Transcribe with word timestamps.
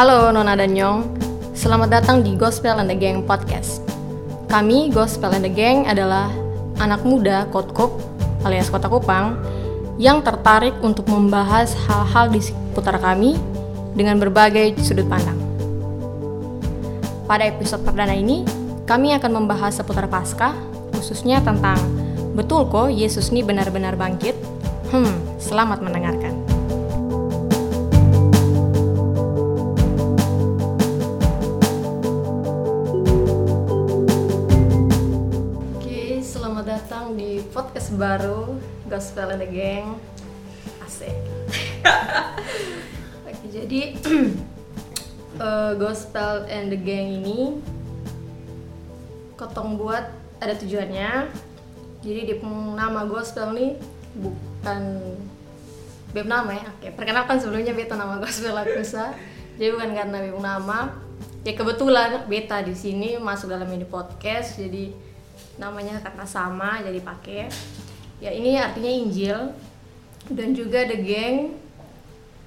Halo 0.00 0.32
Nona 0.32 0.56
dan 0.56 0.72
Nyong, 0.72 1.12
selamat 1.52 2.00
datang 2.00 2.24
di 2.24 2.32
Gospel 2.32 2.80
and 2.80 2.88
the 2.88 2.96
Gang 2.96 3.20
Podcast. 3.20 3.84
Kami, 4.48 4.88
Gospel 4.88 5.28
and 5.36 5.44
the 5.44 5.52
Gang, 5.52 5.84
adalah 5.84 6.32
anak 6.80 7.04
muda 7.04 7.44
Kotkop 7.52 8.00
alias 8.48 8.72
Kota 8.72 8.88
Kupang 8.88 9.36
yang 10.00 10.24
tertarik 10.24 10.72
untuk 10.80 11.04
membahas 11.04 11.76
hal-hal 11.84 12.32
di 12.32 12.40
seputar 12.40 12.96
kami 12.96 13.36
dengan 13.92 14.16
berbagai 14.16 14.72
sudut 14.80 15.04
pandang. 15.04 15.36
Pada 17.28 17.44
episode 17.44 17.84
perdana 17.84 18.16
ini, 18.16 18.48
kami 18.88 19.12
akan 19.20 19.44
membahas 19.44 19.84
seputar 19.84 20.08
Paskah, 20.08 20.56
khususnya 20.96 21.44
tentang 21.44 21.76
betul 22.32 22.64
kok 22.72 22.88
Yesus 22.88 23.28
ini 23.36 23.44
benar-benar 23.44 24.00
bangkit? 24.00 24.32
Hmm, 24.96 25.12
selamat 25.36 25.84
mendengarkan. 25.84 26.39
Datang 37.10 37.26
di 37.26 37.42
podcast 37.50 37.90
baru 37.98 38.54
Gospel 38.86 39.34
and 39.34 39.42
the 39.42 39.50
Gang. 39.50 39.98
Asik. 40.78 41.10
Oke, 43.26 43.46
jadi 43.50 43.98
eh, 45.42 45.72
Gospel 45.74 46.46
and 46.46 46.70
the 46.70 46.78
Gang 46.78 47.18
ini 47.18 47.58
ketong 49.34 49.74
buat 49.74 50.06
ada 50.38 50.54
tujuannya. 50.54 51.34
Jadi 52.06 52.20
di 52.30 52.34
nama 52.78 53.02
Gospel 53.02 53.58
nih 53.58 53.74
bukan 54.14 54.82
beb 56.14 56.30
nama 56.30 56.54
ya. 56.54 56.70
Oke, 56.78 56.94
perkenalkan 56.94 57.42
sebelumnya 57.42 57.74
beta 57.74 57.98
nama 57.98 58.22
Gospel 58.22 58.54
Akusa. 58.54 59.18
Jadi 59.58 59.74
bukan 59.74 59.98
karena 59.98 60.30
beb 60.30 60.38
nama. 60.38 60.94
Ya 61.42 61.58
kebetulan 61.58 62.30
beta 62.30 62.62
di 62.62 62.78
sini 62.78 63.18
masuk 63.18 63.50
dalam 63.50 63.66
ini 63.66 63.82
podcast. 63.82 64.62
Jadi 64.62 65.09
namanya 65.60 66.00
karena 66.00 66.24
sama 66.24 66.80
jadi 66.80 67.04
pakai. 67.04 67.52
Ya 68.24 68.32
ini 68.32 68.56
artinya 68.56 68.88
Injil 68.88 69.38
dan 70.32 70.56
juga 70.56 70.88
the 70.88 70.96
gang 71.04 71.52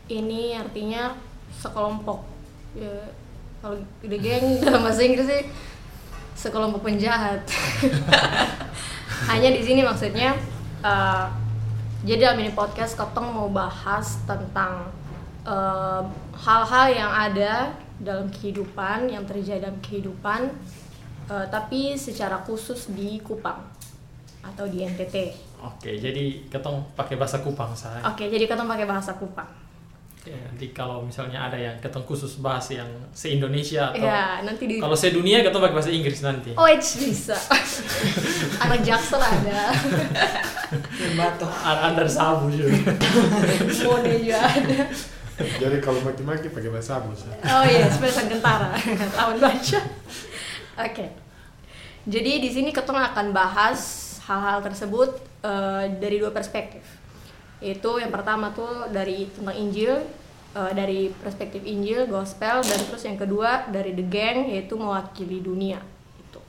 ini 0.09 0.57
artinya 0.57 1.13
sekelompok. 1.61 2.25
Ya, 2.73 3.13
kalau 3.61 3.77
the 4.01 4.17
gang 4.17 4.43
dalam 4.65 4.81
bahasa 4.81 5.05
Inggris 5.05 5.29
sih 5.29 5.43
sekelompok 6.33 6.81
penjahat. 6.81 7.45
Hanya 9.29 9.53
di 9.53 9.61
sini 9.61 9.85
maksudnya 9.85 10.33
eh, 10.81 11.25
jadi 12.03 12.33
dalam 12.33 12.43
ini 12.43 12.51
podcast 12.51 12.99
Ketong 12.99 13.31
mau 13.31 13.47
bahas 13.47 14.19
tentang 14.25 14.89
eh, 15.45 16.01
hal-hal 16.33 16.85
yang 16.91 17.11
ada 17.13 17.77
dalam 18.03 18.27
kehidupan 18.27 19.07
yang 19.07 19.23
terjadi 19.23 19.69
dalam 19.69 19.79
kehidupan 19.79 20.51
eh, 21.29 21.45
tapi 21.47 21.95
secara 21.95 22.41
khusus 22.43 22.91
di 22.91 23.19
Kupang 23.23 23.63
atau 24.43 24.65
di 24.67 24.83
NTT. 24.83 25.15
Oke, 25.63 25.95
jadi 25.95 26.43
ketong 26.51 26.83
pakai 26.99 27.15
bahasa 27.15 27.39
Kupang 27.39 27.71
saya. 27.71 28.03
Oke, 28.03 28.27
jadi 28.27 28.43
Ketong 28.43 28.67
pakai 28.67 28.83
bahasa 28.83 29.15
Kupang. 29.15 29.47
Oke, 30.23 30.31
nanti 30.31 30.71
kalau 30.71 31.03
misalnya 31.03 31.51
ada 31.51 31.59
yang 31.59 31.75
ketong 31.83 32.07
khusus 32.07 32.39
bahas 32.39 32.63
yang 32.71 32.87
se-Indonesia 33.11 33.91
atau 33.91 34.07
Ya, 34.07 34.39
nanti 34.39 34.71
di 34.71 34.79
kalau 34.79 34.95
se-dunia 34.95 35.43
ketong 35.43 35.59
pakai 35.59 35.75
bahasa 35.75 35.91
Inggris 35.91 36.23
nanti. 36.23 36.55
Oh, 36.55 36.63
it's 36.63 36.95
bisa. 36.95 37.35
Anak 38.63 38.87
jaksel 38.87 39.19
ada. 39.19 39.75
Under 41.83 42.07
sabu 42.07 42.47
juga. 42.55 42.71
Mone 43.83 44.11
juga 44.23 44.39
ada. 44.47 44.87
Jadi 45.33 45.77
kalau 45.83 45.99
maki-maki 46.05 46.47
pakai 46.55 46.69
bahasa 46.71 47.03
Abus. 47.03 47.25
ya? 47.27 47.35
Oh 47.59 47.63
iya, 47.67 47.89
seperti 47.91 48.13
sang 48.15 48.29
kentara. 48.31 48.71
Lawan 49.17 49.43
baca. 49.43 49.79
Oke. 50.77 51.05
Jadi 52.03 52.43
di 52.43 52.49
sini 52.51 52.69
ketong 52.73 52.99
akan 52.99 53.31
bahas 53.31 54.13
hal-hal 54.27 54.59
tersebut 54.59 55.21
eh, 55.45 55.85
dari 56.01 56.19
dua 56.19 56.33
perspektif. 56.33 56.83
Itu 57.63 58.01
yang 58.01 58.11
pertama 58.11 58.51
tuh 58.51 58.91
dari 58.91 59.31
tentang 59.31 59.55
Injil, 59.55 60.03
eh, 60.57 60.71
dari 60.75 61.13
perspektif 61.13 61.63
Injil, 61.63 62.09
gospel, 62.09 62.59
dan 62.65 62.79
terus 62.89 63.03
yang 63.07 63.15
kedua 63.15 63.69
dari 63.71 63.95
the 63.95 64.03
gang 64.03 64.49
yaitu 64.49 64.75
mewakili 64.75 65.39
dunia. 65.39 65.79
Itu. 66.19 66.41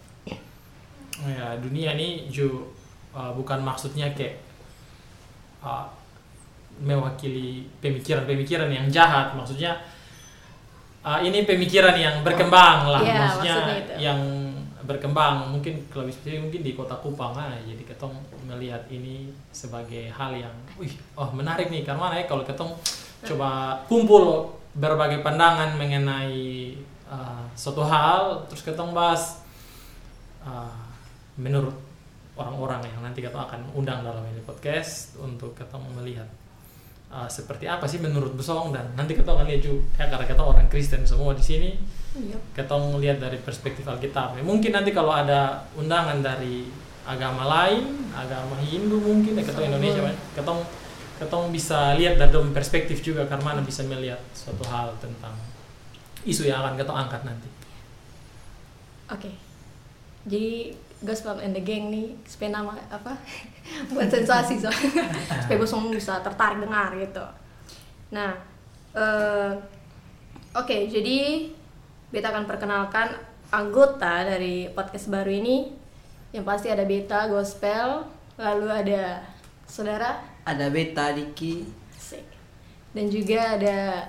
Oh 1.22 1.30
ya, 1.30 1.54
dunia 1.60 1.94
ini 1.94 2.26
ju 2.26 2.74
uh, 3.14 3.30
bukan 3.30 3.62
maksudnya 3.62 4.10
kayak 4.10 4.42
uh, 5.62 5.86
mewakili 6.82 7.70
pemikiran-pemikiran 7.78 8.66
yang 8.66 8.90
jahat, 8.90 9.38
maksudnya 9.38 9.78
uh, 11.04 11.20
ini 11.20 11.44
pemikiran 11.44 11.94
yang 11.94 12.24
berkembang 12.24 12.88
lah, 12.88 13.00
Iya, 13.04 13.14
maksudnya 13.20 13.54
maksudnya 13.54 13.96
yang 14.00 14.20
berkembang. 14.84 15.52
Mungkin 15.52 15.88
kalau 15.92 16.08
bisa 16.08 16.32
mungkin 16.40 16.60
di 16.64 16.72
kota 16.72 16.96
Kupang 16.98 17.36
ah, 17.36 17.52
jadi 17.64 17.84
ketong 17.84 18.16
melihat 18.48 18.84
ini 18.88 19.32
sebagai 19.52 20.08
hal 20.12 20.32
yang, 20.34 20.54
wih, 20.80 20.92
oh 21.14 21.28
menarik 21.36 21.68
nih. 21.68 21.84
Karena 21.84 22.08
mana 22.08 22.14
ya 22.20 22.24
kalau 22.28 22.44
ketong 22.44 22.72
coba 23.24 23.80
kumpul 23.88 24.56
berbagai 24.74 25.22
pandangan 25.22 25.78
mengenai 25.78 26.74
uh, 27.08 27.46
suatu 27.54 27.84
hal, 27.84 28.44
terus 28.50 28.64
ketong 28.66 28.92
bahas 28.92 29.44
uh, 30.44 30.84
menurut 31.38 31.72
orang-orang 32.34 32.82
yang 32.90 33.00
nanti 33.06 33.22
kita 33.22 33.38
akan 33.38 33.70
undang 33.78 34.02
dalam 34.02 34.22
ini 34.26 34.42
podcast 34.42 35.14
untuk 35.22 35.54
kita 35.54 35.78
melihat 35.94 36.26
uh, 37.14 37.30
seperti 37.30 37.70
apa 37.70 37.86
sih 37.86 38.02
menurut 38.02 38.34
Besong 38.34 38.74
dan 38.74 38.90
nanti 38.98 39.14
kita 39.14 39.30
akan 39.30 39.46
lihat 39.46 39.62
juga 39.62 39.86
ya 40.02 40.10
karena 40.10 40.26
kita 40.26 40.42
orang 40.42 40.66
Kristen 40.66 41.06
semua 41.06 41.30
di 41.38 41.44
sini 41.44 41.70
Iya. 42.14 42.38
kita 42.54 42.78
lihat 43.02 43.18
dari 43.18 43.42
perspektif 43.42 43.82
Alkitab 43.90 44.38
Ya, 44.38 44.42
mungkin 44.46 44.70
nanti 44.70 44.94
kalau 44.94 45.10
ada 45.10 45.66
undangan 45.74 46.22
dari 46.22 46.70
agama 47.02 47.42
lain 47.42 48.06
agama 48.14 48.54
Hindu 48.62 49.02
mungkin 49.02 49.34
ya 49.34 49.42
kita 49.42 49.66
Indonesia 49.66 50.14
kita 50.30 50.52
kita 51.18 51.36
bisa 51.50 51.98
lihat 51.98 52.14
dari 52.14 52.38
perspektif 52.54 53.02
juga 53.02 53.26
karena 53.26 53.58
bisa 53.66 53.82
melihat 53.82 54.22
suatu 54.30 54.62
hal 54.70 54.94
tentang 55.02 55.34
isu 56.22 56.46
yang 56.46 56.62
akan 56.62 56.78
kita 56.78 56.94
angkat 56.94 57.22
nanti 57.26 57.50
Oke. 59.12 59.30
Jadi 60.24 60.72
Gospel 61.04 61.36
and 61.44 61.52
the 61.52 61.60
Gang 61.60 61.92
nih 61.92 62.16
supaya 62.24 62.56
nama 62.56 62.72
apa? 62.88 63.20
Buat 63.88 64.08
sensasi 64.08 64.60
so. 64.60 64.68
supaya 65.42 65.56
gue 65.56 65.68
semua 65.68 65.90
bisa 65.90 66.20
tertarik 66.20 66.60
dengar 66.60 66.92
gitu. 66.94 67.24
Nah, 68.12 68.32
eh, 68.92 69.50
oke 70.52 70.76
jadi 70.86 71.48
Beta 72.08 72.30
akan 72.30 72.46
perkenalkan 72.46 73.10
anggota 73.50 74.22
dari 74.22 74.70
podcast 74.70 75.10
baru 75.10 75.30
ini 75.30 75.72
yang 76.30 76.42
pasti 76.42 76.66
ada 76.66 76.82
Beta 76.82 77.26
Gospel, 77.26 78.06
lalu 78.34 78.66
ada 78.70 79.22
saudara 79.64 80.18
Ada 80.44 80.66
Beta, 80.68 81.14
Diki. 81.14 81.62
Dan 82.94 83.10
juga 83.10 83.58
ada 83.58 84.06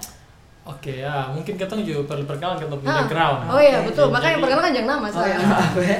Oke 0.66 1.02
ya, 1.02 1.30
mungkin 1.30 1.58
kita 1.58 1.78
juga 1.78 2.06
perlu 2.06 2.26
perkenalan 2.26 2.58
kita 2.58 2.74
punya 2.74 2.90
Ah, 2.90 2.98
background. 3.06 3.38
Oh 3.50 3.62
iya 3.62 3.86
betul, 3.86 4.10
makanya 4.10 4.38
perkenalan 4.42 4.74
jangan 4.74 4.90
nama 4.98 5.06
Oh 5.06 5.14
saya. 5.14 5.38
ya, 5.38 5.46
maaf 5.46 5.76
ya. 5.78 6.00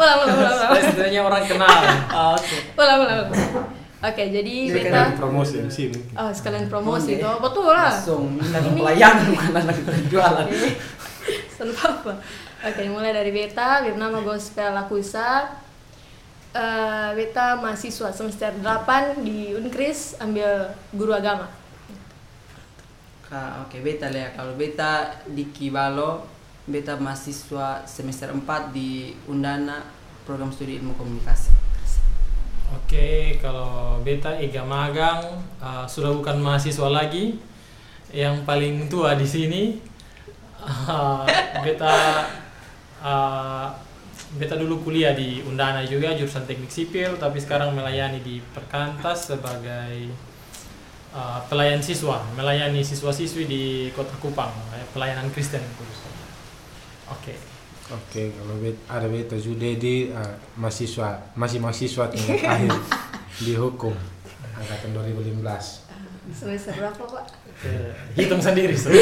Ulang, 0.00 0.16
ulang, 0.24 0.36
ulang, 0.36 0.56
ulang. 0.60 1.24
Orang 1.26 1.44
kenal. 1.48 1.78
Oh, 2.12 2.34
Oke. 2.38 2.56
Ulang, 2.76 2.98
ulang, 3.04 3.18
ulang. 3.28 3.66
Oke, 4.00 4.32
jadi 4.32 4.54
Jadi 4.72 4.88
Beta 4.88 5.12
Kan 5.12 5.20
promosi 5.20 5.60
MC 5.60 5.92
mungkin. 5.92 6.16
Oh, 6.16 6.32
sekalian 6.32 6.66
promosi 6.72 7.20
Oke. 7.20 7.24
tuh. 7.24 7.36
Betul 7.44 7.68
lah. 7.68 7.92
Langsung 7.92 8.32
minta 8.32 8.58
pelayanan 8.64 9.26
bukan 9.28 9.52
anak 9.60 9.76
jualan. 10.08 10.46
Oke. 10.48 10.70
Tanpa 11.60 11.84
apa. 11.84 12.12
Oke, 12.64 12.82
mulai 12.88 13.12
dari 13.12 13.28
Beta, 13.28 13.84
bernama 13.84 14.24
Gospel 14.24 14.72
Akusa. 14.72 15.52
Eh, 16.56 17.10
Beta 17.12 17.60
mahasiswa 17.60 18.08
semester 18.10 18.56
8 18.56 19.20
di 19.20 19.52
Unkris 19.52 20.16
ambil 20.16 20.72
guru 20.96 21.12
agama. 21.12 21.52
Oke, 23.62 23.84
Beta 23.84 24.08
lah 24.08 24.26
ya. 24.26 24.28
Kalau 24.32 24.56
Beta 24.56 25.22
Diki 25.28 25.68
Balo, 25.70 26.24
Beta 26.68 26.96
mahasiswa 27.00 27.84
semester 27.88 28.32
4 28.32 28.74
di 28.74 29.16
Undana 29.28 29.80
program 30.28 30.52
studi 30.52 30.76
ilmu 30.76 30.92
komunikasi. 30.94 31.50
Oke, 32.70 33.34
kalau 33.42 33.98
beta 34.06 34.30
Ega 34.38 34.62
magang 34.62 35.42
uh, 35.58 35.82
sudah 35.90 36.14
bukan 36.14 36.38
mahasiswa 36.38 36.86
lagi, 36.86 37.34
yang 38.14 38.46
paling 38.46 38.86
tua 38.86 39.18
di 39.18 39.26
sini. 39.26 39.62
Uh, 40.60 41.26
beta 41.64 41.94
uh, 43.02 43.66
beta 44.38 44.54
dulu 44.54 44.86
kuliah 44.86 45.16
di 45.16 45.42
Undana 45.42 45.82
juga 45.82 46.14
jurusan 46.14 46.46
teknik 46.46 46.70
sipil, 46.70 47.18
tapi 47.18 47.42
sekarang 47.42 47.74
melayani 47.74 48.22
di 48.22 48.38
Perkantas 48.54 49.34
sebagai 49.34 50.14
uh, 51.10 51.42
pelayan 51.50 51.82
siswa, 51.82 52.22
melayani 52.38 52.86
siswa-siswi 52.86 53.50
di 53.50 53.62
Kota 53.90 54.14
Kupang, 54.22 54.54
pelayanan 54.94 55.26
Kristen 55.34 55.64
khususnya. 55.74 56.09
Oke. 57.10 57.34
Oke, 57.90 58.30
kalau 58.30 58.54
bet, 58.62 58.78
ada 58.86 59.04
beta 59.04 59.34
Judedi 59.34 60.14
uh, 60.14 60.22
mahasiswa 60.54 61.26
masih 61.34 61.58
mahasiswa 61.58 62.06
tingkat 62.06 62.46
akhir 62.54 62.70
di 63.36 63.58
hukum 63.58 63.90
angkatan 64.54 64.94
2015. 64.94 65.42
semester 66.30 66.70
berapa 66.72 67.02
pak 67.02 67.26
Eh, 67.60 67.92
hitung 68.14 68.38
sendiri 68.38 68.72
so. 68.72 68.88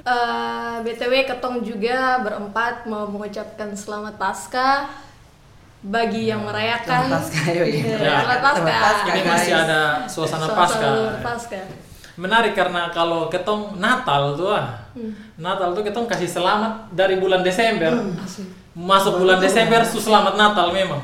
Eh, 0.00 0.76
btw 0.80 1.12
ketong 1.22 1.60
juga 1.60 2.18
berempat 2.18 2.88
mau 2.88 3.04
mengucapkan 3.04 3.68
selamat 3.70 4.16
pasca 4.16 4.88
bagi 5.80 6.28
yang 6.28 6.40
merayakan 6.42 7.04
Selamat 7.08 7.20
Paskah, 7.20 7.46
yo. 7.52 7.64
Ya, 7.68 7.96
Ya. 8.00 8.16
selamat 8.24 8.40
pasca 8.64 9.12
ini 9.12 9.22
masih 9.28 9.52
ada 9.54 9.80
suasana 10.08 10.44
Suasana 10.48 10.56
pasca 10.56 10.88
pasca 11.20 11.60
menarik 12.18 12.56
karena 12.56 12.90
kalau 12.90 13.30
ketong 13.30 13.78
Natal 13.78 14.34
tuh 14.34 14.50
ah 14.50 14.80
Natal 15.38 15.70
tuh 15.76 15.82
ketong 15.86 16.10
kasih 16.10 16.26
selamat 16.26 16.90
dari 16.90 17.20
bulan 17.20 17.44
Desember. 17.46 17.94
Masuk 18.74 19.22
bulan 19.22 19.38
Desember 19.38 19.82
tuh 19.86 20.02
selamat 20.02 20.34
Natal 20.34 20.70
memang. 20.74 21.02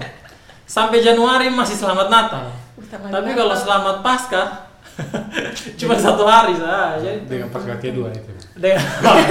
Sampai 0.66 0.98
Januari 1.02 1.46
masih 1.50 1.78
selamat 1.78 2.10
Natal. 2.10 2.50
Selamat 2.82 3.10
tapi 3.10 3.30
Natal. 3.32 3.40
kalau 3.42 3.54
selamat 3.64 3.96
pasca 4.02 4.42
cuma 5.78 5.94
satu 5.94 6.24
hari 6.26 6.54
saja. 6.56 7.10
Dengan 7.26 7.48
pas 7.52 7.62
kaki 7.62 7.94
dua 7.94 8.10
itu. 8.10 8.30
Dengan 8.56 8.82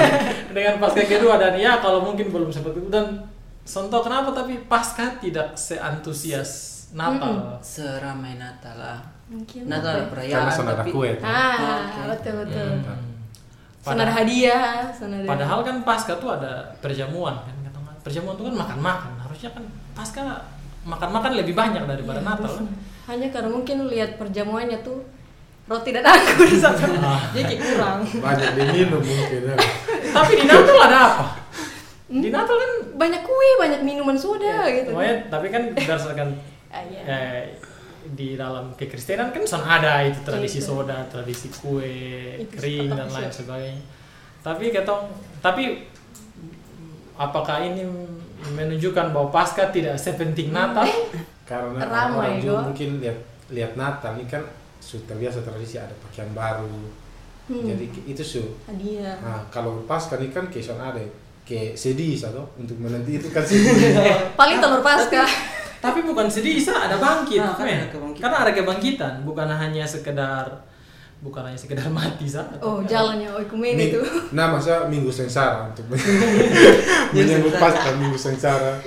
dengan 0.56 0.74
pasca 0.80 1.04
kedua 1.04 1.36
dan 1.36 1.58
ya 1.60 1.80
kalau 1.84 2.04
mungkin 2.04 2.32
belum 2.32 2.52
sempat 2.52 2.76
itu. 2.78 2.88
Dan 2.88 3.28
Sonto 3.66 3.98
kenapa? 4.06 4.30
Tapi 4.30 4.70
pasca 4.70 5.18
tidak 5.18 5.58
seantusias 5.58 6.86
Natal. 6.94 7.60
Seramai 7.66 8.38
Natal 8.38 8.78
lah. 8.78 9.15
Mungkin 9.26 9.62
Natal 9.66 9.90
apa 9.90 9.98
ya? 9.98 10.06
perayaan 10.08 10.44
karena 10.46 10.54
ada 10.64 10.76
tapi 10.78 10.92
kue 10.92 11.12
ah 11.20 11.56
Oke. 11.82 12.02
betul 12.12 12.34
betul 12.44 12.70
Hmm. 13.86 13.94
Ada 13.94 14.10
hadiah 14.12 14.90
ada 14.90 15.30
Padahal 15.30 15.60
kan 15.62 15.76
pasca 15.82 16.18
tuh 16.18 16.30
ada 16.32 16.74
perjamuan 16.80 17.38
kan. 17.38 17.54
Perjamuan 18.02 18.34
tuh 18.34 18.50
kan 18.50 18.58
makan-makan. 18.58 19.14
Harusnya 19.20 19.50
kan 19.52 19.62
pasca 19.94 20.42
makan-makan 20.84 21.38
lebih 21.38 21.54
banyak 21.54 21.86
daripada 21.86 22.18
Iya, 22.18 22.26
Natal 22.28 22.50
kan. 22.52 22.66
hanya 23.06 23.28
karena 23.30 23.50
mungkin 23.52 23.86
lihat 23.86 24.18
perjamuannya 24.18 24.82
tuh 24.82 25.06
roti 25.66 25.90
dan 25.90 26.02
anggur 26.02 26.50
satu 26.66 26.82
Ah. 26.96 27.30
jadi 27.30 27.46
kayak 27.48 27.62
kurang 27.62 28.00
banyak 28.16 28.50
diminum 28.54 29.02
mungkin 29.02 29.42
ya. 29.44 29.56
Tapi 30.18 30.34
di 30.34 30.46
Natal 30.46 30.78
ada 30.80 30.98
apa? 31.08 31.26
Di 32.08 32.30
Natal 32.32 32.56
kan 32.58 32.72
banyak 32.96 33.22
kue 33.22 33.50
banyak 33.60 33.82
minuman 33.82 34.14
soda 34.16 34.66
gitu 34.68 34.94
Pokoknya, 34.94 35.30
tapi 35.30 35.48
kan 35.50 35.62
berdasarkan 35.72 36.30
Ah, 36.70 36.82
iya. 36.84 37.02
eh, 37.06 37.42
di 38.14 38.38
dalam 38.38 38.76
kekristenan 38.78 39.34
kan 39.34 39.42
son 39.48 39.66
ada 39.66 40.06
itu 40.06 40.22
tradisi 40.22 40.62
Itu. 40.62 40.70
soda, 40.70 41.02
tradisi 41.10 41.50
kue, 41.50 42.38
Itu 42.38 42.54
kering 42.60 42.94
dan 42.94 43.10
lain 43.10 43.32
sebagainya. 43.32 43.82
Tapi 44.46 44.70
ketong 44.70 45.10
tapi 45.42 45.90
apakah 47.16 47.64
ini 47.66 47.82
menunjukkan 48.54 49.10
bahwa 49.16 49.34
pasca 49.34 49.74
tidak 49.74 49.98
sepenting 49.98 50.54
Natal? 50.54 50.86
karena 51.50 51.78
Ramai, 51.86 52.42
orang 52.42 52.42
juga 52.42 52.62
mungkin 52.66 52.90
lihat 53.00 53.18
lihat 53.54 53.72
Natal 53.78 54.18
ini 54.18 54.26
kan 54.26 54.42
sudah 54.82 55.14
biasa 55.14 55.46
tradisi 55.46 55.78
ada 55.78 55.94
pakaian 56.02 56.30
baru 56.34 57.06
Hmm. 57.46 57.62
jadi 57.62 57.86
itu 58.10 58.26
su 58.26 58.42
hadiah 58.66 59.22
nah, 59.22 59.38
kalau 59.54 59.86
pas 59.86 60.02
kan 60.02 60.18
ini 60.18 60.34
kan 60.34 60.50
kesan 60.50 60.82
ada 60.82 60.98
kayak 61.46 61.78
sedih 61.78 62.18
satu 62.18 62.42
untuk 62.58 62.74
menanti 62.82 63.22
itu 63.22 63.30
kan 63.30 63.46
sedih 63.46 63.94
paling 64.42 64.58
telur 64.58 64.82
pasca 64.82 65.22
Tapi 65.78 66.00
bukan 66.02 66.26
sedih, 66.26 66.58
Sa, 66.58 66.76
ada 66.82 66.96
bangkit. 66.96 67.38
Nah, 67.38 67.54
kan 67.54 67.66
ada 67.66 67.88
kebangkitan. 67.88 68.22
Karena 68.22 68.38
ada 68.40 68.52
kebangkitan, 68.52 69.14
bukan 69.22 69.48
hanya 69.48 69.84
sekedar 69.84 70.48
bukan 71.18 71.42
hanya 71.42 71.58
sekedar 71.58 71.88
mati, 71.96 72.26
Sa. 72.26 72.44
oh 72.60 72.80
Tapi- 72.80 72.86
jalannya 72.88 73.30
oikumene 73.32 73.74
Ming- 73.76 73.90
itu 73.90 74.02
nah 74.30 74.52
masa 74.52 74.86
minggu 74.86 75.10
sengsara 75.10 75.66
untuk 75.66 75.88
menyambut 77.14 77.54
pas 77.56 77.74
kan 77.74 77.96
minggu 77.98 78.14
sengsara 78.16 78.78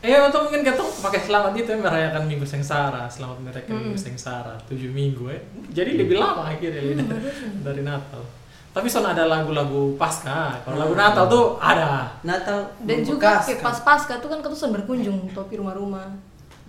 Eh, 0.00 0.16
atau 0.16 0.40
mungkin 0.42 0.64
ketong 0.64 0.88
pakai 0.98 1.20
selamat 1.20 1.52
itu 1.54 1.66
ya, 1.66 1.76
merayakan 1.76 2.24
minggu 2.24 2.40
sengsara, 2.42 3.04
selamat 3.04 3.36
merayakan 3.42 3.68
Hmm. 3.70 3.82
minggu 3.84 4.00
sengsara, 4.00 4.56
tujuh 4.64 4.88
minggu 4.88 5.28
ya. 5.28 5.36
Jadi 5.74 6.00
lebih 6.00 6.16
lama 6.16 6.40
akhirnya 6.46 6.80
Hmm, 6.80 7.04
dari, 7.04 7.28
dari 7.66 7.82
Natal. 7.82 8.22
Tapi 8.70 8.88
son 8.88 9.04
ada 9.04 9.26
lagu-lagu 9.26 9.92
pasca. 9.96 10.56
Kalau 10.58 10.76
lagu 10.78 10.94
Natal 10.94 11.28
tuh 11.28 11.60
ada. 11.60 12.16
Natal 12.22 12.64
dan 12.80 12.98
juga 13.02 13.44
kan. 13.44 13.60
pas 13.60 13.76
pasca 13.82 14.16
tuh 14.16 14.30
kan 14.30 14.40
ketusan 14.40 14.72
berkunjung 14.72 15.20
topi 15.30 15.60
rumah-rumah 15.60 16.16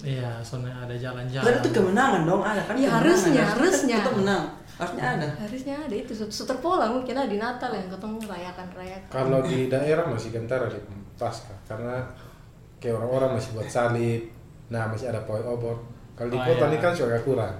Iya, 0.01 0.31
son 0.41 0.65
ada 0.65 0.91
jalan-jalan. 0.91 1.45
Dan 1.45 1.55
itu 1.61 1.69
kemenangan 1.71 2.21
dong 2.25 2.41
ada 2.41 2.61
kan? 2.65 2.73
Iya, 2.73 2.89
harusnya, 2.89 3.43
Kita- 3.45 3.51
harusnya. 3.53 3.97
Kita 4.01 4.11
menang. 4.17 4.45
Harusnya 4.81 5.09
ada. 5.13 5.29
harusnya 5.37 5.75
ada 5.77 5.93
itu 5.93 6.13
suter 6.17 6.57
pola 6.57 6.89
mungkin 6.89 7.13
ada 7.13 7.29
di 7.29 7.37
Natal 7.37 7.69
yang 7.69 7.85
ketemu 7.85 8.17
rayakan 8.25 8.65
rayakan 8.73 9.09
kalau 9.13 9.39
di 9.45 9.69
daerah 9.69 10.09
masih 10.09 10.33
kentara 10.33 10.65
di 10.65 10.81
pasca 11.13 11.53
karena 11.69 12.01
kayak 12.81 12.97
orang-orang 12.97 13.37
masih 13.37 13.53
buat 13.53 13.69
salib 13.69 14.25
nah 14.73 14.89
masih 14.89 15.13
ada 15.13 15.21
pawai 15.21 15.45
obor 15.45 15.77
kalau 16.17 16.33
di 16.33 16.37
Oh, 16.37 16.41
kota 16.41 16.65
iya. 16.65 16.69
ini 16.73 16.77
kan 16.81 16.97
sudah 16.97 17.21
kurang 17.21 17.53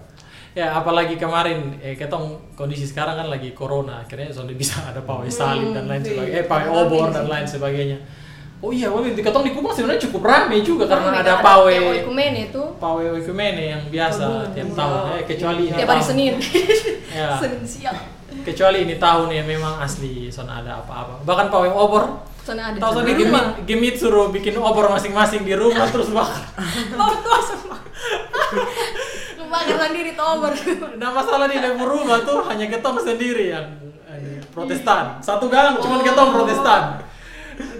Ya 0.51 0.73
apalagi 0.73 1.13
kemarin 1.15 1.77
eh 1.77 1.93
ketong 1.93 2.41
kondisi 2.57 2.89
sekarang 2.89 3.13
kan 3.15 3.27
lagi 3.29 3.53
corona 3.53 4.01
akhirnya 4.01 4.33
sudah 4.33 4.57
bisa 4.57 4.81
ada 4.81 4.99
pawai 4.99 5.29
salib 5.29 5.71
dan 5.71 5.85
lain 5.85 6.01
iya. 6.01 6.09
sebagainya 6.11 6.41
eh 6.41 6.45
pawai 6.49 6.67
obor 6.73 7.07
dan 7.07 7.21
sini. 7.21 7.29
lain 7.29 7.45
sebagainya 7.45 7.97
oh 8.61 8.69
iya 8.69 8.87
waktu 8.93 9.17
di 9.17 9.25
ketong 9.25 9.41
di 9.41 9.51
Kupang 9.57 9.73
sebenarnya 9.73 10.01
cukup 10.05 10.21
ramai 10.21 10.61
juga 10.61 10.85
karena 10.85 11.09
Ramai, 11.09 11.21
ada 11.25 11.33
pawai. 11.41 11.77
Oikumene 11.97 12.39
itu. 12.53 12.61
Pawai 12.77 13.05
oikumene 13.17 13.63
yang 13.73 13.81
biasa 13.89 14.21
Oh, 14.21 14.45
tiap 14.53 14.69
tahun 14.77 14.99
eh, 15.17 15.23
kecuali 15.25 15.63
ini 15.67 15.77
tiap 15.77 15.89
hari 15.89 16.01
tahun. 16.01 16.09
Senin. 16.13 16.33
Ya. 17.11 17.35
Senin 17.43 17.63
siang. 17.67 17.97
Kecuali 18.47 18.87
ini 18.87 18.95
tahun 18.95 19.27
ya 19.35 19.43
memang 19.43 19.83
asli 19.83 20.31
son 20.31 20.47
ada 20.47 20.79
apa-apa. 20.79 21.27
Bahkan 21.27 21.47
pawai 21.51 21.71
obor. 21.75 22.23
Sana 22.41 22.73
ada 22.73 22.77
tahu 22.79 23.05
di 23.05 23.13
tadi 23.13 23.13
gemit 23.21 23.45
gemit 23.69 23.95
suruh 24.01 24.31
bikin 24.33 24.57
obor 24.57 24.89
masing-masing 24.89 25.43
di 25.43 25.53
rumah 25.53 25.85
terus 25.91 26.09
bakar. 26.09 26.47
Oh 26.97 27.13
tuh 27.21 27.41
semua 27.45 27.77
bakar 29.51 29.77
sendiri 29.91 30.11
tober 30.15 30.55
Nah 30.95 31.09
masalah 31.11 31.45
di 31.51 31.59
dapur 31.59 31.87
rumah 31.91 32.23
tuh 32.23 32.47
hanya 32.47 32.65
ketong 32.71 32.97
sendiri 33.03 33.51
yang 33.51 33.67
eh, 34.07 34.39
Protestan. 34.55 35.19
Satu 35.19 35.51
gang 35.51 35.77
cuma 35.83 35.99
ketong 36.01 36.31
Protestan. 36.31 37.03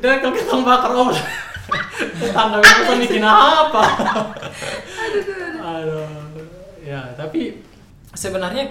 Dan 0.01 0.21
kalau 0.21 0.33
ketong 0.33 0.63
bakar 0.65 0.91
obor, 0.93 1.17
tetangga 2.19 2.59
itu 2.61 2.93
bikin 3.07 3.23
apa? 3.23 3.83
Aduh. 5.61 6.09
Ya 6.81 7.13
tapi 7.13 7.61
sebenarnya 8.11 8.67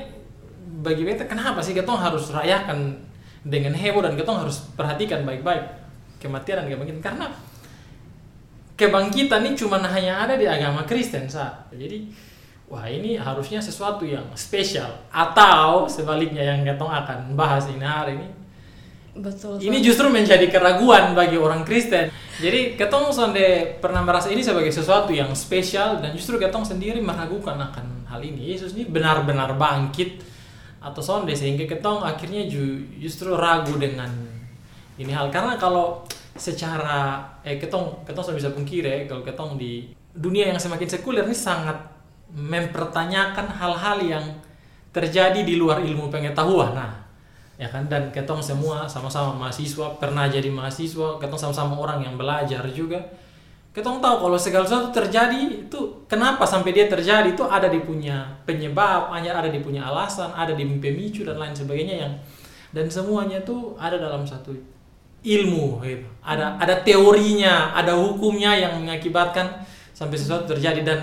bagi 0.80 1.04
beta 1.04 1.24
kenapa 1.24 1.60
sih 1.60 1.72
ketong 1.72 2.00
harus 2.00 2.32
rayakan 2.32 2.96
dengan 3.44 3.72
heboh 3.72 4.04
dan 4.04 4.16
ketong 4.16 4.44
harus 4.44 4.68
perhatikan 4.76 5.24
baik-baik 5.24 5.64
kematian 6.20 6.60
dan 6.60 6.66
kebangkitan 6.68 7.00
karena 7.00 7.26
kebangkitan 8.76 9.40
ini 9.44 9.56
cuma 9.56 9.80
hanya 9.80 10.24
ada 10.24 10.36
di 10.36 10.44
agama 10.48 10.84
Kristen 10.84 11.28
sa. 11.28 11.68
Jadi 11.72 12.08
wah 12.68 12.88
ini 12.88 13.20
harusnya 13.20 13.60
sesuatu 13.60 14.08
yang 14.08 14.24
spesial 14.36 15.04
atau 15.12 15.84
sebaliknya 15.84 16.44
yang 16.44 16.64
ketong 16.64 16.88
akan 16.88 17.36
bahas 17.36 17.68
ini 17.68 17.84
hari 17.84 18.16
ini. 18.16 18.28
Betul 19.20 19.60
Ini 19.60 19.78
justru 19.84 20.08
menjadi 20.08 20.48
keraguan 20.48 21.12
bagi 21.12 21.36
orang 21.36 21.62
Kristen. 21.62 22.08
Jadi 22.40 22.74
ketong 22.74 23.12
sonde 23.12 23.76
pernah 23.78 24.00
merasa 24.00 24.32
ini 24.32 24.40
sebagai 24.40 24.72
sesuatu 24.72 25.12
yang 25.12 25.30
spesial 25.36 26.00
dan 26.00 26.16
justru 26.16 26.40
ketong 26.40 26.64
sendiri 26.64 27.04
meragukan 27.04 27.60
akan 27.60 28.08
hal 28.08 28.20
ini. 28.24 28.56
Yesus 28.56 28.72
ini 28.72 28.88
benar-benar 28.88 29.54
bangkit 29.60 30.24
atau 30.80 31.04
sonde 31.04 31.36
sehingga 31.36 31.68
ketong 31.68 32.00
akhirnya 32.00 32.48
ju- 32.48 32.88
justru 32.96 33.36
ragu 33.36 33.76
dengan 33.76 34.08
ini 34.96 35.12
hal 35.12 35.28
karena 35.28 35.60
kalau 35.60 36.08
secara 36.32 37.20
eh 37.44 37.60
ketong 37.60 38.08
ketong 38.08 38.32
sudah 38.32 38.38
bisa 38.40 38.50
pungkiri 38.56 38.88
ya, 38.88 38.98
kalau 39.04 39.20
ketong 39.20 39.60
di 39.60 39.92
dunia 40.16 40.48
yang 40.48 40.56
semakin 40.56 40.88
sekuler 40.88 41.28
ini 41.28 41.36
sangat 41.36 41.76
mempertanyakan 42.32 43.46
hal-hal 43.60 43.98
yang 44.00 44.24
terjadi 44.90 45.44
di 45.44 45.54
luar 45.60 45.84
ilmu 45.84 46.08
pengetahuan. 46.08 46.74
Nah, 46.74 46.92
ya 47.60 47.68
kan? 47.68 47.84
Dan 47.92 48.08
ketong 48.08 48.40
semua 48.40 48.88
sama-sama 48.88 49.36
mahasiswa 49.36 50.00
pernah 50.00 50.24
jadi 50.24 50.48
mahasiswa 50.48 51.20
ketong 51.20 51.52
sama-sama 51.52 51.76
orang 51.76 52.00
yang 52.00 52.16
belajar 52.16 52.64
juga. 52.72 52.96
Ketong 53.70 54.02
tahu 54.02 54.26
kalau 54.26 54.34
segala 54.40 54.64
sesuatu 54.66 54.90
terjadi 54.90 55.68
itu 55.68 56.02
kenapa 56.08 56.42
sampai 56.48 56.72
dia 56.72 56.88
terjadi? 56.88 57.36
Itu 57.36 57.44
ada 57.46 57.68
di 57.68 57.84
punya 57.84 58.26
penyebab 58.48 59.12
hanya 59.14 59.36
ada 59.36 59.52
di 59.52 59.60
punya 59.60 59.86
alasan 59.86 60.32
ada 60.34 60.56
di 60.56 60.64
pemicu 60.66 61.22
dan 61.22 61.38
lain 61.38 61.54
sebagainya 61.54 61.94
yang 62.08 62.12
dan 62.74 62.90
semuanya 62.90 63.38
tuh 63.46 63.78
ada 63.78 64.00
dalam 64.00 64.26
satu 64.26 64.56
ilmu 65.20 65.84
gitu. 65.84 66.06
ada 66.24 66.56
ada 66.56 66.80
teorinya 66.80 67.76
ada 67.76 67.92
hukumnya 67.92 68.56
yang 68.56 68.80
mengakibatkan 68.80 69.62
sampai 69.94 70.16
sesuatu 70.18 70.56
terjadi. 70.56 70.82
Dan 70.82 71.00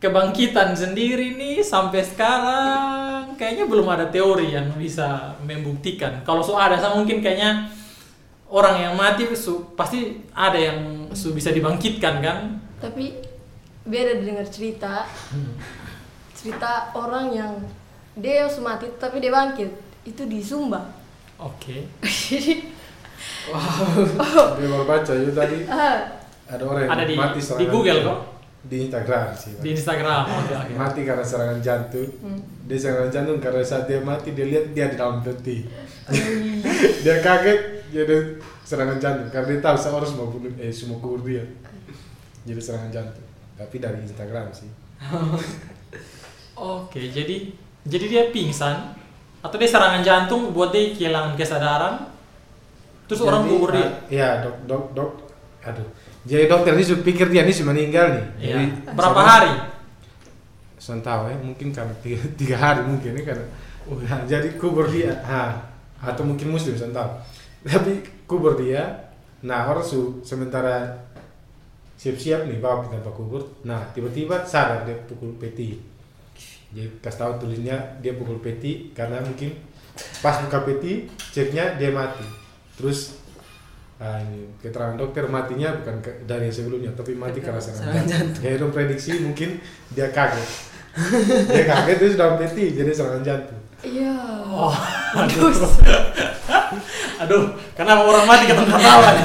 kebangkitan 0.00 0.72
sendiri 0.72 1.36
nih 1.36 1.60
sampai 1.60 2.00
sekarang 2.00 3.19
kayaknya 3.40 3.64
belum 3.64 3.88
ada 3.88 4.12
teori 4.12 4.52
yang 4.52 4.68
bisa 4.76 5.32
membuktikan. 5.40 6.20
Kalau 6.28 6.44
so 6.44 6.60
ada, 6.60 6.76
saya 6.76 6.92
mungkin 6.92 7.24
kayaknya 7.24 7.72
orang 8.52 8.76
yang 8.84 8.92
mati 9.00 9.24
su, 9.32 9.72
pasti 9.72 10.20
ada 10.36 10.60
yang 10.60 11.08
su 11.16 11.32
bisa 11.32 11.48
dibangkitkan 11.48 12.20
kan? 12.20 12.60
tapi 12.80 13.12
beda 13.84 14.24
dengar 14.24 14.48
cerita 14.48 15.04
cerita 16.32 16.90
orang 16.96 17.26
yang 17.30 17.52
dia 18.16 18.48
harus 18.48 18.56
mati 18.64 18.88
tapi 18.96 19.20
dia 19.20 19.30
bangkit 19.30 19.68
itu 20.08 20.24
di 20.24 20.40
Sumba 20.40 20.88
Oke. 21.36 21.88
jadi 22.00 22.64
dia 24.56 24.66
baru 24.68 24.84
baca 24.88 25.12
itu 25.12 25.32
tadi 25.36 25.68
ah, 25.68 26.20
ada 26.48 26.62
orang 26.64 26.80
yang 26.88 26.92
Ada 26.96 27.04
di 27.04 27.14
mati 27.14 27.40
di 27.40 27.66
Google 27.68 28.00
kok. 28.02 28.18
Di 28.60 28.76
Instagram 28.84 29.32
sih. 29.32 29.56
di 29.56 29.72
Instagram 29.72 30.28
oke 30.28 30.52
oke 30.52 30.72
Mati 30.76 31.00
karena 31.04 31.24
serangan 31.24 31.58
jantung. 31.64 32.10
Dia 32.68 32.76
serangan 32.76 33.08
jantung 33.08 33.38
karena 33.40 33.64
saat 33.64 33.88
dia 33.88 34.04
mati 34.04 34.36
dia 34.36 34.46
lihat 34.46 34.76
dia 34.76 34.92
di 34.92 34.96
dalam 35.00 35.24
peti. 35.24 35.64
dia 37.04 37.16
kaget 37.24 37.60
jadi 37.88 38.36
serangan 38.62 38.98
jantung 39.00 39.28
karena 39.32 39.46
dia 39.56 39.60
tahu 39.64 39.76
seorang 39.80 40.08
semua 40.08 40.26
bunuh 40.28 40.52
eh 40.60 40.68
semua 40.68 41.00
kubur 41.00 41.24
dia. 41.24 41.44
Jadi 42.44 42.60
serangan 42.60 42.90
jantung. 42.92 43.26
Tapi 43.56 43.76
dari 43.80 43.98
Instagram 44.04 44.46
sih. 44.52 44.68
oke 46.60 47.00
jadi 47.00 47.36
jadi 47.88 48.04
dia 48.04 48.22
pingsan 48.28 48.92
atau 49.40 49.56
dia 49.56 49.70
serangan 49.72 50.04
jantung 50.04 50.52
buat 50.52 50.68
dia 50.68 50.92
kehilangan 50.92 51.32
kesadaran 51.32 52.12
terus 53.08 53.24
orang 53.24 53.48
Jadi, 53.48 53.50
kubur 53.56 53.70
dia 53.72 53.88
Iya, 54.12 54.28
dok, 54.44 54.56
dok, 54.68 54.84
dok. 54.92 55.10
Aduh. 55.64 55.88
Jadi 56.28 56.44
dokter 56.48 56.76
ini 56.76 56.84
sudah 56.84 57.02
pikir 57.04 57.26
dia 57.32 57.42
ini 57.48 57.52
sudah 57.54 57.72
meninggal 57.72 58.06
nih. 58.12 58.24
Iya. 58.36 58.54
Jadi, 58.56 58.64
berapa 58.92 59.20
hari 59.24 59.52
Saya 60.76 61.00
tahu 61.00 61.28
ya, 61.28 61.36
mungkin 61.40 61.68
karena 61.72 61.94
tiga, 62.00 62.18
tiga 62.40 62.56
hari 62.56 62.80
mungkin 62.84 63.16
ya 63.16 63.22
karena 63.24 63.46
Nah, 63.90 64.22
jadi 64.28 64.54
kubur 64.54 64.86
dia, 64.86 65.18
ha, 65.26 65.56
atau 65.98 66.22
mungkin 66.22 66.52
muslim 66.52 66.76
saya 66.78 66.92
tahu. 66.94 67.10
Tapi 67.66 67.92
kubur 68.28 68.54
dia, 68.54 69.10
nah 69.42 69.66
orang 69.66 69.82
su 69.82 70.20
sementara 70.22 70.94
siap-siap 71.98 72.46
nih 72.46 72.62
bawa 72.62 72.86
kita 72.86 73.02
ke 73.02 73.12
kubur, 73.12 73.42
nah 73.66 73.82
tiba-tiba 73.92 74.46
sadar 74.46 74.86
dia 74.86 74.96
pukul 75.04 75.34
peti. 75.36 75.80
Jadi 76.70 77.02
kasih 77.02 77.18
tahu 77.18 77.32
tulisnya 77.44 77.76
dia 77.98 78.14
pukul 78.14 78.38
peti 78.38 78.94
karena 78.94 79.18
mungkin 79.20 79.58
pas 80.22 80.38
buka 80.46 80.62
peti 80.64 81.10
ceknya 81.34 81.76
dia 81.76 81.90
mati. 81.90 82.22
Terus 82.78 83.19
ah, 84.00 84.18
ini 84.18 84.48
keterangan 84.58 84.96
dokter 84.96 85.28
matinya 85.28 85.76
bukan 85.76 86.00
ke- 86.00 86.24
dari 86.24 86.48
yang 86.48 86.56
sebelumnya 86.56 86.90
tapi 86.96 87.12
mati 87.14 87.38
karena 87.38 87.60
serangan 87.60 88.08
jantung. 88.08 88.42
Jadi 88.42 88.56
dong 88.56 88.72
prediksi 88.72 89.20
mungkin 89.20 89.60
dia 89.92 90.08
kaget. 90.08 90.48
dia 91.46 91.64
kaget 91.68 91.96
terus 92.00 92.16
dalam 92.18 92.34
peti 92.34 92.74
jadi 92.74 92.90
serangan 92.90 93.22
jantung. 93.22 93.60
Iya. 93.80 94.12
oh 94.44 94.76
aduh 95.16 95.48
aduh 97.24 97.44
kenapa 97.72 98.04
orang 98.04 98.28
mati 98.28 98.44
kita 98.44 98.60
ketawa 98.60 99.08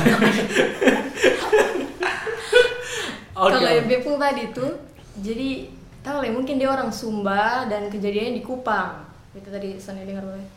oke 3.36 3.52
Kalau 3.52 3.68
yang 3.68 3.88
Bepung 3.92 4.16
tadi 4.16 4.56
tuh, 4.56 4.80
jadi 5.20 5.68
tahu 6.00 6.18
lah 6.24 6.32
mungkin 6.32 6.56
dia 6.56 6.72
orang 6.72 6.88
Sumba 6.88 7.68
dan 7.68 7.92
kejadiannya 7.92 8.40
di 8.40 8.44
Kupang. 8.46 9.04
Itu 9.36 9.52
tadi 9.52 9.76
saya 9.76 10.08
dengar 10.08 10.24
boleh. 10.24 10.48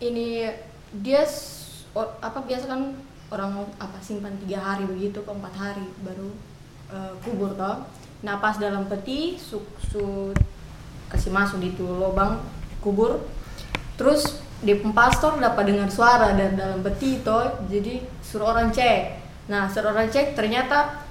Ini 0.00 0.48
dia 1.04 1.20
apa 1.98 2.38
biasa 2.48 2.64
kan 2.64 2.96
orang 3.28 3.68
apa 3.76 3.98
simpan 4.00 4.32
tiga 4.44 4.56
hari 4.60 4.88
begitu 4.88 5.20
ke 5.20 5.30
empat 5.30 5.54
hari 5.56 5.86
baru 6.00 6.28
eh, 6.92 7.12
kubur 7.20 7.52
toh. 7.54 7.84
Nah 8.24 8.40
pas 8.40 8.56
dalam 8.56 8.88
peti 8.88 9.36
su, 9.38 9.62
su 9.78 10.32
kasih 11.12 11.32
masuk 11.32 11.60
di 11.60 11.76
tuh 11.76 11.88
lubang 12.00 12.40
kubur. 12.80 13.20
Terus 13.98 14.40
di 14.58 14.74
pastor 14.90 15.38
dapat 15.38 15.70
dengar 15.70 15.86
suara 15.86 16.34
dan 16.34 16.58
dalam 16.58 16.82
peti 16.82 17.22
itu 17.22 17.38
jadi 17.70 18.02
suruh 18.24 18.50
orang 18.56 18.72
cek. 18.74 19.22
Nah 19.52 19.70
suruh 19.70 19.92
orang 19.94 20.08
cek 20.10 20.34
ternyata 20.34 21.04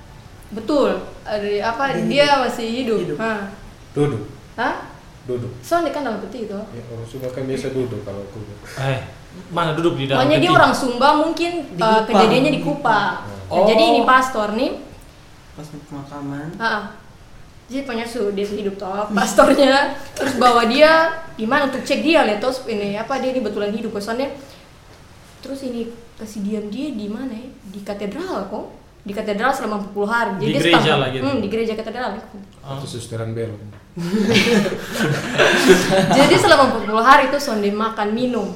betul 0.47 0.95
ada 1.27 1.47
apa 1.69 1.95
dia 2.07 2.43
masih 2.43 2.67
hidup. 2.83 2.99
Hidup. 3.03 3.17
Hah? 3.19 3.51
Duduk, 3.95 4.23
Hah? 4.55 4.93
duduk. 5.25 5.51
Soalnya 5.65 5.91
kan 5.91 6.05
dalam 6.05 6.21
peti 6.21 6.45
itu. 6.47 6.53
Ya, 6.53 6.83
orang 6.87 7.07
Sumba 7.09 7.27
kan 7.33 7.43
biasa 7.49 7.73
duduk 7.73 8.01
kalau 8.05 8.23
kubur. 8.31 8.57
eh 8.79 8.99
mana 9.47 9.71
duduk 9.71 9.95
di 9.95 10.05
dalam 10.05 10.21
Pokoknya 10.21 10.37
dia 10.37 10.51
orang 10.51 10.73
Sumba 10.73 11.09
mungkin 11.13 11.51
Di 11.69 11.79
uh, 11.79 12.01
kejadiannya 12.03 12.51
di 12.51 12.61
Kupang. 12.61 13.13
Nah, 13.21 13.35
Oh. 13.47 13.63
jadi 13.63 13.79
ini 13.79 14.01
pastor 14.03 14.51
nih, 14.53 14.75
pas 15.53 15.63
pemakaman 15.63 16.51
ah, 16.55 16.67
ah. 16.67 16.83
jadi 17.65 17.81
punya 17.81 18.03
su 18.03 18.27
dia 18.31 18.43
hidup 18.43 18.75
toh 18.75 19.07
pastornya, 19.15 19.95
terus 20.11 20.35
bawa 20.35 20.67
dia 20.67 21.07
gimana 21.33 21.65
untuk 21.65 21.79
cek 21.79 21.99
dia 22.01 22.21
lihat 22.21 22.37
terus 22.37 22.67
ini 22.67 22.93
apa 22.93 23.17
dia 23.17 23.31
ini 23.31 23.39
betulan 23.39 23.71
hidup 23.71 23.95
kesannya. 23.95 24.35
Terus 25.37 25.63
ini 25.63 25.87
kasih 26.15 26.43
diam 26.43 26.67
dia 26.67 26.91
di 26.91 27.07
mana 27.07 27.31
ya? 27.31 27.47
Di 27.63 27.79
katedral 27.81 28.51
kok. 28.51 28.67
Di 29.01 29.15
katedral 29.15 29.55
selama 29.55 29.79
40 29.87 30.03
hari. 30.05 30.31
Di 30.35 30.43
dia 30.43 30.59
gereja 30.59 30.75
setahun- 30.83 30.99
lah 30.99 31.07
gitu. 31.07 31.23
Hmm, 31.23 31.37
di 31.39 31.47
gereja 31.47 31.73
katedral. 31.73 32.09
ya. 32.11 32.23
Oh. 32.59 32.75
Atau 32.75 32.87
susteran 32.89 33.31
belom. 33.31 33.61
Jadi 36.13 36.35
selama 36.35 36.83
40 36.83 36.99
hari 36.99 37.23
itu 37.29 37.39
sonde 37.39 37.69
makan 37.71 38.11
minum. 38.11 38.47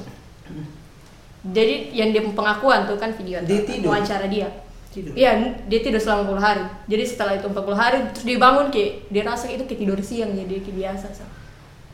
Jadi 1.42 1.90
yang 1.98 2.14
dia 2.14 2.22
pengakuan 2.22 2.86
tuh 2.86 3.02
kan 3.02 3.10
video 3.18 3.42
Dia 3.42 3.66
tuh, 3.66 3.74
tidur? 3.74 3.90
wawancara 3.90 4.30
dia. 4.30 4.50
tidur 4.94 5.16
Iya, 5.18 5.58
dia 5.66 5.80
tidur 5.82 5.98
selama 5.98 6.38
40 6.38 6.44
hari. 6.44 6.64
Jadi 6.86 7.04
setelah 7.08 7.34
itu 7.40 7.48
40 7.50 7.74
hari 7.74 7.98
terus 8.14 8.26
dia 8.28 8.38
bangun 8.38 8.68
kayak 8.70 8.92
dia 9.10 9.24
rasa 9.26 9.50
itu 9.50 9.64
kayak 9.66 9.80
tidur 9.82 10.00
siang 10.04 10.32
jadi 10.38 10.62
kayak 10.62 10.78
biasa. 10.78 11.08
So. 11.18 11.26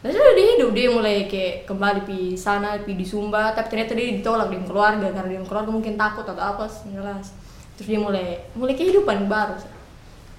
Nah, 0.03 0.09
sudah 0.13 0.33
dia 0.35 0.45
hidup, 0.57 0.71
dia 0.75 0.87
mulai 0.91 1.25
kayak 1.25 1.65
kembali 1.65 2.01
pi 2.05 2.17
sana, 2.37 2.77
pi 2.83 2.93
di 2.93 3.05
Sumba, 3.07 3.55
tapi 3.55 3.71
ternyata 3.71 3.97
dia 3.97 4.13
ditolak 4.19 4.51
di 4.51 4.57
keluarga 4.61 5.07
karena 5.09 5.29
di 5.29 5.37
keluarga 5.47 5.71
mungkin 5.73 5.93
takut 5.95 6.25
atau 6.27 6.37
apa, 6.37 6.65
jelas. 6.67 7.33
Terus 7.79 7.87
dia 7.87 7.99
mulai 8.01 8.27
mulai 8.53 8.75
kehidupan 8.75 9.29
baru. 9.31 9.55
so. 9.55 9.69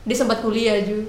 Dia 0.05 0.17
sempat 0.19 0.45
kuliah 0.45 0.79
juga. 0.85 1.09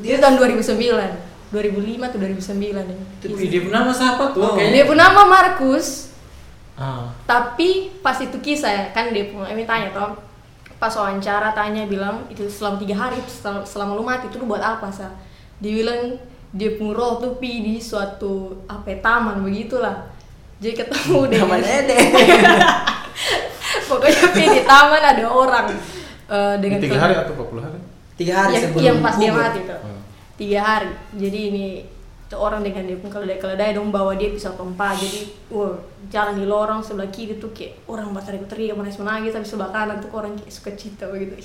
Dia 0.00 0.16
tahun 0.22 0.40
2009, 0.40 1.52
2005 1.52 2.06
atau 2.06 2.18
2009 2.20 2.84
ya. 2.86 2.96
Dia 3.22 3.60
nama 3.68 3.92
siapa 3.92 4.32
tuh? 4.32 4.40
Oh. 4.40 4.54
Kayaknya- 4.56 4.72
Dia 4.72 4.84
pun 4.88 4.96
nama 4.96 5.22
Markus, 5.24 6.05
Ah. 6.76 7.08
tapi 7.24 7.88
pas 7.98 8.14
itu 8.16 8.36
kisah 8.36 8.68
ya 8.68 8.84
kan 8.90 9.08
dia 9.08 9.26
pun 9.26 9.40
Emi 9.42 9.64
tanya 9.64 9.88
toh 9.90 10.12
pas 10.76 10.92
wawancara 10.92 11.50
tanya 11.50 11.84
bilang 11.84 12.20
itu 12.26 12.44
selama 12.46 12.76
tiga 12.76 12.92
hari 12.94 13.16
sel- 13.24 13.64
selama 13.64 13.92
lu 13.92 14.04
mati 14.04 14.26
itu 14.26 14.36
lu 14.36 14.44
buat 14.44 14.60
apa 14.60 14.86
sa 14.86 15.08
dia 15.56 15.72
bilang 15.74 16.20
dia 16.52 16.76
pun 16.76 16.92
roh 16.92 17.16
tuh 17.16 17.36
pi 17.36 17.60
di 17.60 17.74
suatu 17.76 18.60
apa 18.66 18.84
ya, 18.86 19.00
taman 19.00 19.40
begitulah 19.40 20.04
jadi 20.56 20.76
ketemu 20.78 21.18
deh 21.30 21.38
Taman 21.38 21.60
Ede. 21.60 21.96
pokoknya 23.88 24.24
pi 24.30 24.44
di 24.46 24.60
taman 24.62 25.02
ada 25.02 25.24
orang 25.26 25.66
eh, 26.28 26.54
dengan 26.58 26.78
Tiga 26.78 26.98
hari 26.98 27.14
atau 27.14 27.32
40 27.34 27.56
hari? 27.62 27.78
tiga 28.16 28.32
hari 28.34 28.52
yang, 28.52 28.62
sebelum 28.62 28.80
yang 28.82 28.98
pas 28.98 29.14
dia 29.14 29.30
mati 29.30 29.60
tuh 29.62 29.76
Hmm. 29.76 30.00
tiga 30.36 30.60
hari 30.60 30.88
jadi 31.12 31.38
ini 31.50 31.66
tuh 32.26 32.38
orang 32.42 32.66
dengan 32.66 32.82
dia 32.90 32.98
pun 32.98 33.06
kalau 33.06 33.22
dia 33.22 33.70
dong 33.70 33.94
bawa 33.94 34.18
dia 34.18 34.34
pisau 34.34 34.50
tempat 34.58 34.98
jadi 34.98 35.20
wah 35.50 35.78
jalan 36.10 36.34
di 36.42 36.44
lorong 36.46 36.82
sebelah 36.82 37.06
kiri 37.14 37.38
tuh 37.38 37.54
kayak 37.54 37.86
orang 37.86 38.10
berteriak 38.10 38.50
teriak 38.50 38.74
menangis 38.74 38.98
menangis 38.98 39.30
tapi 39.34 39.46
sebelah 39.46 39.70
kanan 39.70 40.02
tuh 40.02 40.10
orang 40.10 40.34
kayak 40.34 40.50
suka 40.50 40.70
cita 40.74 41.06
begitu. 41.06 41.38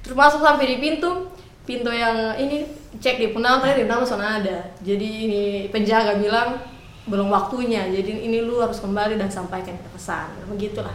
Terus 0.00 0.14
masuk 0.14 0.40
sampai 0.40 0.70
di 0.70 0.76
pintu 0.78 1.26
pintu 1.66 1.90
yang 1.90 2.34
ini 2.38 2.66
cek 2.98 3.18
di 3.18 3.28
penama 3.34 3.66
ternyata 3.66 3.80
di 3.82 3.86
penama 3.90 4.04
sana 4.06 4.38
ada. 4.38 4.58
Jadi 4.82 5.08
ini 5.26 5.42
penjaga 5.68 6.18
bilang 6.18 6.62
belum 7.10 7.26
waktunya 7.26 7.90
jadi 7.90 8.22
ini 8.22 8.46
lu 8.46 8.62
harus 8.62 8.78
kembali 8.78 9.18
dan 9.18 9.26
sampaikan 9.26 9.74
pesan. 9.90 10.30
Begitulah. 10.46 10.94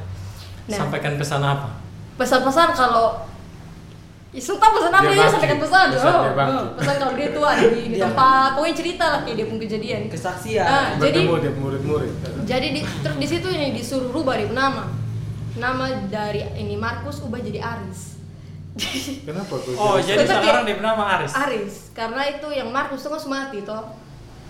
Nah 0.71 0.79
Sampaikan 0.79 1.19
pesan 1.19 1.43
apa? 1.43 1.85
pesan-pesan 2.15 2.71
kalau 2.75 3.19
Sumpah 4.35 4.67
pesan 4.69 4.91
apa 4.91 5.01
Dia 5.01 5.07
ya? 5.07 5.15
Bangkit. 5.15 5.31
sampaikan 5.31 5.59
pesan 5.59 5.85
Pesan 5.89 6.11
oh, 6.11 6.23
pesan 6.75 6.95
kalau 6.97 7.13
dia 7.13 7.27
tuh 7.29 7.43
ada 7.43 7.65
di, 7.65 7.81
di 7.81 7.89
Dia- 7.91 8.03
tempat 8.03 8.49
pokoknya 8.51 8.75
cerita 8.75 9.05
lah 9.07 9.19
kayak 9.21 9.35
dia 9.35 9.45
pun 9.45 9.57
kejadian. 9.57 10.01
Kesaksian. 10.07 10.65
Ah, 10.65 10.87
jadi 10.97 11.19
dia 11.21 11.51
murid-murid. 11.53 12.11
jadi 12.43 12.67
di, 12.69 12.81
terus 12.99 13.15
di 13.15 13.27
situ 13.27 13.47
ini 13.47 13.67
disuruh 13.71 14.11
rubah 14.11 14.35
dia 14.35 14.49
nama. 14.49 14.91
Nama 15.55 15.85
dari 16.05 16.43
ini 16.53 16.75
Markus 16.75 17.19
ubah 17.19 17.39
jadi 17.39 17.59
Aris. 17.59 18.19
Kenapa 19.23 19.55
kau 19.55 19.71
Oh, 19.73 19.95
jadi- 19.97 20.27
sekarang 20.27 20.63
dia 20.63 20.75
bernama 20.75 21.03
Aris. 21.15 21.31
Aris. 21.31 21.73
Karena 21.91 22.27
itu 22.27 22.47
yang 22.49 22.67
Markus 22.67 22.99
tuh 22.99 23.09
kan 23.09 23.23
mati 23.23 23.63
toh 23.63 23.87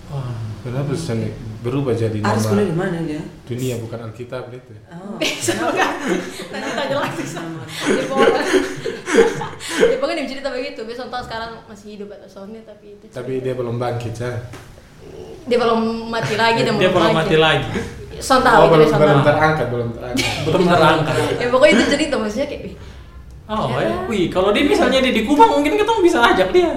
Wah. 0.07 0.33
Kenapa 0.61 0.91
susah 0.91 1.15
nih 1.15 1.29
berubah 1.61 1.93
jadi 1.93 2.17
harus 2.19 2.45
kuliah 2.45 2.61
di 2.63 2.73
nama 2.73 2.85
mana 2.85 2.97
dia 3.01 3.21
dunia 3.43 3.75
bukan 3.77 3.99
Alkitab 4.03 4.49
itu? 4.49 4.73
oh. 4.87 5.17
nanti 5.17 6.69
tanya 6.71 6.95
lagi 6.99 7.21
sama 7.21 7.61
dia 7.65 8.05
pokoknya 8.05 8.41
dia 9.89 9.97
pokoknya 9.97 10.17
dia 10.19 10.29
cerita 10.29 10.49
begitu 10.49 10.81
besok 10.85 11.09
tahu 11.09 11.21
sekarang 11.21 11.57
masih 11.65 11.87
hidup 11.93 12.09
atau 12.11 12.25
soalnya 12.27 12.61
tapi 12.63 12.93
itu 12.93 13.05
Tapi 13.09 13.41
dia 13.41 13.53
belum 13.53 13.77
bangkit, 13.77 14.13
ya. 14.15 14.31
dia 15.43 15.57
belum 15.57 15.81
mati 16.07 16.33
lagi 16.33 16.61
dan 16.61 16.73
Dia 16.75 16.89
belum 16.89 17.13
mati 17.13 17.35
lagi. 17.35 17.69
Son 18.17 18.41
tahu 18.41 18.55
Oh, 18.55 18.65
itu 18.65 18.73
belum, 18.75 18.89
belum 18.95 19.21
terangkat, 19.21 19.67
belum 19.69 19.89
terangkat. 19.91 20.29
Belum 20.45 20.63
terangkat. 20.65 21.15
ya 21.35 21.47
pokoknya 21.47 21.73
itu 21.75 21.85
cerita 21.91 22.15
maksudnya 22.15 22.47
kayak 22.47 22.63
"Ih, 22.65 22.75
Oh, 23.45 23.69
Ya. 23.69 23.85
ya. 23.85 23.95
Wih, 24.05 24.25
kalau 24.29 24.49
dia 24.49 24.65
misalnya 24.65 24.97
dia 25.01 25.13
di 25.13 25.21
Kupang 25.21 25.49
mungkin 25.51 25.77
kita 25.77 25.91
bisa 25.99 26.17
ajak 26.23 26.49
dia. 26.49 26.73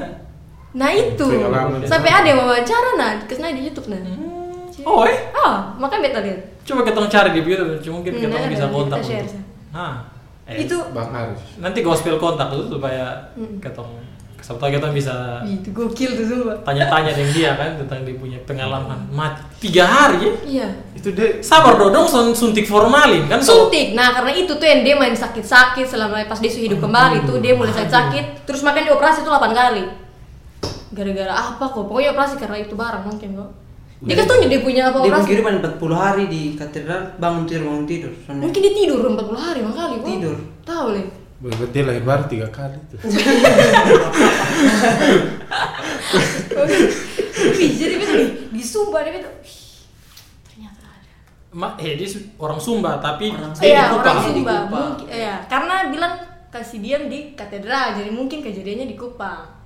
Nah 0.78 0.88
itu. 0.88 1.26
sampai 1.84 2.06
ada 2.08 2.26
yang 2.26 2.38
wawancara 2.38 2.90
nah 2.94 3.10
ke 3.26 3.34
sana 3.34 3.50
di 3.50 3.66
YouTube 3.66 3.90
nah. 3.90 3.98
Oh, 4.86 5.02
eh. 5.02 5.18
ah 5.34 5.74
makanya 5.76 6.02
beta 6.06 6.20
lihat. 6.22 6.40
Coba 6.62 6.80
kita 6.80 7.00
cari 7.10 7.30
di 7.34 7.40
YouTube, 7.42 7.82
cuma 7.82 7.94
mungkin 8.00 8.12
Hmm, 8.14 8.22
kita 8.22 8.36
bisa 8.46 8.64
kita 8.64 8.72
kontak. 8.72 8.98
share. 9.02 9.26
Nah, 9.68 9.92
eh, 10.46 10.64
itu 10.64 10.76
Bang 10.94 11.10
Aris. 11.10 11.42
nanti 11.58 11.82
gospel 11.82 12.16
kontak 12.16 12.48
itu 12.54 12.70
supaya 12.70 13.34
Hmm. 13.34 13.58
ketemu 13.58 13.98
Siapa 14.38 14.64
tahu 14.64 14.70
kita 14.70 14.88
bisa 14.94 15.42
itu 15.44 15.68
gokil 15.74 16.14
tuh 16.14 16.24
semua 16.24 16.54
tanya-tanya 16.62 17.10
dengan 17.10 17.32
dia 17.34 17.50
kan 17.52 17.74
tentang 17.74 18.06
dia 18.06 18.16
punya 18.16 18.38
pengalaman. 18.46 18.96
Mati 19.10 19.42
tiga 19.68 19.84
hari 19.84 20.24
ya. 20.24 20.32
iya. 20.46 20.68
Itu 20.94 21.10
deh 21.12 21.42
Sabar 21.42 21.74
dodong 21.76 22.06
sun- 22.06 22.32
suntik 22.32 22.64
formalin 22.64 23.26
kan? 23.28 23.42
Suntik. 23.42 23.92
Nah 23.92 24.14
karena 24.14 24.32
itu 24.32 24.54
tuh 24.54 24.64
yang 24.64 24.86
dia 24.86 24.94
main 24.94 25.12
sakit-sakit 25.12 25.84
selama 25.84 26.22
pas 26.24 26.38
dia 26.38 26.48
hidup 26.48 26.80
kembali 26.80 27.26
tuh. 27.26 27.42
Dia 27.42 27.58
mulai 27.58 27.74
sakit-sakit 27.74 28.46
terus 28.46 28.62
makan 28.62 28.86
di 28.86 28.92
operasi 28.94 29.20
tuh 29.20 29.28
8 29.28 29.52
kali 29.52 29.84
gara-gara 30.98 31.30
apa 31.30 31.64
kok 31.70 31.86
pokoknya 31.86 32.10
operasi 32.10 32.34
karena 32.36 32.58
itu 32.58 32.74
barang 32.74 33.04
mungkin 33.06 33.30
kok 33.38 33.50
dia 33.98 34.14
kan 34.14 34.26
tunjuk 34.26 34.46
dia 34.46 34.60
punya 34.62 34.82
apa 34.90 34.96
Dia 34.98 35.10
operasi 35.10 35.26
kehidupan 35.26 35.54
40 35.58 35.78
hari 35.94 36.24
di 36.26 36.42
katedral 36.54 37.14
bangun 37.16 37.46
tidur 37.46 37.62
bangun 37.66 37.86
tidur. 37.86 38.12
Soalnya 38.22 38.42
mungkin 38.42 38.60
dia 38.62 38.74
tidur 38.74 38.98
40 39.06 39.34
hari 39.38 39.60
makali 39.62 39.94
kok 39.98 40.06
Tidur. 40.06 40.36
tahu 40.62 40.86
le 40.94 41.02
Berarti 41.38 41.78
baru 42.02 42.24
tiga 42.26 42.50
kali 42.50 42.74
tuh. 42.90 42.98
Jadi 47.78 47.94
nih 47.94 48.28
di 48.50 48.62
Sumba 48.62 49.06
dia 49.06 49.14
"Wih, 49.14 49.22
ternyata 50.46 50.82
ada 50.82 51.10
Ma, 51.54 51.78
eh 51.78 51.94
dia 51.94 52.08
orang 52.38 52.58
Sumba 52.58 52.98
tapi 52.98 53.30
Orang 53.30 53.54
dia 53.54 53.62
di 53.62 53.70
Iya, 53.70 53.82
Kupang. 53.88 54.02
orang 54.02 54.18
Di 54.18 54.30
Sumba. 54.34 54.56
Mungkin, 54.66 55.06
iya, 55.10 55.36
karena 55.46 55.74
bilang 55.90 56.14
kasih 56.48 56.78
diam 56.80 57.06
di 57.06 57.34
katedral, 57.34 57.94
jadi 57.94 58.10
mungkin 58.10 58.42
kejadiannya 58.42 58.86
di 58.88 58.96
Kupang. 58.96 59.57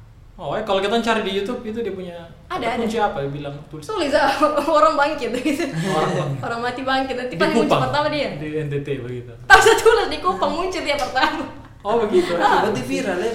Oh, 0.42 0.58
eh, 0.58 0.66
kalau 0.66 0.82
kita 0.82 0.98
cari 0.98 1.22
di 1.22 1.38
YouTube 1.38 1.62
itu 1.62 1.78
dia 1.86 1.94
punya 1.94 2.18
Ada, 2.50 2.74
kunci 2.74 2.98
apa 2.98 3.22
ya 3.22 3.30
bilang 3.30 3.54
tulis 3.70 3.86
Tulis 3.86 4.10
ah, 4.10 4.26
orang 4.82 4.98
bangkit 4.98 5.30
gitu. 5.38 5.70
orang 5.70 6.34
orang 6.42 6.60
mati 6.66 6.82
bangkit 6.82 7.14
nanti 7.14 7.34
muncul 7.38 7.62
Kupang 7.62 7.86
pertama 7.86 8.06
dia. 8.10 8.34
di 8.34 8.48
NTT 8.58 8.88
begitu. 9.06 9.30
Pas 9.46 9.62
saya 9.62 9.78
tulis 9.78 10.10
di 10.10 10.18
Kupang 10.18 10.50
muncul 10.50 10.82
dia 10.82 10.98
pertama. 10.98 11.46
Oh 11.86 12.02
begitu. 12.02 12.34
berarti 12.34 12.82
viral 12.82 13.22
ya. 13.22 13.30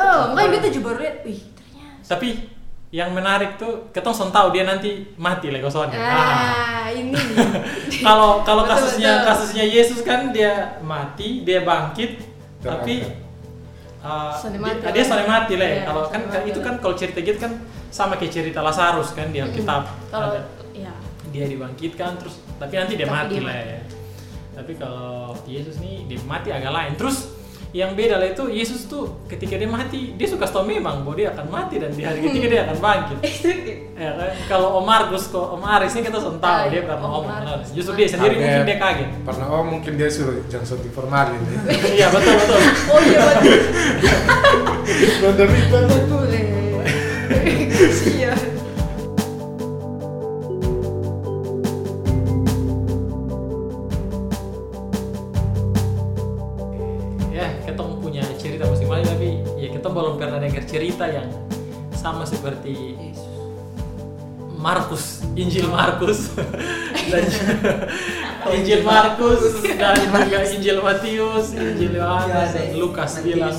Oh, 0.00 0.32
makanya 0.32 0.32
orang. 0.32 0.52
beta 0.56 0.68
juga 0.72 0.84
baru 0.88 0.98
lihat, 1.04 1.16
wih 1.28 1.40
ternyata. 1.52 2.08
Tapi 2.08 2.28
yang 2.88 3.10
menarik 3.12 3.60
tuh 3.60 3.92
kita 3.92 4.08
son 4.16 4.32
tahu 4.32 4.48
dia 4.56 4.64
nanti 4.64 5.12
mati 5.20 5.52
lego 5.52 5.68
soalnya. 5.68 6.00
Ah. 6.00 6.08
Ah, 6.86 6.88
ini 6.88 7.12
nih. 7.12 7.20
Kalau 8.06 8.40
kalau 8.46 8.64
kasusnya 8.64 9.20
betul. 9.20 9.28
kasusnya 9.28 9.64
Yesus 9.68 10.00
kan 10.00 10.32
dia 10.32 10.80
mati, 10.80 11.44
dia 11.44 11.66
bangkit, 11.66 12.22
tapi 12.62 13.25
uh, 14.06 14.32
dia, 14.38 14.94
dia 14.94 15.02
lah. 15.02 15.08
soalnya 15.10 15.26
mati 15.26 15.54
lah. 15.58 15.66
ya. 15.66 15.74
Iya, 15.74 15.82
Kalau 15.90 16.02
kan 16.06 16.20
mati 16.30 16.46
itu 16.54 16.60
kan 16.62 16.74
kalau 16.78 16.94
cerita 16.94 17.18
gitu 17.18 17.38
kan 17.42 17.52
sama 17.90 18.14
kayak 18.14 18.32
cerita 18.32 18.60
Lazarus 18.62 19.10
kan 19.18 19.34
di 19.34 19.42
Alkitab. 19.42 19.82
Kalau 20.14 20.28
ya 20.72 20.92
dia 21.34 21.44
dibangkitkan 21.50 22.22
terus 22.22 22.38
tapi 22.56 22.74
nanti 22.78 22.94
dia 22.94 23.04
Tapi 23.10 23.16
mati 23.18 23.34
dia 23.36 23.44
lah 23.44 23.56
mati. 23.58 23.74
ya. 23.74 23.80
Tapi 24.56 24.72
kalau 24.80 25.36
Yesus 25.44 25.76
nih 25.82 26.06
dia 26.08 26.18
mati 26.24 26.48
agak 26.54 26.72
lain. 26.72 26.92
Terus 26.96 27.16
yang 27.76 27.92
beda 27.92 28.16
lah 28.16 28.32
itu 28.32 28.48
Yesus 28.48 28.88
tuh 28.88 29.20
ketika 29.28 29.60
dia 29.60 29.68
mati 29.68 30.16
dia 30.16 30.24
suka 30.24 30.48
tahu 30.48 30.64
memang 30.64 31.04
bahwa 31.04 31.12
dia 31.12 31.28
akan 31.36 31.46
mati 31.52 31.76
dan 31.76 31.92
di 31.92 32.00
hari 32.00 32.24
ketiga 32.24 32.46
dia 32.48 32.60
akan 32.64 32.76
bangkit. 32.80 33.18
ya 34.00 34.10
kan? 34.16 34.32
Kalau 34.48 34.80
Om 34.80 34.84
Markus 34.88 35.28
kok 35.28 35.44
Om 35.52 35.60
Aris 35.60 35.92
ini 35.92 36.08
kita 36.08 36.16
tahu 36.16 36.40
Ah, 36.40 36.72
dia 36.72 36.80
pernah 36.82 36.96
Om 36.96 37.04
ngomong. 37.04 37.24
Markus. 37.28 37.68
Justru 37.76 37.92
dia 37.94 38.08
sendiri 38.08 38.34
mungkin 38.34 38.64
dia 38.64 38.78
kaget. 38.80 39.08
Pernah 39.22 39.46
oh 39.52 39.62
mungkin 39.62 39.92
dia 40.00 40.08
suruh 40.08 40.40
jangan 40.48 40.66
suntik 40.66 40.92
formalin 40.96 41.36
ya. 41.36 41.58
Iya 42.00 42.06
betul 42.08 42.32
betul. 42.32 42.60
Oh 42.88 43.00
iya 43.04 43.18
betul. 43.20 43.58
Itu. 44.96 45.16
Betul. 45.36 46.24
eh. 46.32 46.44
Iya. 48.08 48.32
Cerita 61.06 61.22
yang 61.22 61.30
sama 61.94 62.24
seperti 62.26 62.74
Yesus. 62.98 63.24
Markus, 64.56 65.22
Injil 65.38 65.68
Markus 65.70 66.34
dan 67.12 67.22
Injil 68.56 68.82
Markus 68.82 69.62
dan 69.78 69.94
juga 70.10 70.38
Injil 70.42 70.78
Matius, 70.82 71.54
Injil 71.54 72.02
Yohanes 72.02 72.50
Ya, 72.50 72.50
dan 72.50 72.66
ada 72.74 72.78
Lukas 72.78 73.20
bilang 73.22 73.54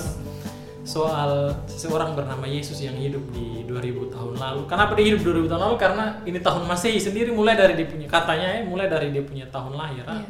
soal 0.88 1.52
seseorang 1.68 2.16
bernama 2.16 2.48
Yesus 2.48 2.80
yang 2.80 2.96
hidup 2.96 3.24
di 3.32 3.64
2000 3.68 4.16
tahun 4.16 4.36
lalu. 4.40 4.62
Kenapa 4.68 4.96
dia 4.96 5.06
hidup 5.12 5.22
2000 5.24 5.52
tahun 5.52 5.62
lalu? 5.68 5.76
Karena 5.80 6.06
ini 6.24 6.40
tahun 6.40 6.64
Masehi 6.68 7.00
sendiri 7.00 7.32
mulai 7.32 7.56
dari 7.60 7.76
dia 7.76 7.88
punya 7.88 8.08
katanya 8.08 8.48
ya, 8.60 8.62
mulai 8.64 8.88
dari 8.88 9.08
dia 9.12 9.24
punya 9.24 9.46
tahun 9.52 9.76
lahir. 9.76 10.04
ah. 10.08 10.24
Iya. 10.24 10.28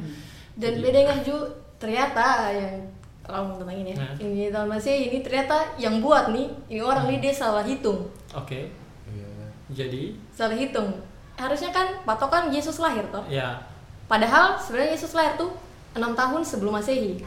Dan 0.57 0.73
beda 0.81 0.97
dengan 1.05 1.19
Ju, 1.21 1.37
ternyata 1.77 2.49
yang 2.53 2.96
kalau 3.27 3.53
tentang 3.53 3.75
ini 3.75 3.91
ya, 3.91 3.99
Nah. 3.99 4.13
ini 4.17 4.47
tahun 4.47 4.71
masih 4.71 4.95
ini 5.07 5.19
ternyata 5.19 5.53
yang 5.75 5.99
buat 5.99 6.31
nih, 6.31 6.47
ini 6.67 6.79
orang 6.79 7.05
nih 7.05 7.19
dia 7.19 7.33
salah 7.33 7.61
hitung, 7.61 8.07
Oke. 8.31 8.71
Iya. 9.05 9.27
Jadi 9.69 10.15
salah 10.31 10.55
hitung. 10.55 10.95
Harusnya 11.35 11.69
kan 11.69 12.01
patokan 12.01 12.49
Yesus 12.49 12.79
lahir 12.79 13.03
toh. 13.07 13.21
ya 13.27 13.59
Padahal 14.07 14.55
sebenarnya 14.55 14.95
Yesus 14.95 15.11
lahir 15.11 15.35
tuh 15.35 15.51
enam 15.93 16.15
tahun 16.15 16.39
sebelum 16.41 16.71
Masehi. 16.73 17.19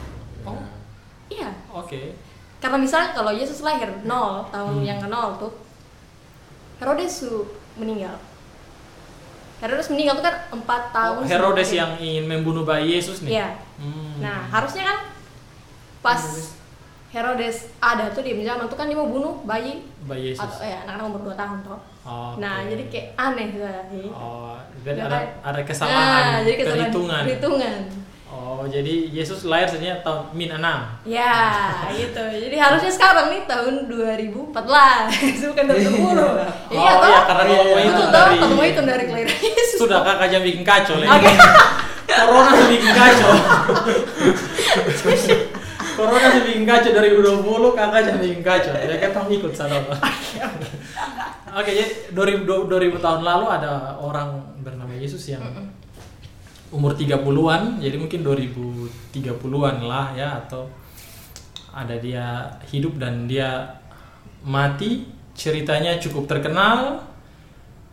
Oh. 0.43 0.57
Iya. 1.29 1.53
oke. 1.71 2.17
Karena 2.59 2.77
misalnya 2.77 3.13
kalau 3.13 3.31
Yesus 3.31 3.61
lahir 3.61 3.89
nol 4.03 4.45
tahun 4.49 4.81
Hmm. 4.81 4.85
yang 4.85 4.99
ke 4.99 5.07
nol 5.07 5.37
tuh, 5.37 5.53
Herodes 6.77 7.13
su 7.21 7.45
meninggal. 7.77 8.17
Herodes 9.61 9.93
meninggal 9.93 10.17
tuh 10.17 10.25
kan 10.25 10.37
empat 10.51 10.83
tahun. 10.91 11.21
Oh, 11.21 11.29
Herodes 11.29 11.71
yang 11.71 11.93
ingin 11.97 12.25
membunuh 12.25 12.65
bayi 12.65 12.97
Yesus 12.97 13.21
nih. 13.21 13.37
Iya. 13.37 13.49
Hmm. 13.77 14.17
Nah, 14.19 14.49
harusnya 14.51 14.89
kan 14.89 14.99
pas 16.01 16.17
Herodes 17.11 17.67
ada 17.83 18.07
tuh 18.09 18.23
di 18.23 18.33
zaman 18.41 18.65
tuh 18.65 18.75
kan 18.75 18.87
dia 18.87 18.95
mau 18.95 19.05
bunuh 19.05 19.43
bayi 19.43 19.83
bayi 20.07 20.31
Yesus. 20.31 20.41
atau 20.41 20.63
ya 20.63 20.79
anak-anak 20.87 21.11
umur 21.11 21.21
2 21.27 21.35
tahun 21.35 21.59
toh. 21.61 21.79
Oh, 22.01 22.33
Nah, 22.39 22.63
jadi 22.65 22.87
kayak 22.87 23.07
aneh 23.15 23.47
sih. 23.51 24.09
Oh, 24.09 24.57
jadi 24.81 24.97
Ya 24.97 25.05
ada 25.07 25.19
ada 25.43 25.61
kesalahan 25.61 25.99
Nah, 25.99 26.39
jadi 26.41 26.57
kesalahan 26.57 26.81
perhitungan. 26.87 27.23
Perhitungan. 27.27 27.75
Oh, 28.31 28.63
jadi 28.63 29.11
Yesus 29.11 29.43
lahir 29.43 29.67
sebenarnya 29.67 30.07
tahun 30.07 30.31
min 30.33 30.55
6. 30.55 30.63
Ya, 31.03 31.35
gitu. 31.91 32.23
Jadi 32.23 32.55
harusnya 32.57 32.89
sekarang 32.89 33.27
nih 33.27 33.43
tahun 33.43 33.91
2014, 33.91 34.55
bukan 35.51 35.65
2010. 35.67 35.67
iya 36.71 36.91
oh 36.95 37.03
toh? 37.03 37.11
iya, 37.11 37.21
karena 37.27 37.43
mau 37.45 37.59
Betul 37.59 37.83
hitung 37.83 38.07
toh, 38.09 38.55
mau 38.55 38.63
hitung 38.63 38.87
dari 38.87 39.03
kelahiran 39.05 39.35
Yesus. 39.35 39.83
sudah 39.83 39.99
kakak 40.07 40.31
jam 40.31 40.47
bikin 40.47 40.63
kacau 40.63 40.95
lagi. 41.03 41.27
Corona 42.07 42.55
bikin 42.71 42.93
kacau. 42.95 43.35
Corona 46.01 46.33
sudah 46.33 46.45
bikin 46.49 46.65
kacau 46.65 46.97
dari 46.97 47.13
2020, 47.13 47.77
kakak 47.77 48.01
jam 48.09 48.17
bikin 48.17 48.41
kacau. 48.41 48.73
Ya 48.73 48.97
kita 48.97 49.21
ikut 49.29 49.53
sana. 49.53 49.77
Pak. 49.85 50.01
Oke, 51.61 51.77
jadi 51.77 52.09
2000, 52.17 52.49
2000 52.49 53.05
tahun 53.05 53.21
lalu 53.21 53.47
ada 53.53 54.01
orang 54.01 54.41
bernama 54.65 54.97
Yesus 54.97 55.29
yang 55.29 55.45
umur 56.73 56.97
30-an, 56.97 57.83
jadi 57.83 58.01
mungkin 58.01 58.23
2030-an 58.25 59.77
lah 59.85 60.15
ya 60.17 60.41
atau 60.41 60.71
ada 61.75 61.99
dia 62.01 62.49
hidup 62.71 62.97
dan 62.97 63.29
dia 63.29 63.77
mati, 64.47 65.05
ceritanya 65.37 66.01
cukup 66.01 66.31
terkenal 66.31 67.03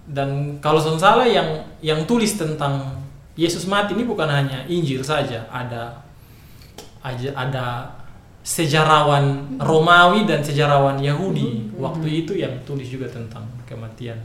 dan 0.08 0.62
kalau 0.64 0.80
saya 0.80 0.96
salah 0.96 1.28
yang 1.28 1.66
yang 1.84 2.08
tulis 2.08 2.40
tentang 2.40 3.04
Yesus 3.36 3.68
mati 3.68 3.98
ini 3.98 4.08
bukan 4.08 4.30
hanya 4.30 4.64
Injil 4.70 5.04
saja, 5.04 5.50
ada 5.52 6.06
ada 7.34 7.97
sejarawan 8.48 9.60
Romawi 9.60 10.24
dan 10.24 10.40
sejarawan 10.40 10.96
Yahudi 11.04 11.76
waktu 11.76 12.24
itu 12.24 12.40
yang 12.40 12.56
tulis 12.64 12.88
juga 12.88 13.12
tentang 13.12 13.44
kematian 13.68 14.16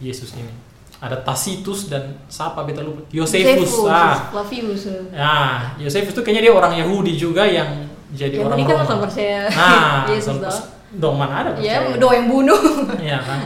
Yesus 0.00 0.32
ini. 0.32 0.48
Ada 0.96 1.20
Tacitus 1.20 1.88
dan 1.88 2.16
siapa 2.28 2.64
beta 2.64 2.80
lupa 2.80 3.04
Yosefus. 3.12 3.84
Ah, 3.84 4.32
Flavius. 4.32 4.88
Ya, 5.12 5.36
Yosefus 5.76 6.12
itu 6.12 6.20
kayaknya 6.20 6.48
dia 6.48 6.54
orang 6.56 6.72
Yahudi 6.72 7.16
juga 7.16 7.44
yang 7.44 7.84
jadi 8.12 8.40
Yang 8.40 8.48
orang 8.48 8.58
kan 8.64 8.76
Roma. 8.80 9.04
percaya 9.04 9.40
Nah, 9.48 10.04
Yesus 10.12 10.36
toh. 10.40 10.60
dong 10.96 11.16
mana 11.20 11.34
ada 11.44 11.50
Ya, 11.60 11.84
percaya? 11.84 12.00
doa 12.00 12.12
yang 12.16 12.28
bunuh. 12.28 12.60
Iya 13.00 13.18
kan. 13.20 13.40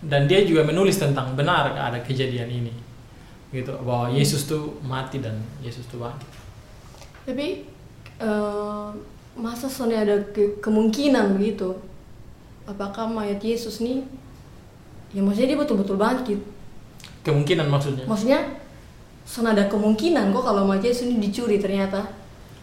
Dan 0.00 0.24
dia 0.24 0.44
juga 0.44 0.64
menulis 0.64 0.96
tentang 0.96 1.32
benar 1.32 1.72
ada 1.72 2.00
kejadian 2.00 2.48
ini. 2.48 2.72
Gitu, 3.48 3.72
bahwa 3.80 4.08
Yesus 4.08 4.44
tuh 4.44 4.76
mati 4.80 5.20
dan 5.20 5.36
Yesus 5.60 5.84
tuh 5.88 6.00
bangkit. 6.00 6.28
Tapi 7.24 7.48
eh, 8.18 8.88
masa 9.38 9.70
soalnya 9.70 10.02
ada 10.02 10.16
ke- 10.28 10.58
kemungkinan 10.58 11.38
begitu? 11.38 11.78
Apakah 12.66 13.06
mayat 13.06 13.40
Yesus 13.40 13.78
nih? 13.78 14.04
Ya 15.10 15.22
maksudnya 15.22 15.54
dia 15.54 15.58
betul-betul 15.58 15.96
bangkit. 15.96 16.40
Kemungkinan 17.22 17.66
maksudnya. 17.66 18.04
Maksudnya 18.04 18.40
soalnya 19.24 19.52
ada 19.56 19.64
kemungkinan 19.66 20.32
kok 20.32 20.44
kalau 20.44 20.66
mayat 20.66 20.84
Yesus 20.84 21.06
ini 21.06 21.22
dicuri 21.22 21.56
ternyata. 21.56 22.04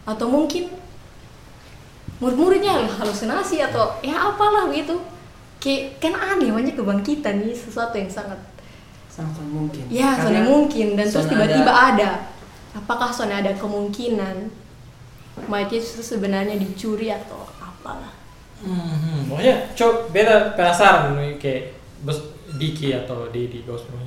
Atau 0.06 0.30
mungkin 0.30 0.70
murid-muridnya 2.16 2.86
halusinasi 2.96 3.60
atau 3.62 3.98
ya 4.00 4.30
apalah 4.30 4.70
begitu. 4.70 4.94
Kayak 5.58 5.98
kan 5.98 6.14
aneh 6.14 6.52
banyak 6.52 6.76
kebangkitan 6.76 7.42
nih 7.42 7.50
sesuatu 7.50 7.96
yang 7.96 8.06
sangat 8.06 8.38
sangat 9.08 9.40
mungkin 9.48 9.80
Ya, 9.88 10.12
soalnya 10.12 10.44
mungkin 10.44 10.92
dan 10.92 11.08
terus 11.08 11.24
tiba-tiba 11.26 11.72
ada- 11.72 11.96
ada. 11.96 12.10
Apakah 12.76 13.08
soalnya 13.08 13.40
ada 13.40 13.52
kemungkinan 13.56 14.52
Yesus 15.44 16.00
itu 16.00 16.04
sebenarnya 16.16 16.56
dicuri 16.56 17.12
atau 17.12 17.44
apalah? 17.60 18.12
Hmm, 18.64 19.28
pokoknya 19.28 19.68
coba 19.76 19.94
beta 20.08 20.36
penasaran 20.56 21.12
nih 21.20 21.36
kayak 21.36 21.62
bos 22.00 22.36
Diki 22.56 22.94
atau 22.94 23.28
Dedi 23.28 23.60
gospel 23.68 24.00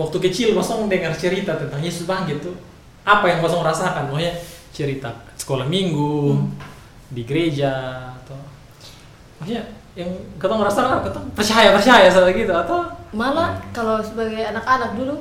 Waktu 0.00 0.16
kecil 0.30 0.56
bosong 0.56 0.88
dengar 0.88 1.12
cerita 1.12 1.60
tentang 1.60 1.84
Yesus 1.84 2.08
bangkit 2.08 2.40
tuh 2.40 2.56
apa 3.04 3.28
yang 3.28 3.44
bosong 3.44 3.60
rasakan? 3.60 4.08
Pokoknya 4.08 4.32
cerita 4.72 5.12
sekolah 5.36 5.68
minggu 5.68 6.40
di 7.12 7.26
gereja 7.28 7.72
atau 8.24 8.38
maksudnya 9.42 9.68
yang 9.92 10.08
ketemu 10.40 10.62
apa? 10.64 11.04
Ketemu 11.04 11.26
percaya 11.36 11.68
percaya 11.76 12.08
sama 12.08 12.32
gitu 12.32 12.54
atau 12.54 12.88
malah 13.12 13.60
kalau 13.76 14.00
sebagai 14.00 14.40
anak-anak 14.40 14.96
dulu 14.96 15.20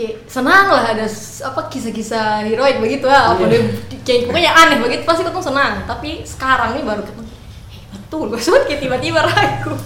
kayak 0.00 0.14
senang 0.24 0.72
lah 0.72 0.96
ada 0.96 1.04
apa 1.44 1.60
kisah-kisah 1.68 2.48
heroik 2.48 2.80
begitu 2.80 3.04
ya 3.04 3.36
apa 3.36 3.44
dia 3.44 3.60
kayak 4.00 4.32
pokoknya 4.32 4.52
aneh 4.56 4.80
begitu 4.80 5.04
pasti 5.04 5.28
ketemu 5.28 5.44
senang 5.44 5.84
tapi 5.84 6.24
sekarang 6.24 6.80
nih 6.80 6.84
baru 6.88 7.04
ketemu 7.04 7.28
"Eh, 7.68 7.84
betul 7.92 8.32
gue 8.32 8.40
sebut 8.40 8.64
kayak 8.64 8.80
tiba-tiba 8.80 9.20
ragu 9.20 9.76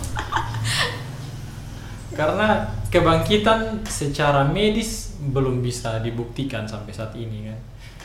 karena 2.19 2.71
kebangkitan 2.95 3.83
secara 3.83 4.47
medis 4.47 5.19
belum 5.19 5.59
bisa 5.59 5.99
dibuktikan 5.99 6.63
sampai 6.63 6.95
saat 6.95 7.11
ini 7.19 7.51
kan. 7.51 7.59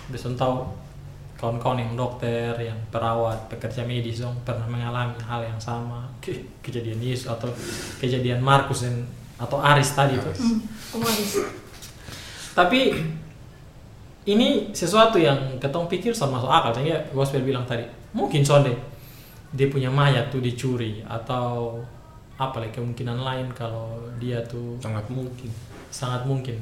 Udah 0.09 0.19
tahu 0.33 0.57
kawan-kawan 1.37 1.79
yang 1.79 1.93
dokter, 1.93 2.51
yang 2.57 2.75
perawat, 2.89 3.47
pekerja 3.47 3.85
medis 3.85 4.25
dong 4.25 4.35
pernah 4.43 4.65
mengalami 4.67 5.15
hal 5.23 5.45
yang 5.45 5.61
sama 5.61 6.09
Ke- 6.19 6.43
kejadian 6.65 6.99
Yesus 6.99 7.29
atau 7.29 7.47
kejadian 8.01 8.41
Markus 8.41 8.83
dan 8.83 9.05
atau 9.39 9.61
Aris 9.61 9.93
tadi 9.95 10.19
tuh. 10.19 10.35
Kemarin. 10.91 11.58
Tapi 12.59 12.91
ini 14.27 14.67
sesuatu 14.75 15.15
yang 15.15 15.55
ketong 15.63 15.87
pikir 15.87 16.11
sama 16.11 16.35
masuk 16.35 16.51
akal. 16.51 16.71
Sehingga 16.75 16.99
gospel 17.15 17.47
bilang 17.47 17.63
tadi, 17.63 17.87
mungkin 18.11 18.43
sonde 18.43 18.75
dia 19.55 19.71
punya 19.71 19.87
mayat 19.87 20.27
tuh 20.27 20.43
dicuri 20.43 20.99
atau 21.07 21.79
apa 22.35 22.59
lagi 22.59 22.75
kemungkinan 22.75 23.23
lain 23.23 23.47
kalau 23.55 23.95
dia 24.19 24.43
tuh 24.43 24.75
sangat 24.83 25.07
mungkin 25.07 25.47
sangat 25.89 26.27
mungkin. 26.27 26.59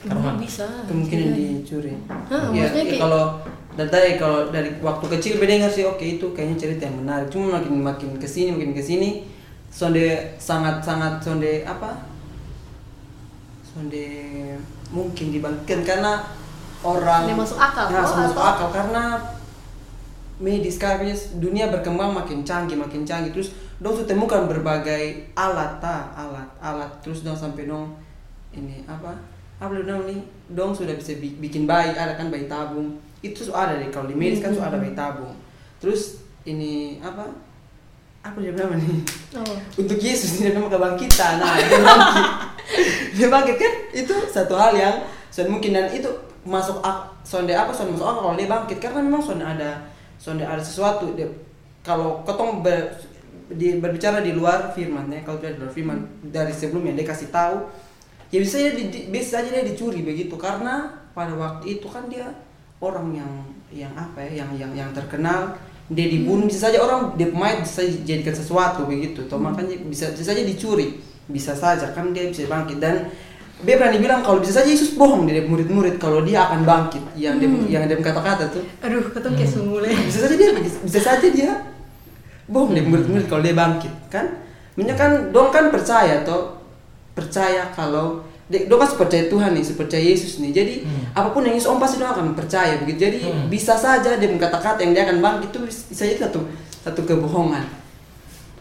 Karena 0.00 0.38
bisa 0.38 0.64
kemungkinan 0.88 1.34
Iya. 1.34 1.48
dicuri 1.60 1.92
Hah, 2.08 2.48
ya, 2.54 2.62
maksudnya 2.64 2.84
ya 2.86 2.90
kayak- 2.94 3.02
kalau 3.02 3.24
dari 3.76 3.90
tadi 3.90 4.10
kalau 4.16 4.40
dari 4.48 4.70
waktu 4.80 5.06
kecil 5.12 5.32
mendengar 5.36 5.68
sih 5.68 5.84
oke 5.84 6.00
itu 6.00 6.26
kayaknya 6.32 6.56
cerita 6.56 6.88
yang 6.88 7.04
menarik 7.04 7.28
cuma 7.28 7.58
makin 7.58 7.74
makin 7.84 8.08
ke 8.16 8.24
sini 8.24 8.54
makin 8.54 8.72
ke 8.72 8.80
sini 8.80 9.28
sonde 9.68 10.06
sangat 10.40 10.80
sangat 10.80 11.20
sonde 11.20 11.66
apa 11.66 12.06
sonde 13.60 14.06
mungkin 14.90 15.30
dibangkitkan 15.30 15.86
karena 15.86 16.12
orang 16.82 17.28
Dia 17.28 17.36
masuk 17.36 17.58
akal, 17.58 17.86
Nah, 17.88 18.02
oh, 18.02 18.16
masuk 18.16 18.38
atau- 18.38 18.50
akal 18.50 18.68
karena 18.74 19.04
medis 20.40 20.80
sekarang 20.80 21.04
dunia 21.36 21.68
berkembang 21.68 22.16
makin 22.16 22.40
canggih 22.40 22.74
makin 22.74 23.04
canggih. 23.04 23.30
Terus 23.30 23.52
dong 23.76 23.92
sudah 23.92 24.16
temukan 24.16 24.48
berbagai 24.48 25.28
alat 25.36 25.76
ta 25.78 26.08
alat 26.16 26.48
alat. 26.58 26.88
Terus 27.04 27.20
dong 27.20 27.36
sampai 27.36 27.68
dong 27.68 27.92
ini 28.50 28.80
apa? 28.88 29.12
Apa 29.60 29.76
dong 29.76 30.08
nih? 30.08 30.20
Dong 30.48 30.72
sudah 30.72 30.96
bisa 30.96 31.20
bi- 31.20 31.36
bikin 31.36 31.68
bayi 31.68 31.92
ada 31.92 32.16
kan 32.16 32.32
bayi 32.32 32.48
tabung. 32.48 32.96
Itu 33.20 33.44
sudah 33.44 33.68
ada 33.68 33.74
deh. 33.76 33.92
Kalau 33.92 34.08
di 34.08 34.16
medis 34.16 34.40
kan 34.40 34.48
sudah 34.48 34.72
ada 34.72 34.80
bayi 34.80 34.96
tabung. 34.96 35.36
Terus 35.76 36.24
ini 36.48 36.96
apa 37.04 37.28
apa 38.20 38.36
dia 38.36 38.52
bilang 38.52 38.76
nih? 38.76 39.00
Oh. 39.32 39.56
untuk 39.80 39.96
Yesus 39.96 40.44
ini 40.44 40.52
nama 40.52 40.68
kebangkitan. 40.68 41.40
Nah 41.40 41.56
dia 41.56 41.80
bangkit. 41.80 42.28
Dia 43.18 43.26
bangkit 43.26 43.56
kan? 43.58 43.74
Itu 43.90 44.14
satu 44.30 44.54
hal 44.54 44.78
yang 44.78 45.02
sonde 45.26 45.50
mungkin 45.50 45.74
dan 45.74 45.90
itu 45.90 46.06
masuk 46.46 46.78
ak 46.84 47.18
sonde 47.26 47.50
apa? 47.50 47.74
Sonde 47.74 47.98
masuk 47.98 48.06
akal 48.06 48.22
kalau 48.30 48.38
dia 48.38 48.46
bangkit. 48.46 48.78
Karena 48.78 49.02
memang 49.02 49.18
sonde 49.18 49.42
ada 49.42 49.90
sonde 50.22 50.46
ada 50.46 50.62
sesuatu. 50.62 51.10
Dia, 51.18 51.26
kalau 51.82 52.22
ketong 52.22 52.62
ber, 52.62 52.94
di, 53.50 53.74
berbicara 53.82 54.22
di 54.22 54.30
luar 54.30 54.70
firman 54.70 55.10
ya 55.10 55.26
kalau 55.26 55.42
dia 55.42 55.50
di 55.50 55.58
luar 55.58 55.74
firman 55.74 55.98
dari 56.22 56.54
sebelumnya 56.54 56.94
dia 56.94 57.06
kasih 57.10 57.34
tahu 57.34 57.66
ya 58.30 58.38
bisa 58.38 58.62
saja 58.62 58.70
di, 58.78 58.84
bisa 59.10 59.42
saja 59.42 59.48
dia 59.50 59.66
dicuri 59.66 60.06
begitu. 60.06 60.38
Karena 60.38 60.94
pada 61.10 61.34
waktu 61.34 61.80
itu 61.80 61.90
kan 61.90 62.06
dia 62.06 62.30
orang 62.78 63.10
yang 63.18 63.32
yang 63.74 63.92
apa 63.98 64.22
ya? 64.30 64.46
Yang 64.46 64.50
yang 64.62 64.72
yang 64.86 64.90
terkenal 64.94 65.58
dia 65.90 66.06
dibunuh 66.06 66.46
bisa 66.46 66.70
saja 66.70 66.78
orang 66.78 67.18
dia 67.18 67.26
mayat 67.34 67.66
bisa 67.66 67.82
dijadikan 67.82 68.34
sesuatu 68.34 68.86
begitu. 68.86 69.26
Toh 69.26 69.42
makanya 69.42 69.74
bisa 69.82 70.14
bisa 70.14 70.30
saja 70.30 70.42
dicuri. 70.46 71.02
Bisa 71.26 71.58
saja 71.58 71.90
kan 71.90 72.14
dia 72.14 72.30
bisa 72.30 72.46
bangkit. 72.46 72.78
Dan 72.78 73.10
dia 73.60 73.74
berani 73.76 73.98
bilang 73.98 74.22
kalau 74.22 74.38
bisa 74.38 74.62
saja 74.62 74.70
Yesus 74.70 74.94
bohong 74.94 75.26
dia 75.26 75.42
murid-murid 75.44 75.98
kalau 75.98 76.22
dia 76.22 76.46
akan 76.48 76.64
bangkit 76.64 77.02
yang 77.18 77.36
dia 77.42 77.50
yang 77.66 77.82
dia 77.90 77.98
kata-kata 77.98 78.54
tuh. 78.54 78.62
Aduh 78.86 79.10
ketemu 79.10 79.34
kayak 79.34 79.50
sumule 79.50 79.90
bisa 80.06 80.18
saja 80.24 80.34
dia 80.38 80.50
bisa 80.62 81.00
saja 81.02 81.26
dia 81.26 81.50
bohong 82.46 82.72
dia 82.72 82.86
murid-murid 82.86 83.26
kalau 83.26 83.42
dia 83.42 83.52
bangkit 83.52 83.92
kan? 84.08 84.26
Maksudnya 84.78 84.94
kan 84.94 85.10
dong 85.34 85.50
kan 85.50 85.74
percaya 85.74 86.22
toh. 86.22 86.62
Percaya 87.10 87.74
kalau 87.74 88.29
dong 88.50 88.76
kan 88.76 88.90
percaya 88.98 89.24
Tuhan 89.24 89.50
nih 89.52 89.62
percaya 89.72 90.02
Yesus 90.02 90.38
nih. 90.38 90.50
Jadi 90.50 90.74
Hmm. 90.80 91.06
apa 91.12 91.30
pun 91.30 91.42
yang 91.42 91.54
Yesus 91.54 91.66
om 91.66 91.78
pasti 91.78 91.96
dong 91.96 92.10
akan 92.10 92.34
percaya 92.34 92.74
begitu. 92.76 92.98
Jadi 93.00 93.18
Hmm. 93.22 93.46
bisa 93.46 93.74
saja 93.74 94.10
dia 94.12 94.28
kata-kata 94.28 94.80
yang 94.80 94.92
dia 94.92 95.02
akan 95.04 95.18
bangkit 95.18 95.48
itu 95.48 95.58
bisa 95.86 96.02
jadi 96.04 96.18
satu 96.20 96.42
satu 96.80 97.00
kebohongan. 97.04 97.62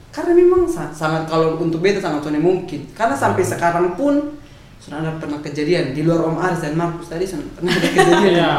Karena 0.10 0.34
memang 0.34 0.66
sa- 0.66 0.90
sangat 0.92 1.26
kalau 1.26 1.58
untuk 1.58 1.80
beta 1.80 1.98
sangat 1.98 2.22
sudah 2.22 2.38
mungkin. 2.40 2.86
Karena 2.92 3.14
sampai 3.14 3.42
sekarang 3.42 3.94
pun 3.94 4.38
sudah 4.78 5.00
ada 5.00 5.12
pernah 5.16 5.38
kejadian 5.38 5.92
di 5.92 6.02
luar 6.02 6.24
Om 6.24 6.38
Aris 6.40 6.62
dan 6.62 6.74
Markus 6.74 7.08
tadi 7.08 7.24
sudah 7.24 7.46
pernah 7.52 7.72
ada 7.72 7.88
kejadian. 7.88 8.34
Ya 8.40 8.54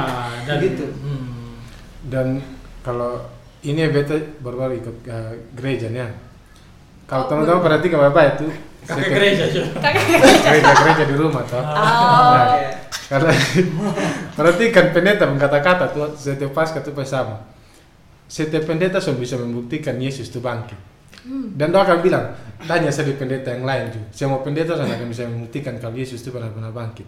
dan 0.44 0.56
begitu. 0.56 0.86
hmm, 0.86 1.26
dan 2.06 2.26
kalau 2.80 3.22
ini 3.60 3.76
ya 3.78 3.88
beta 3.88 4.14
baru-baru 4.38 4.78
ikut 4.78 4.96
uh, 5.06 5.30
gereja 5.52 5.88
nih 5.88 6.00
ya. 6.00 6.08
kalau 7.04 7.24
Oh, 7.24 7.28
teman-teman 7.28 7.60
perhatikan 7.60 7.98
bapak 8.00 8.24
itu 8.34 8.46
kakek 8.86 9.10
gereja 9.12 9.42
aja. 9.50 9.62
gereja. 9.80 10.70
gereja 10.72 11.04
di 11.08 11.16
rumah 11.16 11.42
toh. 11.44 11.60
Oh. 11.60 11.64
Nah, 11.66 12.46
karena 13.10 13.32
perhatikan 14.38 14.94
pendeta 14.94 15.26
berkata-kata 15.26 15.90
tuh 15.90 16.14
setiap 16.14 16.54
pas 16.54 16.70
pas 16.70 17.08
sama. 17.08 17.36
Setiap 18.30 18.62
pendeta 18.70 19.02
sudah 19.02 19.18
bisa 19.18 19.34
membuktikan 19.34 19.98
Yesus 19.98 20.30
itu 20.30 20.38
bangkit. 20.38 20.78
Dan 21.28 21.68
dia 21.68 21.80
akan 21.84 22.00
bilang 22.00 22.32
tanya 22.64 22.88
saya 22.88 23.12
di 23.12 23.14
pendeta 23.18 23.52
yang 23.52 23.68
lain 23.68 23.92
juga 23.92 24.08
semua 24.08 24.40
pendeta 24.40 24.72
sudah 24.72 24.88
akan 24.88 25.08
bisa 25.10 25.28
membuktikan 25.28 25.76
kalau 25.76 25.92
Yesus 25.92 26.22
itu 26.22 26.32
benar-benar 26.32 26.72
bangkit. 26.72 27.04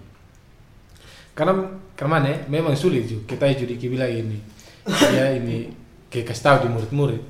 Karena 1.32 1.64
karena 1.96 2.10
mana 2.10 2.26
ya, 2.28 2.38
memang 2.50 2.76
sulit 2.76 3.08
juga 3.08 3.32
kita 3.32 3.48
juga 3.56 3.88
bilang 3.88 4.12
ini 4.12 4.38
ya 5.16 5.32
ini 5.32 5.72
kayak 6.12 6.34
kasih 6.34 6.44
tahu 6.44 6.56
di 6.66 6.68
murid-murid. 6.74 7.22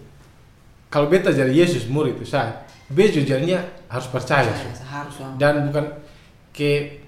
Kalau 0.91 1.07
beta 1.07 1.31
jadi 1.31 1.53
Yesus 1.53 1.87
murid 1.87 2.19
itu 2.19 2.27
saya 2.27 2.62
bejo 2.93 3.25
jadinya 3.25 3.65
harus 3.89 4.09
percaya 4.13 4.53
harus 4.53 5.17
dan 5.41 5.69
bukan 5.69 5.85
ke 6.53 7.03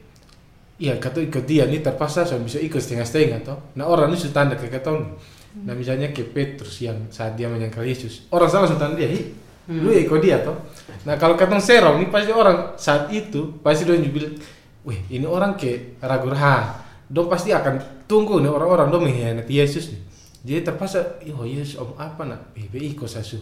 Iya, 0.75 0.99
kata 0.99 1.23
ikut 1.23 1.47
dia 1.47 1.71
nih 1.71 1.87
terpaksa 1.87 2.27
so 2.27 2.35
bisa 2.43 2.59
ikut 2.59 2.83
setengah-setengah 2.83 3.47
toh. 3.47 3.59
Nah 3.79 3.87
orang 3.87 4.11
ini 4.11 4.19
sudah 4.19 4.43
tanda 4.43 4.55
ke 4.59 4.67
keton. 4.67 5.15
Nah 5.63 5.71
misalnya 5.71 6.11
ke 6.11 6.27
Petrus 6.27 6.83
yang 6.83 7.07
saat 7.15 7.39
dia 7.39 7.47
menyangkal 7.47 7.87
Yesus, 7.87 8.27
orang 8.35 8.51
salah 8.51 8.67
sudah 8.67 8.91
tanda 8.91 8.99
dia, 8.99 9.07
"Hi, 9.07 9.23
lu 9.71 9.95
ya 9.95 10.03
ikut 10.03 10.19
dia 10.19 10.43
toh." 10.43 10.59
Nah 11.07 11.15
kalau 11.15 11.39
ketong 11.39 11.63
serong 11.63 12.03
ini 12.03 12.11
pasti 12.11 12.35
orang 12.35 12.75
saat 12.75 13.07
itu 13.15 13.55
pasti 13.63 13.87
dia 13.87 13.95
bilang, 14.03 14.35
"Wih, 14.83 14.99
ini 15.15 15.23
orang 15.23 15.55
ke 15.55 16.03
ragu 16.03 16.35
ha." 16.35 16.83
Dong 17.07 17.31
pasti 17.31 17.55
akan 17.55 18.05
tunggu 18.11 18.43
nih 18.43 18.51
orang-orang 18.51 18.91
dong 18.91 19.07
mengkhianati 19.07 19.55
Yesus 19.55 19.95
nih. 19.95 20.03
Jadi 20.43 20.61
terpaksa, 20.75 21.23
"Oh 21.39 21.47
Yesus 21.47 21.79
om 21.79 21.95
apa 21.95 22.27
nak? 22.27 22.51
Eh, 22.59 22.67
be 22.67 22.83
ikut 22.83 23.07
sasu." 23.07 23.39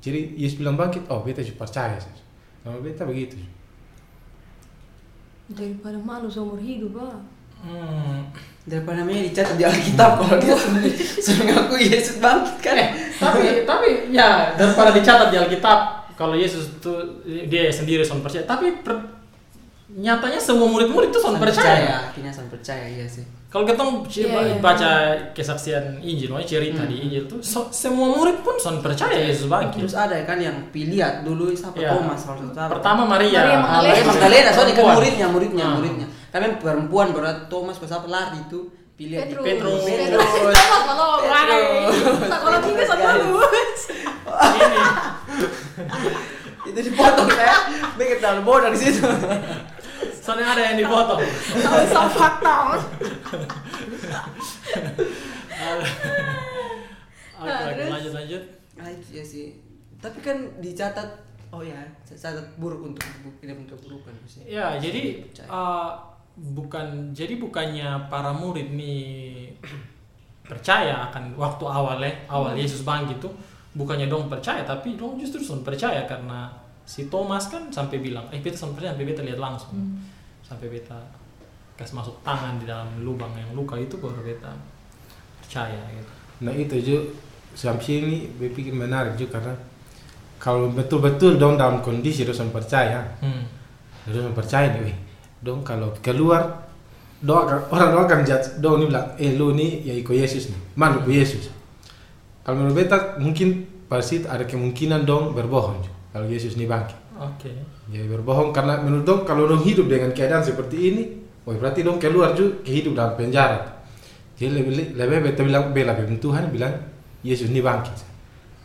Jadi 0.00 0.32
Yesus 0.34 0.56
bilang 0.56 0.74
bangkit, 0.74 1.04
oh 1.06 1.20
beta 1.20 1.40
juga 1.40 1.62
percaya 1.62 1.96
sasu. 1.96 2.24
Kalau 2.60 2.80
beta 2.80 3.04
begitu. 3.04 3.36
daripada 5.50 5.98
malu 5.98 6.30
seumur 6.30 6.58
hidup 6.58 6.94
ah 6.96 7.18
Hmm. 7.60 8.24
daripada 8.64 9.04
namanya 9.04 9.28
dicatat 9.28 9.52
di 9.52 9.66
Alkitab 9.66 10.16
kalau 10.16 10.40
dia 10.40 10.56
ngaku 11.44 11.74
Yesus 11.76 12.16
bangkit 12.16 12.56
kan 12.62 12.72
Eh, 12.72 12.88
tapi 13.18 13.68
tapi 13.68 13.88
ya 14.08 14.56
daripada 14.56 14.94
dicatat 14.94 15.28
di 15.28 15.36
Alkitab 15.36 15.78
kalau 16.14 16.32
Yesus 16.32 16.80
itu 16.80 16.92
dia 17.50 17.68
sendiri 17.68 18.00
son 18.00 18.22
percaya, 18.22 18.46
tapi 18.46 18.80
per- 18.80 19.04
nyatanya 19.90 20.38
semua 20.38 20.68
murid-murid 20.68 21.10
itu 21.10 21.18
son 21.18 21.36
percaya. 21.36 22.08
akhirnya 22.08 22.32
son 22.32 22.48
percaya 22.48 22.86
iya 22.86 23.04
sih 23.04 23.26
Kalau 23.50 23.66
kita 23.66 23.82
Iya, 24.06 24.30
iya. 24.46 24.54
baca 24.56 24.90
kesaksian 25.32 25.98
Injil, 25.98 26.30
makanya 26.30 26.48
cerita 26.52 26.86
di 26.86 27.02
Injil 27.02 27.26
tuh 27.26 27.42
so- 27.42 27.66
semua 27.68 28.06
murid 28.12 28.38
pun 28.40 28.54
son 28.56 28.78
percaya 28.78 29.18
Yesus 29.20 29.44
bangkit. 29.44 29.82
terus 29.82 29.96
ada 29.96 30.14
kan 30.22 30.38
yang 30.38 30.70
pilihat 30.70 31.22
dulu 31.22 31.50
siapa 31.50 31.74
Iya. 31.76 31.90
Thomas 31.92 32.22
kalau 32.22 32.38
satu 32.38 32.54
sahabat. 32.54 32.72
Pertama 32.72 33.02
Maria. 33.04 33.42
Maria 33.42 33.58
Magdalena. 33.58 33.90
Maria 33.90 34.04
Magdalena 34.06 34.50
soalnya 34.52 34.74
kan 34.76 34.84
muridnya 34.92 35.26
muridnya 35.26 35.64
Ah. 35.64 35.74
muridnya 35.74 36.06
kami 36.30 36.46
perempuan 36.56 37.10
berat 37.10 37.38
Thomas 37.46 37.74
pas 37.74 37.90
apa 37.90 38.06
lari 38.06 38.38
itu 38.40 38.60
pilihan 38.94 39.26
Petrus 39.26 39.42
Petrus. 39.42 39.82
Petrus 39.82 40.30
Thomas 40.30 40.54
kalau 40.86 41.18
sekolah 42.30 42.58
tinggi 42.60 42.84
sama 42.86 43.10
lulus 43.18 43.80
Ini 46.60 46.70
itu 46.70 46.80
dipotong 46.86 47.28
saya 47.28 47.56
bikin 47.96 48.16
terlalu 48.20 48.42
bodoh 48.44 48.70
di 48.70 48.78
situ 48.78 49.02
soalnya 50.20 50.52
ada 50.52 50.62
yang 50.62 50.76
dipotong. 50.78 51.18
tahu 51.56 51.82
sama 51.88 52.10
fakta 52.12 52.52
Oke, 57.40 57.48
oke, 57.48 57.84
lanjut 57.88 58.12
lanjut. 58.12 58.42
ah 58.80 58.88
itu 58.88 59.20
ya 59.20 59.24
sih 59.24 59.56
tapi 60.00 60.24
kan 60.24 60.40
dicatat 60.60 61.08
oh 61.52 61.60
ya 61.60 61.76
catat 62.08 62.40
buruk 62.56 62.80
untuk 62.80 63.04
tidak 63.40 63.56
untuk 63.60 63.76
keburukan 63.76 64.12
maksudnya. 64.16 64.46
Ya, 64.48 64.66
jadi 64.80 65.28
uh, 65.50 65.92
bukan 66.36 67.12
jadi 67.12 67.36
bukannya 67.36 68.08
para 68.08 68.32
murid 68.32 68.72
nih 68.72 69.52
percaya 70.48 71.12
akan 71.12 71.36
waktu 71.36 71.64
awal 71.68 72.00
ya, 72.00 72.12
awal 72.26 72.56
Yesus 72.56 72.82
bangkit 72.82 73.20
tuh 73.20 73.30
bukannya 73.76 74.10
dong 74.10 74.26
percaya 74.26 74.64
tapi 74.66 74.98
dong 74.98 75.20
justru 75.20 75.38
son 75.44 75.62
percaya 75.62 76.08
karena 76.08 76.50
si 76.88 77.06
Thomas 77.06 77.46
kan 77.46 77.70
sampai 77.70 78.02
bilang, 78.02 78.26
eh 78.34 78.42
beta 78.42 78.58
son 78.58 78.74
percaya 78.74 78.96
sampai 78.96 79.06
beta 79.06 79.22
lihat 79.22 79.38
langsung. 79.38 79.70
Sampai 80.42 80.66
beta 80.66 80.98
kasih 81.80 81.96
masuk 81.96 82.16
tangan 82.20 82.60
di 82.60 82.68
dalam 82.68 82.84
lubang 83.00 83.32
yang 83.32 83.56
luka 83.56 83.80
itu 83.80 83.96
baru 83.96 84.20
beta 84.20 84.52
percaya 85.40 85.80
gitu. 85.96 86.12
Nah 86.44 86.52
itu 86.52 86.76
juga 86.76 87.00
sampai 87.56 88.04
ini 88.04 88.16
gue 88.36 88.52
pikir 88.52 88.76
menarik 88.76 89.16
juga 89.16 89.40
karena 89.40 89.56
kalau 90.36 90.68
betul-betul 90.72 91.40
dong 91.40 91.56
dalam 91.56 91.80
kondisi 91.80 92.24
dong 92.24 92.52
percaya, 92.52 93.00
Hmm. 93.20 93.44
dong 94.08 94.32
percaya 94.36 94.72
nih, 94.72 94.92
weh, 94.92 94.96
dong 95.44 95.60
kalau 95.60 95.92
keluar 96.00 96.68
dong 97.20 97.44
akan, 97.44 97.68
orang 97.68 97.88
dong 97.92 98.04
akan 98.08 98.20
judge, 98.24 98.56
dong 98.60 98.80
ini 98.80 98.84
bilang, 98.88 99.08
eh 99.20 99.36
lu 99.36 99.52
nih 99.52 99.84
ya 99.84 99.92
ikut 100.00 100.16
Yesus 100.16 100.48
nih, 100.48 100.60
malu 100.76 101.04
ikut 101.04 101.12
Yesus. 101.12 101.52
Kalau 102.40 102.56
menurut 102.56 102.76
beta 102.80 103.20
mungkin 103.20 103.68
pasti 103.84 104.24
ada 104.24 104.48
kemungkinan 104.48 105.04
dong 105.04 105.36
berbohong 105.36 105.84
juga, 105.84 105.96
kalau 106.16 106.26
Yesus 106.28 106.56
nih 106.56 106.64
bangkit. 106.64 106.96
Oke. 107.20 107.52
Jadi 107.92 108.08
berbohong 108.08 108.48
karena 108.56 108.80
menurut 108.80 109.04
dong 109.04 109.20
kalau 109.28 109.44
dong 109.44 109.60
hidup 109.60 109.92
dengan 109.92 110.16
keadaan 110.16 110.40
seperti 110.40 110.76
ini, 110.88 111.02
oh 111.50 111.58
berarti 111.58 111.82
dong 111.82 111.98
keluar 111.98 112.30
juga 112.38 112.62
ke 112.62 112.70
hidup 112.70 112.94
dalam 112.94 113.18
penjara. 113.18 113.82
Jadi 114.38 114.50
lebih 114.54 114.72
lebih 114.94 115.18
beta 115.26 115.42
bilang 115.42 115.74
bela 115.74 115.92
bela 115.98 116.14
Tuhan 116.14 116.48
bilang 116.54 116.72
Yesus 117.26 117.50
ini 117.50 117.58
bangkit. 117.58 118.06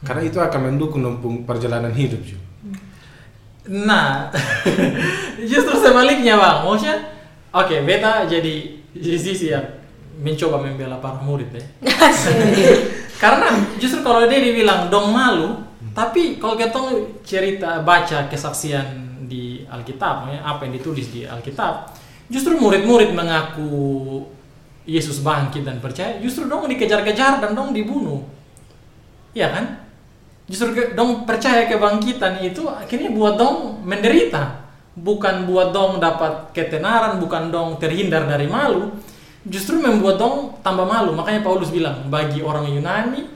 Karena 0.05 0.21
itu 0.21 0.37
akan 0.37 0.71
mendukung 0.71 1.01
dong 1.01 1.17
perjalanan 1.49 1.89
hidup 1.89 2.21
juga. 2.21 2.45
Nah, 3.65 4.29
justru 5.49 5.73
sebaliknya 5.81 6.37
bang, 6.37 6.61
maksudnya, 6.61 6.97
oke, 7.49 7.75
beta 7.81 8.29
jadi 8.29 8.55
di 8.93 9.17
sisi 9.17 9.49
yang 9.49 9.65
mencoba 10.21 10.61
membela 10.61 11.01
para 11.01 11.17
murid 11.25 11.49
ya. 11.49 11.65
Karena 13.23 13.57
justru 13.81 14.05
kalau 14.05 14.29
dia 14.29 14.37
dibilang 14.37 14.93
dong 14.93 15.09
malu, 15.09 15.65
tapi 15.97 16.37
kalau 16.37 16.53
kita 16.53 16.77
cerita 17.25 17.81
baca 17.81 18.29
kesaksian 18.29 19.25
di 19.25 19.65
Alkitab, 19.65 20.29
ya, 20.29 20.39
apa 20.45 20.69
yang 20.69 20.77
ditulis 20.77 21.09
di 21.09 21.25
Alkitab, 21.25 21.89
justru 22.31 22.57
murid-murid 22.57 23.13
mengaku 23.13 24.25
Yesus 24.85 25.21
bangkit 25.25 25.65
dan 25.65 25.81
percaya, 25.81 26.21
justru 26.21 26.45
dong 26.45 26.69
dikejar-kejar 26.69 27.41
dan 27.41 27.57
dong 27.57 27.73
dibunuh, 27.73 28.21
Iya 29.35 29.51
kan? 29.51 29.65
Justru 30.47 30.95
dong 30.95 31.27
percaya 31.27 31.67
kebangkitan 31.67 32.39
itu 32.39 32.69
akhirnya 32.69 33.11
buat 33.11 33.35
dong 33.35 33.83
menderita, 33.83 34.63
bukan 34.95 35.43
buat 35.49 35.75
dong 35.75 35.99
dapat 35.99 36.55
ketenaran, 36.55 37.19
bukan 37.19 37.51
dong 37.51 37.81
terhindar 37.81 38.29
dari 38.29 38.47
malu, 38.47 38.95
justru 39.43 39.81
membuat 39.81 40.21
dong 40.21 40.55
tambah 40.63 40.87
malu. 40.87 41.11
Makanya 41.17 41.43
Paulus 41.43 41.73
bilang 41.73 42.07
bagi 42.07 42.39
orang 42.45 42.71
Yunani 42.71 43.27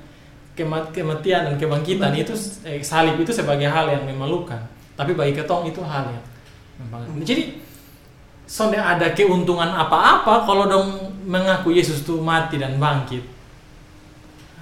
kemat- 0.56 0.93
kematian 0.95 1.52
dan 1.52 1.56
kebangkitan 1.60 2.13
itu 2.15 2.32
eh, 2.63 2.80
salib 2.86 3.19
itu 3.19 3.34
sebagai 3.36 3.67
hal 3.67 3.89
yang 3.91 4.08
memalukan, 4.08 4.62
tapi 4.95 5.17
bagi 5.17 5.36
ketong 5.36 5.67
itu 5.67 5.82
hal 5.84 6.08
yang. 6.13 6.25
Jadi 7.28 7.60
sonde 8.49 8.81
ada 8.81 9.13
keuntungan 9.13 9.69
apa-apa 9.69 10.49
kalau 10.49 10.65
dong 10.65 11.13
mengaku 11.29 11.69
Yesus 11.77 12.01
tuh 12.01 12.17
mati 12.17 12.57
dan 12.57 12.81
bangkit. 12.81 13.21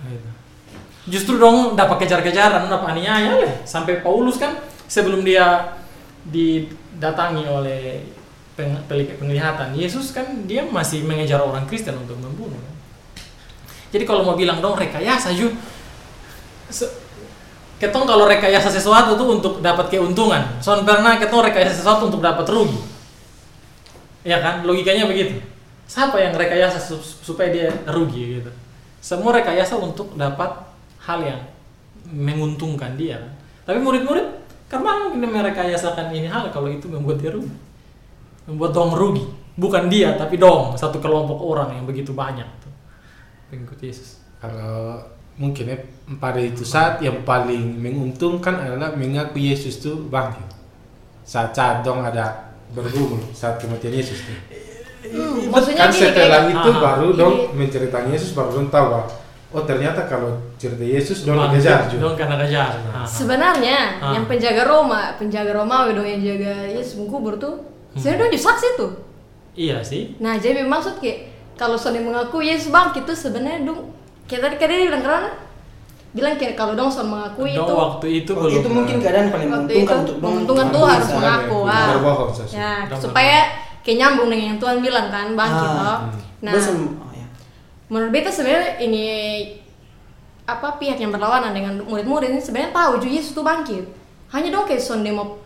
Gitu. 0.03 0.29
Justru 1.07 1.39
dong 1.39 1.79
dapat 1.79 2.03
kejar-kejaran, 2.03 2.67
dapat 2.67 2.99
aniaya 2.99 3.39
leh. 3.39 3.63
Sampai 3.63 4.03
Paulus 4.03 4.35
kan 4.35 4.59
sebelum 4.91 5.23
dia 5.23 5.71
didatangi 6.27 7.47
oleh 7.47 8.03
penglihatan 9.23 9.71
Yesus 9.71 10.11
kan 10.11 10.43
dia 10.43 10.67
masih 10.67 11.07
mengejar 11.07 11.39
orang 11.39 11.63
Kristen 11.63 11.95
untuk 11.95 12.19
membunuh. 12.19 12.59
Jadi 13.87 14.03
kalau 14.03 14.27
mau 14.27 14.35
bilang 14.35 14.59
dong 14.59 14.75
rekayasa 14.75 15.31
ju 15.31 15.47
ketong 17.79 18.03
kalau 18.03 18.27
rekayasa 18.27 18.67
sesuatu 18.67 19.15
tuh 19.15 19.39
untuk 19.39 19.53
dapat 19.63 19.87
keuntungan. 19.87 20.59
Soalnya 20.59 20.83
pernah 20.83 21.15
ketong 21.15 21.39
rekayasa 21.47 21.79
sesuatu 21.79 22.11
untuk 22.11 22.19
dapat 22.19 22.43
rugi. 22.51 22.96
Ya 24.27 24.43
kan? 24.43 24.67
Logikanya 24.67 25.07
begitu. 25.07 25.39
Siapa 25.87 26.19
yang 26.19 26.35
rekayasa 26.35 26.75
su- 26.83 26.99
supaya 26.99 27.47
dia 27.47 27.71
rugi 27.87 28.43
gitu? 28.43 28.51
Semua 28.99 29.31
rekayasa 29.31 29.79
untuk 29.79 30.11
dapat 30.19 30.51
hal 31.07 31.23
yang 31.23 31.41
menguntungkan 32.11 32.99
dia. 32.99 33.23
kan. 33.23 33.31
Tapi 33.71 33.79
murid-murid 33.79 34.27
mana 34.83 35.07
mungkin 35.07 35.31
merekayasakan 35.31 36.11
ini 36.11 36.27
hal 36.27 36.51
kalau 36.51 36.67
itu 36.67 36.91
membuat 36.91 37.23
dia 37.23 37.31
rugi. 37.31 37.55
Membuat 38.51 38.75
dong 38.75 38.91
rugi. 38.91 39.23
Bukan 39.57 39.87
dia, 39.89 40.13
tapi 40.19 40.37
dong 40.37 40.75
satu 40.77 40.99
kelompok 41.01 41.39
orang 41.39 41.79
yang 41.79 41.85
begitu 41.87 42.11
banyak 42.11 42.45
tuh. 42.61 42.73
Pengikut 43.49 43.79
Yesus. 43.79 44.19
Kalau 44.43 45.01
mungkin 45.39 45.71
ya 45.71 45.77
pada 46.19 46.37
itu 46.37 46.67
saat 46.67 46.99
yang 46.99 47.23
paling 47.23 47.79
menguntungkan 47.79 48.53
adalah 48.59 48.91
mengaku 48.93 49.39
Yesus 49.39 49.79
tuh 49.79 50.03
bangkit. 50.11 50.45
Saat 51.23 51.55
saat 51.57 51.81
ada 52.05 52.46
bergumul 52.75 53.21
saat 53.31 53.59
kematian 53.59 53.93
Yesus 53.95 54.19
tuh. 54.23 54.37
Hmm, 55.07 55.47
maksudnya 55.53 55.87
kan 55.87 55.91
gini 55.93 56.01
setelah 56.11 56.41
kayak 56.43 56.51
itu 56.51 56.69
Aha. 56.73 56.81
baru 56.83 57.07
dong 57.15 57.35
menceritakan 57.55 58.11
Yesus 58.11 58.35
baru 58.35 58.49
dong 58.59 58.67
tahu 58.67 58.87
oh 59.47 59.63
ternyata 59.63 60.03
kalau 60.03 60.35
cerita 60.59 60.83
Yesus 60.83 61.23
dong 61.23 61.39
dikejar 61.39 61.87
juga. 61.87 62.01
Dong 62.11 62.15
karena 62.19 62.35
kejar. 62.43 62.71
Aha. 62.91 63.07
sebenarnya 63.07 63.79
Ah. 64.03 64.11
yang 64.19 64.27
penjaga 64.27 64.67
Roma, 64.67 65.15
penjaga 65.15 65.55
Romawi 65.55 65.95
dong 65.95 66.07
yang 66.07 66.19
jaga 66.19 66.67
Yesus 66.67 66.99
mengkubur 66.99 67.39
tuh, 67.39 67.63
sebenarnya 67.95 68.27
dong 68.27 68.43
saksi 68.43 68.67
tuh. 68.75 68.91
Iya 69.55 69.79
sih. 69.81 70.19
Nah 70.19 70.35
jadi 70.37 70.67
maksud 70.67 70.99
kayak 70.99 71.33
kalau 71.55 71.79
Sony 71.79 72.03
mengaku 72.03 72.43
Yesus 72.43 72.67
bangkit 72.69 73.07
tuh 73.07 73.15
sebenarnya 73.15 73.63
dong 73.63 73.89
kayak 74.27 74.43
tadi 74.43 74.55
kan 74.59 74.67
dia 74.67 74.85
bilang 74.91 75.01
karena 75.01 75.31
bilang 76.11 76.35
kayak 76.35 76.55
kalau 76.55 76.73
dong 76.73 76.87
Son 76.87 77.07
mengakui 77.07 77.51
Dong 77.53 77.67
itu. 77.67 77.73
waktu 77.75 78.07
itu 78.23 78.31
Waktu 78.31 78.47
belum 78.47 78.61
itu 78.63 78.69
mungkin 78.71 78.95
keadaan 78.97 79.27
paling 79.27 79.49
waktu 79.49 79.71
menguntungkan 79.73 79.83
itu 79.85 80.01
untuk 80.01 80.15
dong. 80.15 80.23
menguntungkan 80.23 80.67
tuh 80.71 80.83
harus 80.83 81.09
mengaku 81.11 81.57
ya, 81.63 81.75
ah. 81.75 81.87
ya 82.47 82.71
supaya 82.95 83.37
kayak 83.81 83.97
nyambung 83.97 84.27
dengan 84.27 84.45
yang 84.51 84.59
Tuhan 84.59 84.77
bilang 84.79 85.07
kan 85.07 85.27
bangkit 85.31 85.67
Ah, 85.67 85.75
toh. 85.75 85.97
hmm. 85.99 86.21
Nah 86.37 86.53
oh 86.53 87.11
ya. 87.11 87.27
menurut 87.87 88.11
beta 88.11 88.29
sebenarnya 88.29 88.77
ini 88.79 89.03
apa 90.43 90.79
pihak 90.79 90.95
yang 90.95 91.11
berlawanan 91.11 91.51
dengan 91.51 91.83
murid-murid 91.83 92.31
ini 92.31 92.39
sebenarnya 92.39 92.71
tahu 92.71 92.93
juga 92.97 93.13
Yesus 93.13 93.33
tuh 93.33 93.43
bangkit. 93.43 93.83
Hanya 94.29 94.47
dong 94.49 94.63
kayak 94.63 94.79
sonde 94.79 95.11
mau 95.11 95.39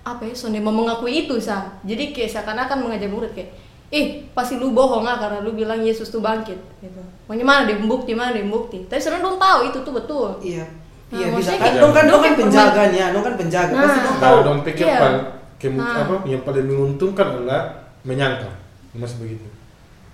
apa 0.00 0.22
ya 0.22 0.32
sonde 0.32 0.62
mau 0.62 0.70
mengakui 0.70 1.26
itu 1.26 1.34
sah 1.36 1.66
jadi 1.82 2.14
kayak 2.14 2.30
seakan-akan 2.30 2.78
mengajak 2.78 3.10
murid 3.10 3.32
kayak 3.34 3.50
eh 3.88 4.04
pasti 4.32 4.56
lu 4.56 4.70
bohong 4.70 5.02
ah 5.02 5.16
karena 5.16 5.38
lu 5.40 5.52
bilang 5.52 5.78
Yesus 5.78 6.08
tuh 6.08 6.18
bangkit 6.18 6.58
gitu 6.80 7.00
Pokoknya 7.22 7.42
mana 7.42 7.62
dia 7.64 7.74
bukti 7.76 8.12
mana 8.12 8.30
dia 8.30 8.42
bukti 8.44 8.82
tapi 8.84 8.98
sebenarnya 8.98 9.24
dong 9.24 9.36
tahu 9.36 9.58
itu 9.64 9.78
tuh 9.80 9.92
betul 9.92 10.28
Iya. 10.40 10.66
Nah, 11.06 11.16
Iya 11.16 11.26
bisa 11.32 11.50
kan 11.52 11.60
kayak- 11.64 11.78
dong 11.80 11.92
kan 11.92 12.04
dong 12.04 12.18
kan 12.18 12.22
kayak 12.24 12.38
penjaganya, 12.40 13.04
dong 13.10 13.22
kan 13.22 13.34
penjaga 13.36 13.72
pasti 13.72 13.86
Nah. 13.92 14.02
dong 14.02 14.16
Kalau 14.16 14.34
tahu. 14.34 14.38
dong 14.44 14.58
pikir 14.62 14.84
Iya. 14.84 14.98
paling 14.98 15.22
kemu- 15.56 15.80
Ah. 15.80 16.02
apa 16.02 16.14
yang 16.24 16.42
paling 16.42 16.66
menguntungkan 16.66 17.26
adalah 17.32 17.60
menyangkal, 18.02 18.50
masih 18.92 19.18
begitu. 19.18 19.46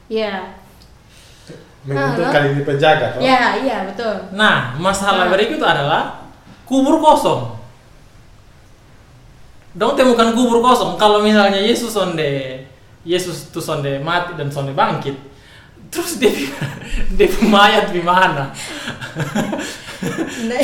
ya 0.06 0.52
Menguntungkan 1.82 2.42
ini 2.46 2.62
penjaga, 2.62 3.10
toh? 3.10 3.20
ya 3.20 3.58
iya 3.58 3.82
betul 3.84 4.14
Nah, 4.32 4.76
masalah 4.76 5.26
Nah. 5.26 5.32
berikut 5.32 5.58
adalah 5.58 6.22
kubur 6.62 6.96
kosong. 6.98 7.56
Dong 9.72 9.96
temukan 9.96 10.30
kubur 10.30 10.60
kosong. 10.60 10.94
Kalau 10.94 11.18
misalnya 11.18 11.56
Yesus 11.56 11.88
sonde, 11.90 12.61
Yesus 13.02 13.50
tuh 13.50 13.58
sonde 13.58 13.98
mati 13.98 14.38
dan 14.38 14.46
sonde 14.46 14.70
bangkit, 14.72 15.18
terus 15.90 16.16
dia 16.16 16.30
dia 17.18 17.28
mayat 17.42 17.90
di 17.90 17.98
mana? 17.98 18.54
nah, 20.46 20.60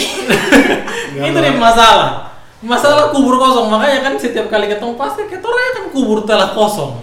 Itu 1.29 1.39
nih 1.39 1.55
masalah. 1.55 2.35
Masalah 2.59 3.15
kubur 3.15 3.39
kosong. 3.39 3.71
Makanya 3.71 4.03
kan 4.03 4.15
setiap 4.19 4.51
kali 4.51 4.67
ketemu 4.67 4.99
pasti 4.99 5.27
ketemu 5.27 5.55
kan 5.55 5.85
kubur 5.95 6.27
telah 6.27 6.51
kosong. 6.51 7.03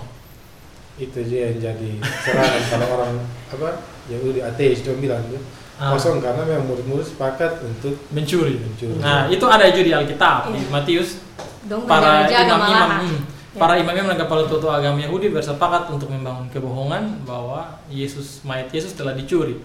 Itu 0.95 1.19
aja 1.19 1.51
yang 1.51 1.59
jadi 1.59 1.91
serangan 2.23 2.61
kalau 2.71 2.87
orang 2.95 3.13
apa 3.51 3.69
Yahudi 4.07 4.39
ateis 4.39 4.83
dia 4.83 4.95
bilang 4.95 5.23
tuh 5.27 5.39
Ah. 5.75 5.91
kosong 5.91 6.23
karena 6.23 6.39
memang 6.47 6.71
murid-murid 6.71 7.03
sepakat 7.03 7.59
untuk 7.59 7.99
Mencuri. 8.07 8.55
Mencuri. 8.63 8.95
Nah, 8.95 9.27
itu 9.27 9.43
ada 9.43 9.67
juga 9.75 9.83
di 9.83 9.91
Alkitab 9.91 10.55
di 10.55 10.63
Iya. 10.63 10.71
Matius 10.71 11.19
dong 11.67 11.83
para 11.83 12.23
imam-imam. 12.31 13.11
Para 13.55 13.79
imam-imam 13.79 14.11
dan 14.11 14.19
kepala 14.19 14.47
tua 14.47 14.79
agama 14.79 14.99
Yahudi 14.99 15.31
bersepakat 15.31 15.91
untuk 15.91 16.11
membangun 16.11 16.51
kebohongan 16.51 17.23
bahwa 17.23 17.79
Yesus 17.87 18.43
mayat 18.43 18.71
Yesus 18.71 18.95
telah 18.95 19.15
dicuri. 19.15 19.59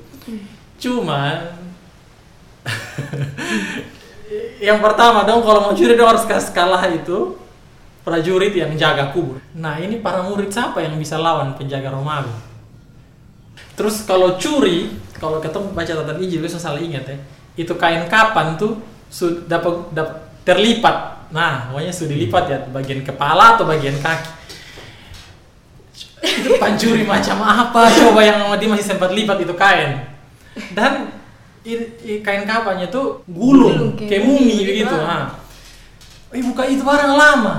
Cuman 0.79 1.59
yang 4.69 4.79
pertama 4.79 5.27
dong 5.27 5.43
kalau 5.43 5.71
mau 5.71 5.75
curi 5.75 5.99
dong 5.99 6.09
harus 6.09 6.25
kasih 6.25 6.55
kalah 6.55 6.87
itu 6.87 7.37
prajurit 8.07 8.55
yang 8.57 8.73
jaga 8.79 9.13
kubur. 9.13 9.43
Nah 9.53 9.77
ini 9.77 10.01
para 10.01 10.25
murid 10.25 10.49
siapa 10.49 10.81
yang 10.81 10.97
bisa 10.97 11.21
lawan 11.21 11.53
penjaga 11.55 11.93
Romawi? 11.93 12.51
Terus 13.77 14.05
kalau 14.05 14.37
curi, 14.37 14.93
kalau 15.17 15.41
ketemu 15.41 15.73
baca 15.73 15.93
tata 16.05 16.13
Injil, 16.21 16.41
biasa 16.45 16.61
salah 16.61 16.81
ingat 16.81 17.05
ya. 17.07 17.17
Itu 17.57 17.77
kain 17.77 18.09
kapan 18.09 18.57
tuh 18.57 18.81
dapat 19.49 19.93
terlipat. 20.45 21.20
Nah, 21.31 21.71
pokoknya 21.71 21.93
sudah 21.95 22.11
dilipat 22.11 22.45
ya 22.51 22.59
bagian 22.75 23.01
kepala 23.07 23.55
atau 23.55 23.65
bagian 23.67 23.95
kaki. 24.03 24.31
Itu 26.21 26.61
pancuri 26.61 27.07
macam 27.07 27.41
apa 27.41 27.89
coba 27.89 28.21
yang 28.21 28.45
dia 28.61 28.69
masih 28.69 28.87
sempat 28.87 29.15
lipat 29.15 29.41
itu 29.41 29.55
kain. 29.57 30.05
Dan 30.75 31.15
kain 32.21 32.45
kapannya 32.45 32.91
tuh 32.91 33.23
Gulung, 33.31 33.73
gulung, 33.73 33.91
kayak 33.97 34.11
kayak 34.11 34.23
mumi 34.27 34.57
begitu. 34.67 34.97
Nah. 34.97 35.39
Eh 36.35 36.43
buka 36.45 36.63
itu 36.67 36.83
barang 36.83 37.15
lama. 37.15 37.55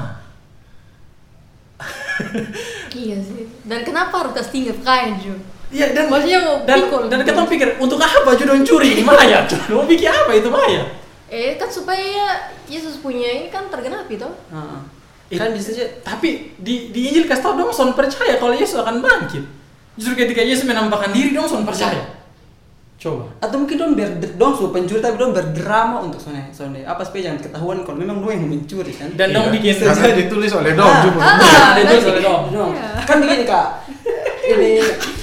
Iya 2.92 3.18
sih. 3.24 3.50
Dan 3.66 3.82
kenapa 3.82 4.14
harus 4.22 4.36
kasih 4.38 4.52
tinggal 4.52 4.78
kain 4.86 5.18
Ju? 5.18 5.34
Iya 5.72 5.96
dan 5.96 6.12
Maksudnya 6.12 6.40
mau 6.44 6.56
dan 6.68 6.78
pikul. 6.84 7.04
dan 7.08 7.20
kita 7.24 7.42
pikir 7.48 7.70
untuk 7.80 7.98
apa 7.98 8.36
juga 8.36 8.52
dong 8.52 8.68
curi 8.68 9.00
mayat? 9.02 9.48
Mau 9.72 9.88
bikin 9.88 10.12
apa 10.12 10.32
itu 10.36 10.52
mayat? 10.52 11.01
Eh 11.32 11.56
kan 11.56 11.68
supaya 11.68 12.28
Yesus 12.68 13.00
punya 13.00 13.24
ini 13.26 13.48
kan 13.48 13.66
tergenapi 13.66 14.20
toh. 14.20 14.36
Ah. 14.50 14.84
Eh, 15.26 15.40
kan 15.40 15.50
bisa 15.50 15.72
aja 15.72 15.88
Tapi 16.02 16.52
di 16.56 16.92
di 16.92 17.08
Injil 17.08 17.24
kasih 17.24 17.40
tau 17.42 17.56
dong 17.56 17.72
son 17.72 17.92
percaya 17.92 18.36
kalau 18.36 18.52
Yesus 18.52 18.76
akan 18.78 19.00
bangkit. 19.00 19.40
Justru 19.94 20.14
ketika 20.18 20.40
Yesus 20.42 20.64
menampakkan 20.64 21.10
diri 21.10 21.32
dong 21.32 21.48
son 21.48 21.64
percaya. 21.64 22.20
Coba. 22.98 23.26
atau 23.42 23.58
mungkin 23.58 23.76
dong 23.76 23.92
biar 23.98 24.14
dong 24.38 24.54
su 24.54 24.70
pencuri 24.70 25.02
tapi 25.02 25.18
dong 25.18 25.34
berdrama 25.34 26.06
untuk 26.06 26.22
sone 26.22 26.54
sone 26.54 26.86
apa 26.86 27.02
supaya 27.02 27.34
jangan 27.34 27.42
ketahuan 27.42 27.82
kalau 27.82 27.98
memang 27.98 28.22
dong 28.22 28.30
yang 28.30 28.46
mencuri 28.46 28.94
kan 28.94 29.10
Dan 29.12 29.34
dong 29.34 29.50
Iya. 29.50 29.54
bikin 29.58 29.74
Karena 29.82 30.14
ditulis 30.14 30.52
oleh 30.54 30.72
Dom 30.78 30.86
Ah. 30.86 31.02
juga. 31.02 31.18
Ah, 31.20 31.34
Ada 31.34 31.82
nanti- 31.82 31.90
tulis 31.90 32.06
oleh 32.06 32.22
dong. 32.22 32.42
Dong. 32.54 32.72
Iya. 32.78 32.90
kan 33.02 33.18
begini 33.18 33.44
kak 33.44 33.68
ini 34.46 34.72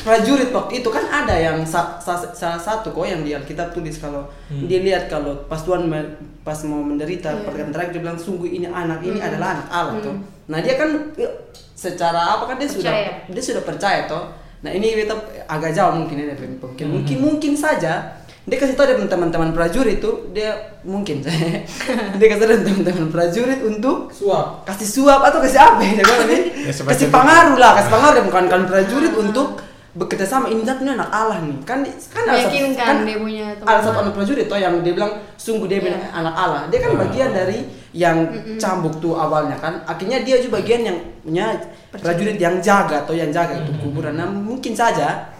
prajurit 0.09 0.49
waktu 0.49 0.73
itu 0.77 0.89
kan 0.89 1.05
ada 1.05 1.35
yang 1.35 1.61
sa- 1.63 1.97
sa- 1.99 2.33
salah 2.33 2.57
satu 2.57 2.89
kok 2.89 3.05
yang 3.05 3.21
di 3.21 3.31
Alkitab 3.31 3.71
tulis 3.71 3.97
kalau 3.97 4.25
Hmm. 4.49 4.65
dia 4.65 4.81
lihat 4.81 5.07
kalau 5.07 5.45
pas 5.45 5.61
Tuhan 5.61 5.85
me- 5.85 6.17
pas 6.41 6.57
mau 6.65 6.81
menderita 6.81 7.29
Iya. 7.31 7.45
perkataan 7.45 7.71
terakhir 7.71 7.93
dia 7.93 8.03
bilang 8.03 8.17
sungguh 8.17 8.49
ini 8.49 8.67
anak 8.67 9.01
ini 9.03 9.17
Hmm. 9.17 9.29
adalah 9.29 9.49
anak 9.55 9.67
Allah 9.69 9.95
Hmm. 9.95 10.03
tuh 10.03 10.15
nah 10.47 10.59
dia 10.59 10.75
kan 10.75 10.89
eh, 11.15 11.33
secara 11.71 12.35
apa 12.35 12.45
kan 12.47 12.57
dia 12.57 12.67
sudah 12.67 12.89
Percaya. 12.91 13.13
dia 13.29 13.43
sudah 13.45 13.63
percaya 13.63 14.01
toh 14.05 14.25
nah 14.59 14.71
ini 14.71 14.97
kita 14.97 15.15
agak 15.47 15.71
jauh 15.71 15.95
mungkin 15.95 16.17
ya 16.17 16.33
dari 16.33 16.49
mungkin 16.51 16.73
Hmm. 16.81 16.95
mungkin 16.97 17.17
mungkin 17.21 17.53
saja 17.55 18.17
dia 18.43 18.57
kasih 18.57 18.75
tahu 18.75 18.89
dia 18.89 18.97
teman-teman 18.99 19.53
prajurit 19.53 20.01
itu 20.01 20.11
dia 20.33 20.57
mungkin 20.83 21.21
dia 22.19 22.27
kasih 22.27 22.45
tahu 22.47 22.59
teman-teman 22.65 23.07
prajurit 23.09 23.61
untuk 23.61 24.09
Suap. 24.11 24.65
kasih 24.65 24.89
suap 24.89 25.21
atau 25.23 25.39
kasih 25.39 25.61
apa 25.61 25.85
ya 25.85 26.01
Ya, 26.69 26.73
kasih 26.75 27.09
pengaruh 27.09 27.57
lah 27.57 27.77
kasih 27.77 27.91
pengaruh 27.91 28.15
dan 28.15 28.25
bukan 28.25 28.45
kan 28.47 28.63
prajurit 28.65 29.13
untuk 29.15 29.61
bekerja 29.99 30.23
sama 30.23 30.47
ini 30.47 30.63
ini 30.63 30.91
anak 30.95 31.11
Allah 31.11 31.43
nih. 31.43 31.59
Kan 31.67 31.83
kan 31.83 32.23
ada 32.23 32.39
satu- 32.39 32.55
Meyakinkan 32.55 32.87
kan 32.87 32.97
dia 33.03 33.19
punya 33.19 33.47
teman. 33.53 33.67
ada 33.67 33.81
satu 33.83 33.99
anak 33.99 34.13
prajurit 34.15 34.47
toh 34.47 34.55
yang 34.57 34.75
dia 34.81 34.95
bilang 34.95 35.11
sungguh 35.35 35.67
dia 35.67 35.79
Iya. 35.79 35.85
bilang 35.91 36.03
anak 36.15 36.35
Allah. 36.35 36.63
Dia 36.71 36.79
kan 36.79 36.91
Ah. 36.95 36.99
bagian 37.03 37.31
dari 37.33 37.59
yang 37.91 38.17
cambuk 38.57 38.95
tuh 38.99 39.19
awalnya 39.19 39.59
kan. 39.59 39.83
Akhirnya 39.85 40.23
dia 40.23 40.39
juga 40.39 40.63
bagian 40.63 40.87
yang 40.87 40.99
punya 41.21 41.47
prajurit. 41.91 42.39
yang 42.39 42.63
jaga 42.63 43.03
atau 43.03 43.13
yang 43.13 43.29
jaga 43.29 43.59
itu 43.59 43.73
kuburan. 43.77 44.15
Nah 44.15 44.29
mungkin 44.29 44.71
saja 44.73 45.35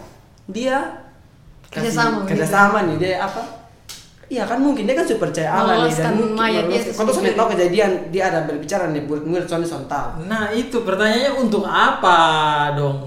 dia 0.45 0.75
kasih- 1.69 1.87
Kerjasama 1.87 2.17
gitu. 2.19 2.27
kerjasama 2.27 2.77
nih. 2.83 2.95
Dia 2.97 3.23
apa? 3.23 3.41
Iya 4.29 4.45
kan 4.45 4.61
mungkin. 4.61 4.85
Dia 4.85 4.93
kan 4.93 5.05
sudah 5.05 5.21
percaya 5.23 5.49
Allah 5.49 5.85
nih. 5.85 5.93
Dan 5.93 6.13
mungkin 6.13 6.33
mayat. 6.35 6.65
Yesus 6.69 6.93
Kau 6.93 7.05
tuh 7.05 7.17
sudah 7.17 7.33
tahu 7.33 7.47
kejadian 7.53 7.91
dia 8.09 8.29
ada 8.29 8.45
berbicara 8.45 8.89
nih 8.89 9.01
murid-murid 9.01 9.45
soalnya 9.45 9.65
soal 9.65 9.85
tahu. 9.85 10.25
Nah 10.25 10.49
itu 10.51 10.81
pertanyaannya 10.81 11.33
untuk 11.35 11.65
apa 11.65 12.17
dong 12.73 12.97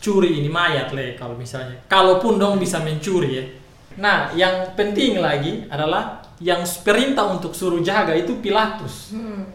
curi 0.00 0.40
ini 0.40 0.48
mayat 0.48 0.92
le 0.92 1.16
kalau 1.16 1.34
misalnya. 1.34 1.80
Kalaupun 1.88 2.36
dong 2.36 2.60
bisa 2.60 2.80
mencuri 2.80 3.30
ya. 3.32 3.44
Nah 3.96 4.32
yang 4.36 4.76
penting 4.76 5.18
lagi 5.20 5.64
adalah 5.72 6.26
yang 6.40 6.60
perintah 6.84 7.32
untuk 7.32 7.56
suruh 7.56 7.80
jaga 7.80 8.12
itu 8.12 8.36
Pilatus. 8.44 9.16
Hmm. 9.16 9.48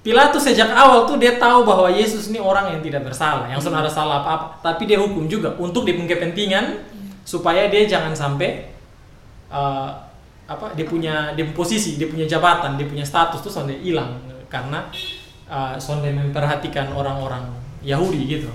Pilatus 0.00 0.48
sejak 0.48 0.72
awal 0.72 1.04
tuh 1.04 1.20
dia 1.20 1.36
tahu 1.36 1.68
bahwa 1.68 1.92
Yesus 1.92 2.32
ini 2.32 2.40
orang 2.40 2.72
yang 2.72 2.80
tidak 2.80 3.04
bersalah, 3.04 3.44
yang 3.52 3.60
sudah 3.60 3.84
ada 3.84 3.92
salah 3.92 4.24
apa-apa, 4.24 4.64
tapi 4.64 4.88
dia 4.88 4.96
hukum 4.96 5.28
juga 5.28 5.52
untuk 5.60 5.84
dia 5.84 5.92
punya 5.92 6.16
kepentingan 6.16 6.64
supaya 7.20 7.68
dia 7.68 7.84
jangan 7.84 8.16
sampai 8.16 8.72
uh, 9.52 9.92
apa 10.48 10.72
dia 10.72 10.88
punya 10.88 11.36
dia 11.36 11.44
punya 11.44 11.58
posisi, 11.58 12.00
dia 12.00 12.08
punya 12.08 12.24
jabatan, 12.24 12.80
dia 12.80 12.88
punya 12.88 13.04
status 13.04 13.44
tuh 13.44 13.52
sonde 13.52 13.76
hilang 13.76 14.24
karena 14.48 14.88
uh, 15.52 15.76
sonde 15.76 16.08
memperhatikan 16.08 16.96
orang-orang 16.96 17.52
Yahudi 17.84 18.40
gitu. 18.40 18.48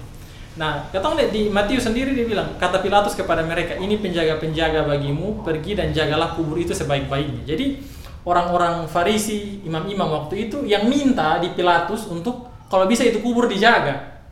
Nah, 0.55 0.87
ketong 0.87 1.19
lihat 1.19 1.35
di 1.35 1.51
Matius 1.51 1.83
sendiri 1.83 2.15
dia 2.15 2.23
bilang, 2.23 2.55
kata 2.55 2.79
Pilatus 2.79 3.11
kepada 3.11 3.43
mereka, 3.43 3.75
ini 3.75 3.99
penjaga-penjaga 3.99 4.87
bagimu, 4.87 5.43
pergi 5.43 5.75
dan 5.75 5.91
jagalah 5.91 6.31
kubur 6.31 6.55
itu 6.55 6.71
sebaik-baiknya. 6.71 7.43
Jadi 7.43 7.83
orang-orang 8.23 8.87
Farisi, 8.87 9.59
imam-imam 9.67 10.07
waktu 10.07 10.47
itu 10.47 10.63
yang 10.63 10.87
minta 10.87 11.43
di 11.43 11.51
Pilatus 11.51 12.07
untuk 12.07 12.47
kalau 12.71 12.87
bisa 12.87 13.03
itu 13.03 13.19
kubur 13.19 13.51
dijaga, 13.51 14.23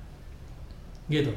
gitu. 1.11 1.35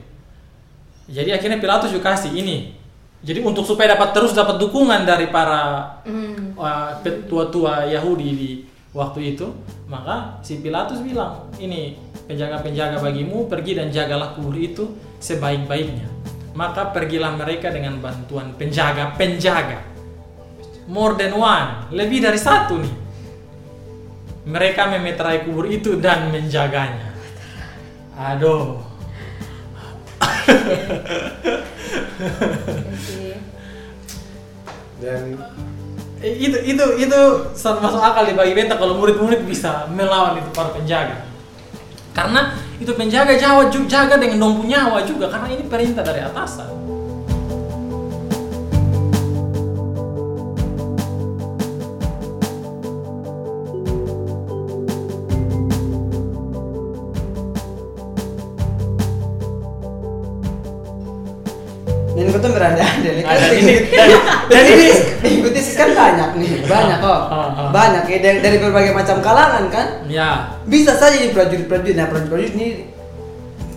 Jadi 1.10 1.34
akhirnya 1.34 1.58
Pilatus 1.58 1.90
juga 1.90 2.14
kasih 2.14 2.30
ini. 2.38 2.78
Jadi 3.26 3.42
untuk 3.42 3.66
supaya 3.66 3.98
dapat 3.98 4.14
terus 4.14 4.38
dapat 4.38 4.54
dukungan 4.62 5.02
dari 5.02 5.26
para 5.34 5.82
Hmm. 6.06 6.54
uh, 6.54 6.94
tua-tua 7.26 7.90
Yahudi 7.90 8.28
di 8.38 8.50
waktu 8.94 9.34
itu, 9.34 9.50
maka 9.90 10.38
si 10.46 10.62
Pilatus 10.62 11.02
bilang, 11.02 11.50
ini 11.58 11.98
penjaga-penjaga 12.26 12.98
bagimu 12.98 13.46
pergi 13.46 13.78
dan 13.78 13.88
jagalah 13.94 14.34
kubur 14.34 14.58
itu 14.58 14.98
sebaik-baiknya. 15.22 16.10
Maka 16.58 16.90
pergilah 16.90 17.38
mereka 17.38 17.70
dengan 17.70 18.02
bantuan 18.02 18.52
penjaga-penjaga. 18.58 19.94
More 20.90 21.18
than 21.18 21.34
one, 21.34 21.90
lebih 21.94 22.22
dari 22.22 22.38
satu 22.38 22.78
nih. 22.78 22.94
Mereka 24.46 24.86
memeterai 24.94 25.42
kubur 25.42 25.66
itu 25.66 25.98
dan 25.98 26.30
menjaganya. 26.30 27.14
Aduh. 28.14 28.78
Dan 34.96 35.36
itu 36.24 36.58
itu 36.64 36.84
itu 36.96 37.20
sangat 37.52 37.80
masuk 37.84 38.00
akal 38.00 38.24
di 38.24 38.32
bagi 38.32 38.56
beta 38.56 38.80
kalau 38.80 38.96
murid-murid 38.96 39.44
bisa 39.44 39.84
melawan 39.92 40.40
itu 40.40 40.48
para 40.56 40.72
penjaga 40.72 41.25
karena 42.16 42.40
itu 42.80 42.92
penjaga 42.96 43.36
jawa 43.36 43.68
ju- 43.68 43.84
jaga 43.84 44.16
dengan 44.16 44.40
dong 44.40 44.54
punya 44.64 44.88
nyawa 44.88 45.04
juga 45.04 45.28
karena 45.28 45.52
ini 45.52 45.68
perintah 45.68 46.00
dari 46.00 46.24
atasan 46.24 46.72
Dan 62.16 63.12
nih. 63.12 63.24
Kan 63.24 63.36
Ada 63.36 63.46
di- 63.52 63.58
ini 63.60 63.74
dan, 63.92 64.08
dan 64.48 64.64
ini 64.64 64.88
Diikuti 65.26 65.60
sih 65.60 65.74
kan 65.74 65.90
banyak 65.90 66.30
nih, 66.38 66.50
banyak 66.72 66.98
kok. 67.02 67.20
Ah. 67.28 67.70
Banyak 67.74 68.04
ya 68.06 68.18
dari, 68.22 68.38
dari 68.38 68.56
berbagai 68.62 68.94
macam 68.94 69.18
kalangan 69.18 69.64
kan. 69.68 69.86
ya 70.06 70.58
Bisa 70.64 70.94
saja 70.94 71.18
di 71.18 71.34
prajurit-prajurit, 71.34 71.98
nah 71.98 72.06
prajurit-prajurit 72.06 72.54
ini 72.54 72.68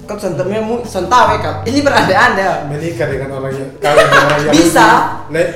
kau 0.09 0.17
santamnya 0.17 0.61
mu 0.65 0.81
santawe 0.81 1.37
kap. 1.37 1.61
Ini 1.69 1.85
beranda-anda. 1.85 2.65
menikah 2.65 3.05
dengan 3.05 3.37
orang 3.37 3.53
yang 3.53 3.69
kawin 3.77 4.05
dengan 4.09 4.25
orang 4.25 4.41
yang 4.49 4.53
Bisa. 4.57 4.87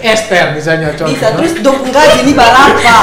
Esther 0.06 0.45
misalnya 0.53 0.93
contoh. 0.93 1.10
Bisa 1.10 1.27
terus 1.34 1.53
dong 1.65 1.82
gaji 1.82 2.17
ini 2.21 2.34
berapa? 2.38 2.95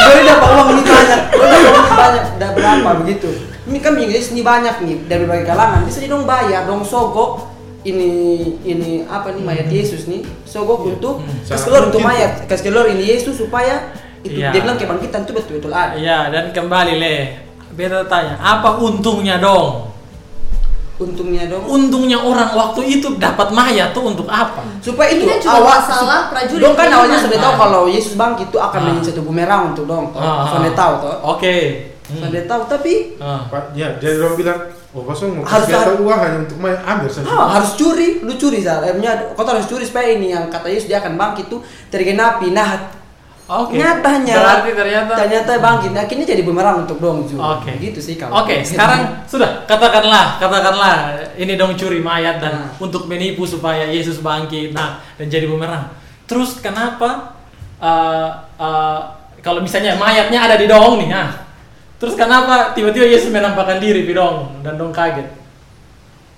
Boleh 0.00 0.22
dapat 0.24 0.48
uang 0.56 0.68
ini 0.72 0.82
banyak, 0.88 1.20
boleh 1.36 1.58
dapat 1.60 1.72
uang 1.76 1.98
banyak, 2.00 2.24
udah 2.40 2.50
berapa 2.56 2.90
begitu? 3.04 3.28
Ini 3.68 3.78
kan 3.84 3.92
Inggris 4.00 4.32
ini 4.32 4.40
banyak 4.40 4.76
nih 4.80 4.96
dari 5.04 5.28
berbagai 5.28 5.52
kalangan. 5.52 5.80
Bisa 5.84 6.00
dong 6.08 6.24
bayar, 6.24 6.64
dong 6.64 6.80
sogok 6.80 7.49
ini 7.82 8.10
ini 8.60 8.90
apa 9.02 9.30
nih 9.30 9.40
mayat 9.40 9.68
Yesus 9.68 10.04
nih 10.04 10.20
sogok 10.42 10.84
untuk 10.86 11.18
Hmm. 11.18 11.40
kasih 11.42 11.64
keluar 11.64 11.82
untuk 11.86 12.00
mayat 12.00 12.44
kasih 12.44 12.64
keluar 12.66 12.86
ini 12.86 13.04
Yesus 13.06 13.36
supaya 13.36 13.88
itu 14.20 14.36
Iya. 14.36 14.50
dia 14.50 14.60
bilang 14.60 14.76
kebangkitan 14.76 15.24
itu 15.24 15.32
betul 15.32 15.52
betul 15.56 15.72
ada 15.72 15.94
ya 15.94 16.28
dan 16.28 16.50
kembali 16.50 16.94
le 16.94 17.16
beta 17.70 18.04
tanya 18.04 18.36
apa 18.36 18.76
untungnya 18.76 19.38
dong 19.38 19.88
untungnya 21.00 21.48
dong 21.48 21.64
untungnya 21.64 22.20
orang 22.20 22.52
waktu 22.52 22.84
itu 22.92 23.16
dapat 23.16 23.48
mayat 23.50 23.88
tuh 23.90 24.04
untuk 24.06 24.28
apa 24.28 24.60
supaya 24.78 25.08
itu 25.08 25.24
Ini 25.24 25.40
juga 25.40 25.56
awal 25.56 25.80
masalah 25.80 26.20
sup- 26.20 26.28
prajurit 26.30 26.60
dong 26.60 26.76
kan 26.76 26.88
awalnya 26.90 27.16
sudah 27.16 27.38
tahu 27.40 27.52
Ah. 27.52 27.58
kalau 27.58 27.82
Yesus 27.88 28.14
bangkit 28.14 28.46
itu 28.46 28.58
akan 28.58 28.76
Ah. 28.76 28.84
menjadi 28.86 29.06
satu 29.08 29.22
bumerang 29.22 29.72
untuk 29.72 29.84
dong 29.86 30.12
toh. 30.12 30.20
Ah, 30.20 30.44
ah. 30.44 30.46
sudah 30.50 30.72
tahu 30.74 30.92
toh 31.00 31.14
oke 31.26 31.56
Hmm. 32.04 32.20
sudah 32.20 32.42
tahu 32.44 32.62
tapi 32.68 32.92
Ah. 33.16 33.40
Ya, 33.72 33.96
jadi 33.96 34.18
orang 34.18 34.36
bilang, 34.36 34.60
oh 34.90 35.02
kosong 35.02 35.38
mau 35.38 35.46
Harus- 35.46 35.70
kasih 35.70 35.98
uang 35.98 36.18
hanya 36.18 36.38
untuk 36.42 36.58
main 36.58 36.74
ambil 36.76 37.06
saja. 37.06 37.26
Ah, 37.26 37.46
harus 37.54 37.74
curi, 37.74 38.20
lu 38.20 38.34
curi 38.34 38.58
sal. 38.58 38.82
Emnya 38.82 39.32
kau 39.32 39.42
tuh 39.42 39.54
harus 39.54 39.66
curi 39.66 39.82
supaya 39.82 40.10
ini 40.10 40.30
yang 40.30 40.46
kata 40.46 40.66
Yesus 40.66 40.86
dia 40.86 40.98
akan 40.98 41.14
bangkit 41.14 41.46
tuh 41.46 41.62
tergenapi. 41.88 42.50
Nah, 42.50 42.90
Oke. 43.46 43.78
nyatanya 43.78 44.34
Berarti 44.34 44.70
ternyata 44.74 45.12
ternyata 45.16 45.50
bangkit. 45.58 45.90
Nah, 45.90 46.02
akhirnya 46.04 46.26
jadi 46.28 46.42
bumerang 46.42 46.86
untuk 46.86 46.98
dong 46.98 47.22
Ju. 47.24 47.34
Oke. 47.34 47.74
Gitu 47.78 47.98
sih 47.98 48.14
kalau. 48.14 48.42
Oke, 48.42 48.62
sekarang 48.62 49.00
sudah 49.30 49.62
katakanlah, 49.64 50.38
katakanlah 50.38 50.94
ini 51.34 51.54
dong 51.54 51.74
curi 51.74 51.98
mayat 51.98 52.38
dan 52.38 52.50
Nah. 52.50 52.68
untuk 52.78 53.06
menipu 53.06 53.42
supaya 53.46 53.86
Yesus 53.86 54.18
bangkit, 54.18 54.70
nah 54.70 54.98
dan 55.14 55.26
jadi 55.26 55.46
bumerang. 55.46 55.86
Terus 56.26 56.58
kenapa 56.58 57.34
eh, 57.78 58.28
eh, 58.56 59.00
kalau 59.40 59.58
misalnya 59.58 59.96
mayatnya 59.96 60.36
ada 60.36 60.54
di 60.54 60.68
dong 60.68 61.00
nih, 61.00 61.10
ah. 61.10 61.39
Terus 62.00 62.16
kenapa 62.16 62.72
tiba-tiba 62.72 63.04
Yesus 63.04 63.28
menampakkan 63.28 63.76
diri 63.76 64.08
di 64.08 64.12
dong 64.12 64.64
dan 64.64 64.80
dong 64.80 64.88
kaget? 64.88 65.28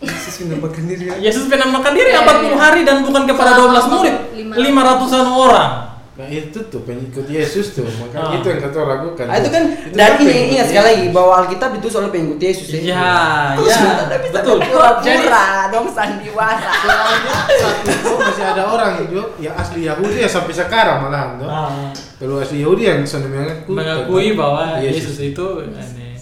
Yesus 0.03 0.43
menampakkan 0.43 0.83
diri 0.83 1.05
ya. 1.07 1.15
Yesus 1.23 1.47
menampakkan 1.47 1.95
diri 1.95 2.11
Iya, 2.11 2.27
40 2.27 2.43
iya. 2.45 2.57
hari 2.59 2.81
dan 2.83 3.07
bukan 3.07 3.23
kepada 3.23 3.55
Selama 3.55 3.79
12 3.79 3.93
murid, 3.95 4.17
lima- 4.35 4.55
500-an 4.99 5.27
orang. 5.31 5.71
Nah 6.13 6.29
itu 6.29 6.61
tuh 6.69 6.85
pengikut 6.85 7.25
Yesus 7.25 7.73
tuh, 7.73 7.89
maka 7.97 8.21
Ah. 8.21 8.37
itu 8.37 8.45
yang 8.45 8.61
kata 8.61 8.85
ragukan. 8.85 9.25
Ah, 9.33 9.41
itu 9.41 9.49
kan 9.49 9.65
Itu 9.65 9.97
dan 9.97 10.13
kan 10.13 10.21
ini 10.21 10.53
ingat 10.53 10.67
sekali 10.69 10.85
lagi 10.85 11.01
Yesus. 11.09 11.17
bahwa 11.17 11.33
Alkitab 11.41 11.71
itu 11.81 11.89
soal 11.89 12.13
pengikut 12.13 12.37
Yesus 12.37 12.69
ya. 12.69 12.81
Iya, 12.85 13.09
iya. 13.57 13.81
kita 14.21 14.41
Betul. 14.45 14.59
pura-pura 14.61 15.45
dong 15.73 15.89
sandiwara. 15.89 16.73
Soalnya 16.85 17.33
satu 17.49 17.89
itu 17.89 18.11
masih 18.21 18.45
ada 18.45 18.63
orang 18.69 18.91
juga 19.09 19.25
yang 19.41 19.55
asli 19.57 19.89
Yahudi 19.89 20.21
ya 20.21 20.29
sampai 20.29 20.53
sekarang 20.53 20.97
malahan 21.01 21.41
tuh. 21.41 21.49
Ah. 21.49 21.89
Kalau 22.21 22.37
asli 22.39 22.61
Yahudi 22.61 22.83
yang 22.85 23.01
sudah 23.09 23.33
mengaku 23.33 23.71
mengakui 23.73 24.29
bahwa 24.37 24.77
Yesus 24.79 25.17
itu 25.17 25.47
ini. 25.65 26.13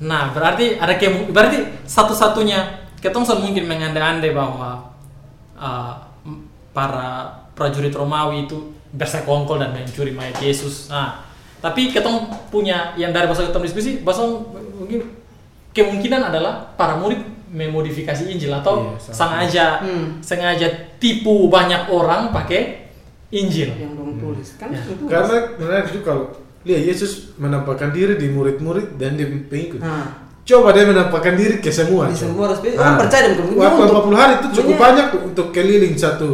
Nah, 0.00 0.30
berarti 0.32 0.78
ada 0.78 0.94
kemu 0.94 1.28
berarti 1.28 1.60
satu-satunya 1.84 2.62
ketong 3.02 3.26
selalu 3.26 3.52
mungkin 3.52 3.64
mengandai-andai 3.66 4.30
bahwa 4.30 4.80
uh, 5.58 5.92
para 6.70 7.26
prajurit 7.52 7.92
Romawi 7.92 8.46
itu 8.46 8.56
bersekongkol 8.90 9.58
dan 9.58 9.70
mencuri 9.70 10.10
mayat 10.10 10.38
Yesus. 10.38 10.88
Nah, 10.88 11.22
tapi 11.60 11.90
ketong 11.90 12.26
punya 12.48 12.94
yang 12.94 13.10
dari 13.10 13.26
bahasa 13.26 13.46
ketong 13.46 13.62
diskusi, 13.62 14.00
bahasa 14.00 14.26
mungkin 14.74 15.06
kemungkinan 15.70 16.32
adalah 16.32 16.74
para 16.74 16.98
murid 16.98 17.20
memodifikasi 17.50 18.30
Injil 18.30 18.54
atau 18.54 18.94
Iya, 18.94 19.10
sengaja 19.10 19.66
Hmm. 19.82 20.06
sengaja 20.22 20.66
tipu 20.98 21.50
banyak 21.50 21.90
orang 21.90 22.30
pakai 22.30 22.90
Injil. 23.30 23.70
Yang 23.74 23.92
dong 23.94 24.12
tulis 24.18 24.48
kan 24.58 24.70
Ya. 24.70 24.82
itu. 24.82 25.04
Karena 25.06 25.36
menarik 25.58 25.86
juga 25.90 26.04
kalau 26.04 26.24
lihat 26.62 26.82
Yesus 26.82 27.34
menampakkan 27.38 27.90
diri 27.90 28.18
di 28.18 28.30
murid-murid 28.30 28.98
dan 28.98 29.14
di 29.14 29.24
pengikut. 29.26 29.82
Nah, 29.82 30.30
Coba 30.40 30.74
dia 30.74 30.82
menampakkan 30.82 31.38
diri 31.38 31.62
ke 31.62 31.70
semua. 31.70 32.10
Di 32.10 32.16
semua 32.16 32.50
harus 32.50 32.58
Nah, 32.58 32.74
orang 32.74 32.98
percaya 32.98 33.22
dan 33.22 33.32
kemudian 33.38 33.60
Waktu 33.60 33.80
untuk 33.86 33.94
40 34.02 34.18
hari 34.18 34.32
itu 34.34 34.48
cukup 34.58 34.76
banyak 34.82 35.06
tuh 35.12 35.20
untuk 35.30 35.46
keliling 35.54 35.94
satu. 35.94 36.28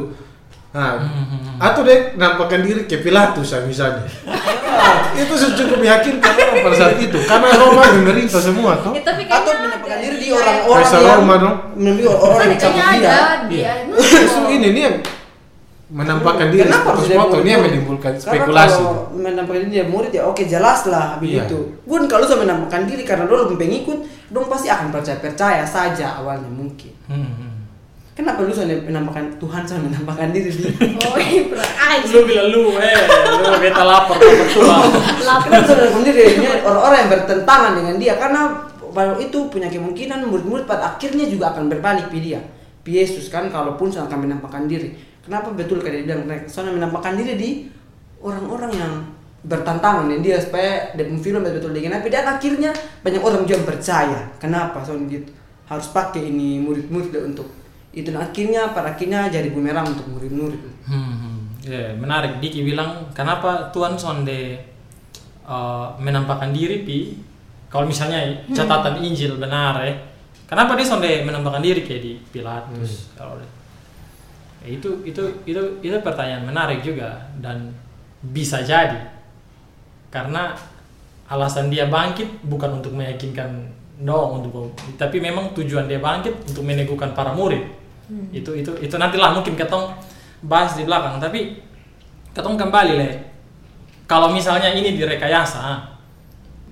Nah, 0.77 1.01
Hmm. 1.01 1.57
atau 1.57 1.81
dia 1.81 2.13
nampakkan 2.15 2.61
diri 2.61 2.85
ke 2.85 3.01
Pilatus 3.01 3.49
ya, 3.49 3.65
misalnya. 3.65 4.05
Nah, 4.29 5.17
itu 5.25 5.33
sudah 5.33 5.57
cukup 5.57 5.81
meyakinkan 5.81 6.33
orang 6.37 6.61
pada 6.61 6.77
saat 6.77 7.01
itu 7.01 7.17
karena 7.17 7.49
Roma 7.57 7.83
memerintah 7.97 8.37
semua 8.39 8.77
toh. 8.77 8.93
Eh, 8.93 9.01
tapi 9.01 9.25
atau 9.25 9.57
menampakkan 9.57 9.99
diri 9.99 10.17
di 10.21 10.29
orang-orang 10.29 10.85
Kaisar 10.85 11.01
yang 11.01 11.17
Roma 11.17 11.35
dong. 11.41 11.57
memilih 11.75 12.13
orang 12.13 12.47
yang 12.47 12.61
cabut 12.61 12.77
kayaknya 12.77 13.17
dia. 13.49 13.73
Justru 14.21 14.45
ini 14.53 14.69
nih 14.69 14.83
yang 14.85 14.97
menampakkan 15.87 16.51
diri 16.51 16.67
Kenapa 16.67 16.89
harus 16.93 17.07
foto 17.07 17.37
ini 17.41 17.49
yang 17.49 17.63
menimbulkan 17.63 18.13
Karena 18.13 18.27
spekulasi. 18.27 18.77
kalau 18.77 18.95
menampakkan 19.15 19.61
diri 19.63 19.73
dia 19.73 19.85
murid 19.87 20.11
ya 20.11 20.23
oke 20.27 20.43
jelas 20.45 20.81
lah 20.85 21.17
begitu. 21.17 21.59
Pun 21.87 22.05
kalau 22.05 22.29
sudah 22.29 22.43
menampakkan 22.43 22.85
diri 22.85 23.01
karena 23.01 23.25
dulu 23.25 23.55
pengikut, 23.55 23.99
dong 24.29 24.45
pasti 24.45 24.69
akan 24.69 24.91
percaya 24.91 25.17
percaya 25.17 25.65
saja 25.65 26.21
awalnya 26.21 26.51
mungkin. 26.51 26.93
Hmm, 27.07 27.33
hmm. 27.33 27.51
Kenapa 28.17 28.49
lu 28.49 28.49
sudah 28.49 28.81
menampakkan 28.81 29.29
Tuhan 29.37 29.63
sudah 29.69 29.83
menampakkan 29.85 30.33
diri 30.33 30.49
di 30.49 30.73
Oh, 31.05 31.21
iya, 31.21 31.53
berat. 31.53 32.01
lu 32.09 32.25
bilang 32.25 32.49
lu 32.49 32.63
eh 32.81 32.97
lu 33.29 33.61
beta 33.61 33.85
lapor 33.85 34.17
ke 34.17 34.25
ketua 34.25 34.77
Kenapa 35.21 35.45
sudah 35.45 35.85
menampakkan 35.85 36.05
diri 36.09 36.25
Ini 36.41 36.47
orang-orang 36.65 36.99
yang 37.05 37.11
bertentangan 37.13 37.73
dengan 37.77 37.95
dia 38.01 38.15
karena 38.17 38.41
kalau 38.97 39.21
itu 39.21 39.39
punya 39.53 39.69
kemungkinan 39.69 40.25
murid-murid 40.33 40.65
pada 40.65 40.97
akhirnya 40.97 41.29
juga 41.29 41.53
akan 41.53 41.69
berbalik 41.69 42.09
pi 42.09 42.25
dia. 42.25 42.41
Pi 42.81 42.97
Yesus 42.97 43.29
kan 43.29 43.53
kalaupun 43.53 43.93
sudah 43.93 44.09
akan 44.09 44.25
menampakkan 44.25 44.65
diri. 44.65 44.97
Kenapa 45.21 45.53
betul 45.53 45.85
kayak 45.85 46.09
dia 46.09 46.17
bilang 46.17 46.49
soalnya 46.49 46.81
menampakkan 46.81 47.21
diri 47.21 47.37
di 47.37 47.51
orang-orang 48.25 48.73
yang 48.73 48.93
bertentangan 49.45 50.09
dengan 50.09 50.23
dia 50.25 50.41
supaya 50.41 50.97
dia 50.97 51.05
film 51.05 51.45
betul-betul 51.45 51.77
digenapi 51.77 52.09
dan 52.09 52.25
akhirnya 52.25 52.73
banyak 53.05 53.21
orang 53.21 53.45
juga 53.45 53.69
percaya. 53.69 54.33
Kenapa 54.41 54.81
soalnya 54.81 55.21
gitu 55.21 55.31
harus 55.69 55.93
pakai 55.93 56.33
ini 56.33 56.63
murid-murid 56.65 57.13
untuk 57.21 57.53
itu 57.97 58.13
akhirnya 58.13 58.77
pada 58.77 58.93
akhirnya 58.93 59.33
jadi 59.33 59.49
bumerang 59.51 59.89
untuk 59.89 60.05
murid-murid. 60.13 60.61
Hmm, 60.85 61.15
hmm. 61.17 61.37
Ya, 61.65 61.97
menarik. 61.97 62.39
Diki 62.39 62.61
bilang, 62.63 63.09
kenapa 63.11 63.73
Tuhan 63.73 63.97
sonde 63.97 64.61
uh, 65.43 65.91
menampakkan 65.97 66.53
diri 66.53 66.85
pi? 66.85 67.17
Kalau 67.67 67.89
misalnya 67.89 68.21
catatan 68.53 69.01
Injil 69.01 69.41
benar 69.41 69.81
ya, 69.81 69.91
kenapa 70.47 70.77
dia 70.77 70.87
sonde 70.87 71.25
menampakkan 71.25 71.65
diri 71.65 71.83
kayak 71.83 72.03
di 72.05 72.13
Pilatus? 72.31 73.17
Kalau 73.17 73.41
dia- 73.41 73.55
Ya, 74.63 74.75
itu 74.75 74.91
itu 75.07 75.23
itu 75.47 75.63
itu 75.79 75.97
pertanyaan 76.03 76.43
menarik 76.43 76.83
juga 76.83 77.31
dan 77.39 77.71
bisa 78.25 78.67
jadi 78.67 78.99
karena 80.11 80.59
alasan 81.29 81.71
dia 81.71 81.87
bangkit 81.87 82.43
bukan 82.47 82.83
untuk 82.83 82.91
meyakinkan 82.91 83.47
dong 84.03 84.43
untuk 84.43 84.75
tapi 84.95 85.23
memang 85.23 85.55
tujuan 85.55 85.87
dia 85.87 86.03
bangkit 86.03 86.51
untuk 86.51 86.67
meneguhkan 86.67 87.15
para 87.15 87.31
murid 87.31 87.63
itu 88.31 88.51
itu 88.55 88.71
itu 88.79 88.95
nantilah 88.95 89.35
mungkin 89.35 89.59
ketong 89.59 89.91
bahas 90.43 90.79
di 90.79 90.87
belakang 90.87 91.19
tapi 91.19 91.59
ketong 92.31 92.55
kembali 92.55 92.93
le 92.95 93.11
kalau 94.07 94.31
misalnya 94.31 94.71
ini 94.71 94.95
direkayasa 94.95 95.95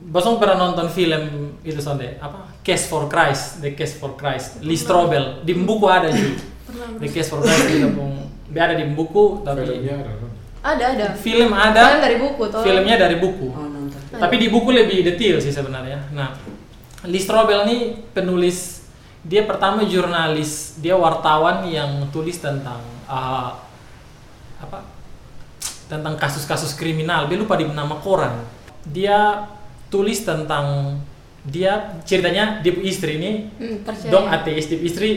Bosong 0.05 0.37
pernah 0.37 0.61
nonton 0.61 0.93
film 0.93 1.57
itu 1.65 1.81
sonde 1.81 2.21
apa 2.21 2.45
Case 2.61 2.87
for 2.87 3.09
Christ 3.09 3.65
The 3.65 3.73
Case 3.73 3.97
for 3.97 4.15
Christ 4.15 4.61
Lee 4.61 4.77
Strobel 4.77 5.41
di 5.43 5.57
buku 5.57 5.89
ada 5.89 6.13
juga 6.13 6.45
The 7.01 7.09
Case 7.09 7.33
for 7.33 7.41
Christ 7.41 7.73
itu 7.73 7.89
pun 7.91 8.13
ada 8.53 8.77
di 8.77 8.85
buku 8.93 9.41
tapi 9.43 9.65
Filmnya 9.65 9.97
ada, 9.97 10.13
kan? 10.13 10.31
Ada, 10.65 10.85
ada. 10.93 11.07
film 11.17 11.51
ada 11.51 11.83
dari 11.99 12.17
buku 12.21 12.43
tuh. 12.53 12.61
filmnya 12.63 12.97
dari 13.01 13.17
buku 13.17 13.49
Oh, 13.49 13.65
nonton. 13.67 14.01
tapi 14.13 14.37
di 14.37 14.53
buku 14.53 14.71
lebih 14.71 15.03
detail 15.03 15.41
sih 15.41 15.51
sebenarnya. 15.51 16.13
Nah, 16.13 16.37
Lee 17.09 17.21
Strobel 17.21 17.65
nih 17.65 17.81
penulis 18.13 18.84
dia 19.25 19.43
pertama 19.43 19.81
jurnalis, 19.83 20.77
dia 20.79 20.93
wartawan 20.95 21.65
yang 21.65 22.13
tulis 22.13 22.37
tentang 22.37 22.81
uh, 23.09 23.57
apa? 24.61 24.85
Tentang 25.89 26.15
kasus-kasus 26.15 26.77
kriminal. 26.77 27.25
Dia 27.27 27.37
lupa 27.37 27.57
di 27.57 27.65
nama 27.65 27.97
koran. 27.97 28.45
Dia 28.85 29.49
tulis 29.89 30.21
tentang 30.21 31.01
dia 31.45 32.01
ceritanya 32.05 32.61
dia 32.61 32.73
punya 32.73 32.89
istri 32.89 33.21
ini 33.21 33.53
Hmm, 33.61 33.85
percaya. 33.85 34.09
dong 34.09 34.27
ateis 34.29 34.65
dia 34.65 34.77
punya 34.81 34.91
istri 34.93 35.09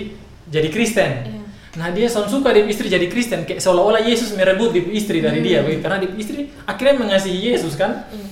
jadi 0.48 0.68
Kristen. 0.68 1.12
Iya. 1.24 1.42
Nah 1.78 1.88
dia 1.92 2.08
selalu 2.08 2.28
suka 2.32 2.48
dia 2.52 2.62
punya 2.64 2.76
istri 2.76 2.88
jadi 2.88 3.08
Kristen 3.08 3.40
kayak 3.44 3.60
seolah-olah 3.60 4.04
Yesus 4.04 4.36
merebut 4.36 4.76
dia 4.76 4.84
punya 4.84 4.98
istri 5.00 5.20
dari 5.20 5.40
dia 5.40 5.64
begitu. 5.64 5.84
karena 5.84 5.98
dia 6.00 6.10
punya 6.12 6.24
istri 6.24 6.40
akhirnya 6.64 6.96
mengasihi 7.00 7.40
Yesus 7.52 7.76
kan. 7.76 8.08
Hmm. 8.12 8.28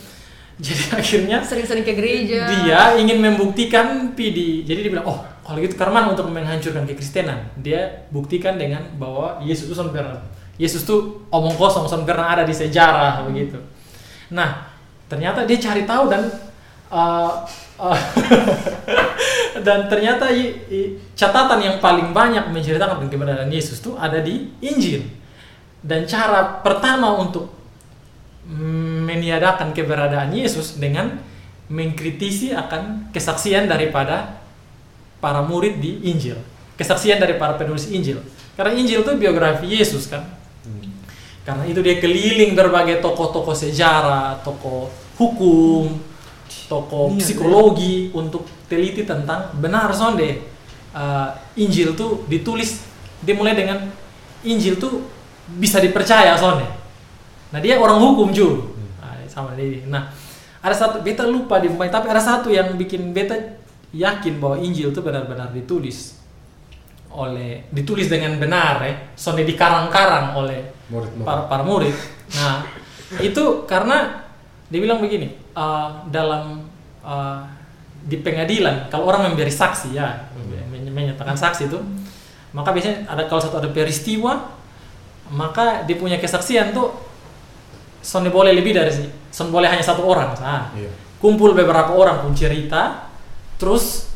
Jadi 0.56 0.84
akhirnya 0.96 1.38
Sering-sering 1.44 1.84
ke 1.84 1.92
gereja. 1.92 2.48
dia 2.48 2.80
ingin 2.96 3.20
membuktikan 3.20 4.16
PD. 4.16 4.64
Jadi 4.64 4.88
dia 4.88 4.92
bilang, 4.92 5.08
oh 5.08 5.20
kalau 5.46 5.62
gitu 5.62 5.78
karena 5.78 6.10
untuk 6.10 6.26
menghancurkan 6.34 6.90
kekristenan, 6.90 7.54
dia 7.62 8.10
buktikan 8.10 8.58
dengan 8.58 8.82
bahwa 8.98 9.38
Yesus 9.46 9.70
itu 9.70 9.78
sampai 9.78 10.02
Yesus 10.58 10.82
tuh 10.82 11.22
omong 11.30 11.54
kosong 11.54 11.86
sampai 11.86 12.18
pernah 12.18 12.34
ada 12.34 12.44
di 12.48 12.56
sejarah 12.56 13.22
begitu. 13.30 13.62
Nah 14.34 14.66
ternyata 15.06 15.46
dia 15.46 15.62
cari 15.62 15.86
tahu 15.86 16.10
dan 16.10 16.26
uh, 16.90 17.46
uh, 17.78 18.00
dan 19.66 19.86
ternyata 19.86 20.34
i- 20.34 20.58
i- 20.66 20.92
catatan 21.14 21.62
yang 21.62 21.78
paling 21.78 22.10
banyak 22.10 22.50
menceritakan 22.50 23.06
tentang 23.06 23.14
keberadaan 23.14 23.52
Yesus 23.54 23.86
tuh 23.86 23.94
ada 24.02 24.18
di 24.26 24.50
Injil. 24.66 25.06
Dan 25.86 26.10
cara 26.10 26.66
pertama 26.66 27.14
untuk 27.22 27.54
meniadakan 29.06 29.74
keberadaan 29.78 30.34
Yesus 30.34 30.82
dengan 30.82 31.22
mengkritisi 31.70 32.54
akan 32.54 33.10
kesaksian 33.14 33.70
daripada 33.70 34.45
para 35.26 35.42
murid 35.42 35.82
di 35.82 36.06
Injil. 36.06 36.38
Kesaksian 36.78 37.18
dari 37.18 37.42
para 37.42 37.58
penulis 37.58 37.90
Injil. 37.90 38.22
Karena 38.54 38.78
Injil 38.78 39.02
itu 39.02 39.12
biografi 39.18 39.66
Yesus 39.66 40.06
kan. 40.06 40.22
Karena 41.42 41.66
itu 41.66 41.82
dia 41.82 41.98
keliling 41.98 42.54
berbagai 42.54 43.02
tokoh-tokoh 43.02 43.58
sejarah, 43.58 44.42
tokoh 44.46 44.94
hukum, 45.18 45.98
tokoh 46.66 47.14
Iya, 47.14 47.22
psikologi 47.22 48.10
untuk 48.14 48.46
teliti 48.66 49.06
tentang 49.06 49.54
benar 49.62 49.94
sonde 49.94 50.42
uh, 50.94 51.30
Injil 51.54 51.94
tuh 51.94 52.26
ditulis 52.26 52.82
dimulai 53.22 53.54
dengan 53.54 53.86
Injil 54.42 54.78
tuh 54.82 55.06
bisa 55.58 55.78
dipercaya 55.78 56.34
sonde. 56.38 56.66
Nah 57.54 57.60
dia 57.62 57.78
orang 57.78 58.02
hukum 58.02 58.34
juga, 58.34 58.66
nah, 58.98 59.22
sama 59.30 59.54
dia. 59.54 59.86
Nah 59.86 60.10
ada 60.66 60.74
satu 60.74 61.06
beta 61.06 61.30
lupa 61.30 61.62
di 61.62 61.70
tapi 61.70 62.08
ada 62.10 62.22
satu 62.22 62.50
yang 62.50 62.74
bikin 62.74 63.14
beta 63.14 63.55
yakin 63.96 64.38
bahwa 64.38 64.60
Injil 64.60 64.92
itu 64.92 65.00
benar-benar 65.00 65.56
ditulis 65.56 66.20
oleh 67.16 67.64
ditulis 67.72 68.12
dengan 68.12 68.36
benar 68.36 68.84
ya, 68.84 68.94
sonde 69.16 69.48
dikarang-karang 69.48 70.36
oleh 70.36 70.68
Murid-murid. 70.92 71.24
para, 71.24 71.42
para 71.48 71.64
murid. 71.64 71.96
Nah, 72.36 72.68
itu 73.24 73.64
karena 73.64 74.28
dia 74.68 74.80
bilang 74.84 75.00
begini, 75.00 75.32
uh, 75.56 76.04
dalam 76.12 76.68
uh, 77.00 77.40
di 78.04 78.20
pengadilan 78.20 78.92
kalau 78.92 79.08
orang 79.08 79.32
memberi 79.32 79.48
saksi 79.50 79.96
ya, 79.96 80.28
men- 80.68 80.92
menyatakan 80.92 81.40
saksi 81.40 81.72
itu, 81.72 81.80
maka 82.52 82.76
biasanya 82.76 83.08
ada 83.08 83.24
kalau 83.32 83.40
satu 83.40 83.64
ada 83.64 83.72
peristiwa, 83.72 84.52
maka 85.32 85.88
dia 85.88 85.96
punya 85.96 86.20
kesaksian 86.20 86.76
tuh 86.76 86.92
sonde 88.04 88.30
boleh 88.30 88.54
lebih 88.54 88.76
dari 88.76 88.92
sih 88.94 89.08
boleh 89.50 89.66
hanya 89.66 89.82
satu 89.82 90.06
orang 90.06 90.38
nah, 90.38 90.70
Iya. 90.78 90.94
kumpul 91.18 91.58
beberapa 91.58 91.90
orang 91.98 92.22
pun 92.22 92.38
cerita 92.38 93.05
terus 93.56 94.10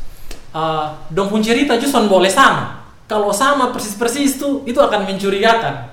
uh, 0.54 0.96
dong 1.10 1.30
pun 1.30 1.42
cerita 1.42 1.78
justru 1.78 2.06
boleh 2.06 2.30
sama. 2.30 2.80
Kalau 3.10 3.34
sama 3.34 3.74
persis 3.74 3.98
persis 3.98 4.38
tuh 4.38 4.62
itu 4.66 4.78
akan 4.78 5.06
mencurigakan. 5.06 5.90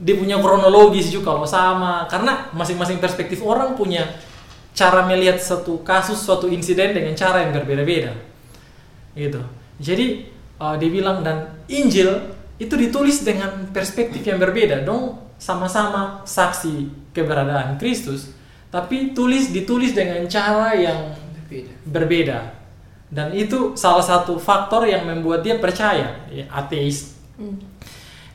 Dia 0.00 0.16
punya 0.16 0.36
kronologis 0.40 1.08
juga 1.08 1.32
kalau 1.32 1.48
sama. 1.48 2.04
Karena 2.08 2.52
masing-masing 2.52 3.00
perspektif 3.00 3.40
orang 3.40 3.76
punya 3.76 4.04
cara 4.76 5.08
melihat 5.08 5.40
satu 5.40 5.80
kasus 5.80 6.20
suatu 6.20 6.48
insiden 6.52 6.92
dengan 6.92 7.16
cara 7.16 7.48
yang 7.48 7.56
berbeda-beda. 7.56 8.12
Gitu. 9.16 9.40
Jadi 9.80 10.06
uh, 10.60 10.76
dia 10.76 10.90
bilang 10.92 11.24
dan 11.24 11.64
Injil 11.72 12.36
itu 12.60 12.76
ditulis 12.76 13.24
dengan 13.24 13.72
perspektif 13.72 14.20
yang 14.20 14.36
berbeda. 14.36 14.84
Dong 14.84 15.16
sama-sama 15.40 16.20
saksi 16.28 17.08
keberadaan 17.16 17.80
Kristus 17.80 18.36
tapi 18.70 19.10
tulis 19.16 19.50
ditulis 19.50 19.90
dengan 19.96 20.22
cara 20.30 20.76
yang 20.78 21.16
Beda. 21.50 21.72
berbeda 21.82 22.38
dan 23.10 23.34
itu 23.34 23.74
salah 23.74 24.06
satu 24.06 24.38
faktor 24.38 24.86
yang 24.86 25.02
membuat 25.02 25.42
dia 25.42 25.58
percaya 25.58 26.22
ya, 26.30 26.46
ateis. 26.46 27.18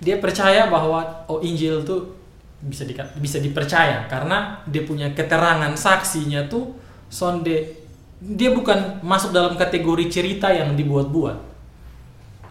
Dia 0.04 0.20
percaya 0.20 0.68
bahwa 0.68 1.24
oh 1.32 1.40
Injil 1.40 1.88
tuh 1.88 2.12
bisa 2.60 2.84
di, 2.84 2.92
bisa 3.24 3.40
dipercaya. 3.40 4.04
Karena 4.12 4.60
dia 4.68 4.84
punya 4.84 5.16
keterangan 5.16 5.72
saksinya 5.80 6.52
tuh 6.52 6.76
sonde 7.08 7.88
dia 8.20 8.52
bukan 8.52 9.00
masuk 9.00 9.32
dalam 9.32 9.56
kategori 9.56 10.12
cerita 10.12 10.52
yang 10.52 10.76
dibuat-buat. 10.76 11.38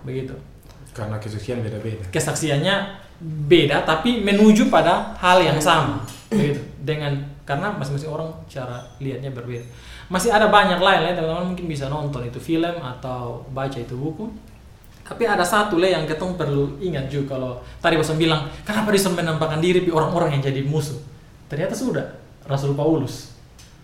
Begitu. 0.09 0.33
Karena 0.97 1.21
kesucian 1.21 1.61
beda-beda. 1.61 2.07
kesaksiannya 2.09 3.05
beda 3.21 3.83
tapi 3.85 4.25
menuju 4.25 4.73
pada 4.73 5.13
hal 5.21 5.45
yang 5.45 5.61
sama. 5.61 6.01
Begitu. 6.33 6.65
Dengan 6.81 7.21
karena 7.45 7.77
masing-masing 7.77 8.09
orang 8.09 8.33
cara 8.49 8.81
lihatnya 8.97 9.29
berbeda 9.29 9.69
masih 10.13 10.31
ada 10.31 10.53
banyak 10.53 10.77
lain 10.77 11.01
ya 11.09 11.13
teman-teman 11.17 11.55
mungkin 11.55 11.67
bisa 11.67 11.89
nonton 11.89 12.29
itu 12.29 12.37
film 12.41 12.77
atau 12.81 13.45
baca 13.53 13.79
itu 13.79 13.97
buku. 13.97 14.29
Tapi 15.05 15.29
ada 15.29 15.45
satu 15.45 15.77
le 15.77 15.93
yang 15.93 16.09
ketong 16.09 16.33
perlu 16.41 16.81
ingat 16.81 17.13
juga 17.13 17.37
kalau 17.37 17.61
tadi 17.77 18.01
bosan 18.01 18.17
bilang 18.17 18.49
kenapa 18.65 18.89
dia 18.89 19.05
menampakkan 19.05 19.61
diri 19.61 19.85
di 19.85 19.93
orang-orang 19.93 20.37
yang 20.37 20.43
jadi 20.49 20.65
musuh? 20.65 20.97
Ternyata 21.45 21.77
sudah 21.77 22.07
Rasul 22.49 22.73
Paulus. 22.73 23.33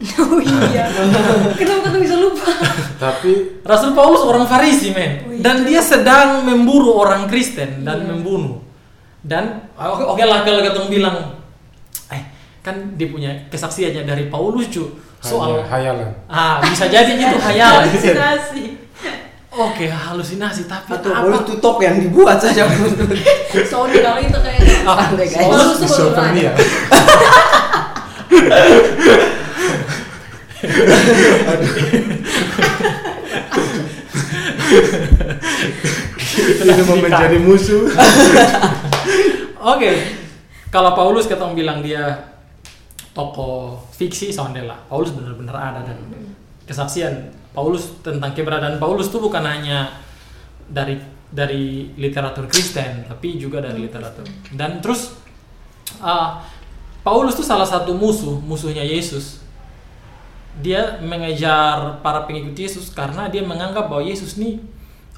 Oh 0.16 0.41
iya. 0.41 0.89
Kenapa 1.61 1.93
kamu 1.93 2.01
bisa 2.01 2.16
lupa? 2.16 2.49
Tapi 2.97 3.61
Rasul 3.61 3.93
Paulus 3.93 4.25
orang 4.25 4.49
Farisi 4.49 4.97
men. 4.97 5.29
Oh, 5.29 5.33
iya. 5.37 5.45
dan 5.45 5.68
dia 5.68 5.85
sedang 5.85 6.41
memburu 6.41 6.97
orang 6.97 7.29
Kristen 7.29 7.85
dan 7.85 8.09
membunuh. 8.09 8.64
Dan 9.21 9.68
oke 9.77 10.01
oke 10.16 10.25
lah 10.25 10.41
kalau 10.41 10.64
ketong 10.64 10.89
bilang 10.89 11.37
eh 12.09 12.23
kan 12.64 12.97
dia 12.97 13.12
punya 13.12 13.45
kesaksiannya 13.53 14.09
dari 14.09 14.33
Paulus 14.33 14.73
cu 14.73 14.89
soal 15.21 15.61
hayalan. 15.62 16.11
ah 16.27 16.59
bisa 16.64 16.89
jadi 16.89 17.12
itu 17.12 17.37
hayalan 17.37 17.85
halusinasi 17.87 18.62
oke 19.53 19.85
halusinasi 19.85 20.62
tapi 20.64 20.89
Atau 20.97 21.12
apa 21.12 21.23
boleh 21.23 21.41
tutup 21.45 21.77
yang 21.79 22.01
dibuat 22.01 22.41
saja 22.41 22.64
Sony 23.68 24.01
kalau 24.01 24.21
itu 24.21 24.39
kayak 24.41 24.61
Ah, 24.81 25.12
Santai, 25.12 25.29
guys. 25.29 25.45
Paulus 25.45 25.61
tuh 25.61 25.77
baru 25.77 25.93
Schizophrenia. 25.93 26.53
Itu 36.21 36.83
mau 36.87 36.99
menjadi 36.99 37.39
musuh. 37.43 37.91
Oke, 39.61 39.91
kalau 40.73 40.95
Paulus 40.97 41.27
ketong 41.29 41.53
bilang 41.53 41.83
dia 41.85 42.30
tokoh 43.12 43.82
fiksi 43.90 44.30
sondela. 44.30 44.76
Paulus 44.86 45.11
benar-benar 45.14 45.56
ada 45.56 45.80
dan 45.82 45.98
kesaksian 46.66 47.34
Paulus 47.50 47.98
tentang 48.06 48.30
keberadaan 48.30 48.78
Paulus 48.78 49.11
itu 49.11 49.18
bukan 49.18 49.42
hanya 49.42 49.90
dari 50.70 51.02
dari 51.30 51.94
literatur 51.94 52.46
Kristen, 52.50 53.06
tapi 53.06 53.38
juga 53.38 53.62
dari 53.62 53.82
literatur. 53.82 54.26
Dan 54.50 54.82
terus 54.82 55.14
uh, 56.02 56.42
Paulus 57.02 57.38
itu 57.38 57.46
salah 57.46 57.66
satu 57.66 57.94
musuh, 57.94 58.38
musuhnya 58.42 58.82
Yesus. 58.82 59.42
Dia 60.61 60.98
mengejar 60.98 62.02
para 62.02 62.26
pengikut 62.26 62.54
Yesus 62.58 62.90
karena 62.90 63.30
dia 63.30 63.40
menganggap 63.46 63.86
bahwa 63.86 64.02
Yesus 64.02 64.34
nih 64.38 64.58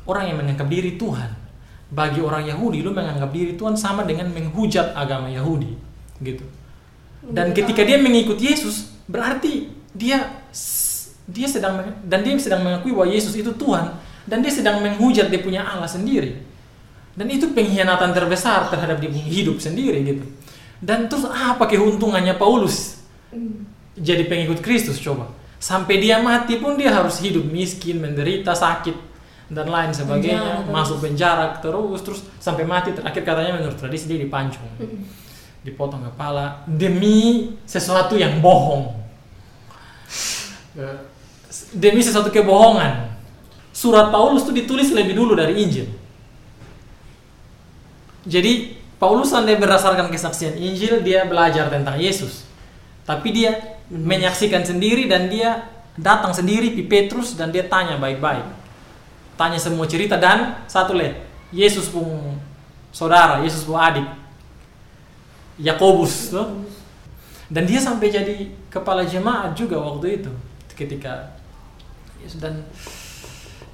orang 0.05 0.29
yang 0.33 0.37
menganggap 0.41 0.69
diri 0.69 1.01
Tuhan. 1.01 1.41
Bagi 1.93 2.25
orang 2.25 2.49
Yahudi, 2.49 2.81
lu 2.81 2.97
menganggap 2.97 3.29
diri 3.37 3.53
Tuhan 3.53 3.77
sama 3.77 4.09
dengan 4.09 4.33
menghujat 4.33 4.97
agama 4.97 5.29
Yahudi, 5.29 5.77
gitu. 6.25 6.41
Dan 7.23 7.55
ketika 7.55 7.87
dia 7.87 8.03
mengikut 8.03 8.39
Yesus, 8.39 8.91
berarti 9.07 9.71
dia 9.95 10.43
dia 11.23 11.47
sedang 11.47 11.87
dan 12.03 12.27
dia 12.27 12.35
sedang 12.43 12.67
mengakui 12.67 12.91
bahwa 12.91 13.09
Yesus 13.09 13.39
itu 13.39 13.55
Tuhan 13.55 13.95
dan 14.27 14.43
dia 14.43 14.51
sedang 14.51 14.83
menghujat 14.83 15.31
dia 15.31 15.39
punya 15.39 15.63
Allah 15.63 15.87
sendiri. 15.87 16.43
Dan 17.13 17.29
itu 17.29 17.53
pengkhianatan 17.53 18.11
terbesar 18.17 18.73
terhadap 18.73 18.99
dia 18.99 19.13
hidup 19.13 19.61
sendiri 19.61 20.01
gitu. 20.03 20.25
Dan 20.83 21.07
terus 21.07 21.29
apa 21.31 21.71
keuntungannya 21.71 22.35
Paulus 22.35 22.99
jadi 23.95 24.27
pengikut 24.27 24.59
Kristus 24.65 24.99
coba? 24.99 25.31
Sampai 25.63 26.03
dia 26.03 26.19
mati 26.19 26.59
pun 26.59 26.75
dia 26.75 26.91
harus 26.91 27.23
hidup 27.23 27.47
miskin, 27.47 28.03
menderita, 28.03 28.51
sakit 28.51 29.15
dan 29.53 29.69
lain 29.69 29.93
sebagainya, 29.95 30.65
Penjara 30.67 30.73
masuk 30.73 30.99
penjara 31.05 31.47
terus 31.61 32.01
terus 32.03 32.21
sampai 32.41 32.65
mati 32.65 32.91
terakhir 32.97 33.23
katanya 33.23 33.61
menurut 33.61 33.79
tradisi 33.79 34.11
dia 34.11 34.19
dipancung. 34.19 34.65
Dipotong 35.63 36.03
kepala 36.11 36.67
demi 36.67 37.55
sesuatu 37.67 38.19
yang 38.19 38.43
bohong. 38.43 38.99
Demi 41.71 42.03
sesuatu 42.03 42.35
kebohongan. 42.35 43.15
Surat 43.73 44.11
Paulus 44.13 44.45
itu 44.45 44.53
ditulis 44.53 44.91
lebih 44.91 45.15
dulu 45.17 45.39
dari 45.39 45.57
Injil. 45.63 45.89
Jadi 48.27 48.79
Paulus 49.03 49.35
andai 49.35 49.59
berdasarkan 49.59 50.11
kesaksian 50.11 50.55
Injil 50.55 51.03
dia 51.03 51.27
belajar 51.27 51.67
tentang 51.71 51.99
Yesus. 51.99 52.47
Tapi 53.03 53.35
dia 53.35 53.79
menyaksikan 53.91 54.63
sendiri 54.63 55.11
dan 55.11 55.27
dia 55.27 55.67
datang 55.99 56.31
sendiri 56.31 56.73
di 56.73 56.87
Petrus 56.87 57.35
dan 57.35 57.51
dia 57.51 57.67
tanya 57.67 57.99
baik-baik. 57.99 58.47
Tanya 59.35 59.59
semua 59.59 59.91
cerita 59.91 60.15
dan 60.15 60.63
satu 60.71 60.95
le, 60.95 61.19
Yesus 61.51 61.91
pun 61.91 62.39
saudara, 62.95 63.43
Yesus 63.43 63.67
pun 63.67 63.77
adik. 63.77 64.07
Yakobus 65.61 66.33
tuh. 66.33 66.65
Dan 67.53 67.69
dia 67.69 67.77
sampai 67.77 68.09
jadi 68.09 68.49
kepala 68.73 69.05
jemaat 69.05 69.53
juga 69.53 69.77
waktu 69.77 70.25
itu 70.25 70.33
ketika 70.73 71.37
dan 72.41 72.65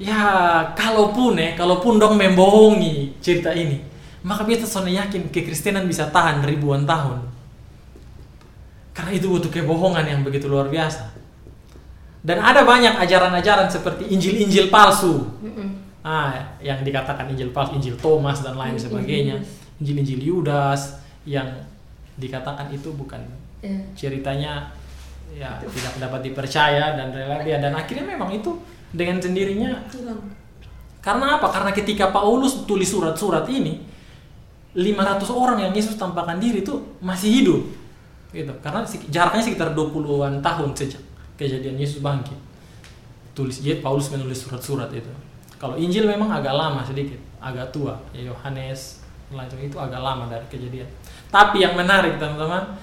ya 0.01 0.25
kalaupun 0.75 1.39
ya 1.39 1.55
kalaupun 1.55 2.01
dong 2.01 2.17
membohongi 2.19 3.15
cerita 3.23 3.53
ini 3.53 3.85
maka 4.27 4.43
kita 4.43 4.67
soalnya 4.67 5.07
yakin 5.07 5.31
kekristenan 5.31 5.87
bisa 5.87 6.11
tahan 6.11 6.43
ribuan 6.43 6.83
tahun. 6.83 7.23
Karena 8.91 9.15
itu 9.15 9.31
butuh 9.31 9.47
kebohongan 9.47 10.03
yang 10.11 10.21
begitu 10.27 10.51
luar 10.51 10.67
biasa. 10.67 11.15
Dan 12.19 12.43
ada 12.43 12.67
banyak 12.67 12.99
ajaran-ajaran 12.99 13.71
seperti 13.71 14.11
Injil-Injil 14.11 14.75
palsu. 14.75 15.23
Ah 16.03 16.59
yang 16.59 16.83
dikatakan 16.83 17.31
Injil 17.31 17.55
palsu 17.55 17.79
Injil 17.79 17.95
Thomas 17.95 18.43
dan 18.43 18.59
lain 18.59 18.75
sebagainya. 18.75 19.39
Injil-Injil 19.79 20.19
Yudas 20.27 20.99
yang 21.29 21.45
dikatakan 22.17 22.73
itu 22.73 22.89
bukan 22.97 23.21
Ya. 23.59 23.75
ceritanya 23.99 24.71
ya 25.35 25.59
tidak 25.59 25.99
dapat 25.99 26.21
dipercaya 26.23 26.95
dan 26.95 27.11
lain-lain 27.11 27.59
dan 27.59 27.75
akhirnya 27.75 28.07
memang 28.07 28.31
itu 28.31 28.55
dengan 28.95 29.19
sendirinya 29.19 29.83
Hilang. 29.91 30.15
karena 31.03 31.43
apa? 31.43 31.51
Karena 31.51 31.75
ketika 31.75 32.15
Paulus 32.15 32.63
tulis 32.71 32.87
surat-surat 32.87 33.43
ini 33.51 33.83
500 34.79 35.27
orang 35.35 35.59
yang 35.59 35.73
Yesus 35.75 35.99
tampakkan 35.99 36.39
diri 36.39 36.63
itu 36.63 36.71
masih 37.03 37.43
hidup 37.43 37.61
gitu 38.31 38.53
karena 38.63 38.87
jaraknya 39.11 39.43
sekitar 39.43 39.75
20-an 39.75 40.39
tahun 40.39 40.71
sejak 40.79 41.03
kejadian 41.35 41.81
Yesus 41.83 41.99
bangkit 41.99 42.39
tulis 43.35 43.59
jadi 43.59 43.83
Paulus 43.83 44.07
menulis 44.15 44.39
surat-surat 44.39 44.87
itu 44.95 45.11
kalau 45.59 45.75
Injil 45.75 46.07
memang 46.07 46.31
agak 46.31 46.55
lama 46.55 46.87
sedikit 46.87 47.19
agak 47.43 47.75
tua 47.75 47.99
ya 48.15 48.31
Yohanes 48.31 49.03
lain 49.35 49.49
itu 49.61 49.77
agak 49.77 49.99
lama 50.01 50.31
dari 50.31 50.47
kejadian 50.47 50.89
tapi 51.29 51.65
yang 51.65 51.77
menarik 51.77 52.17
teman-teman 52.17 52.77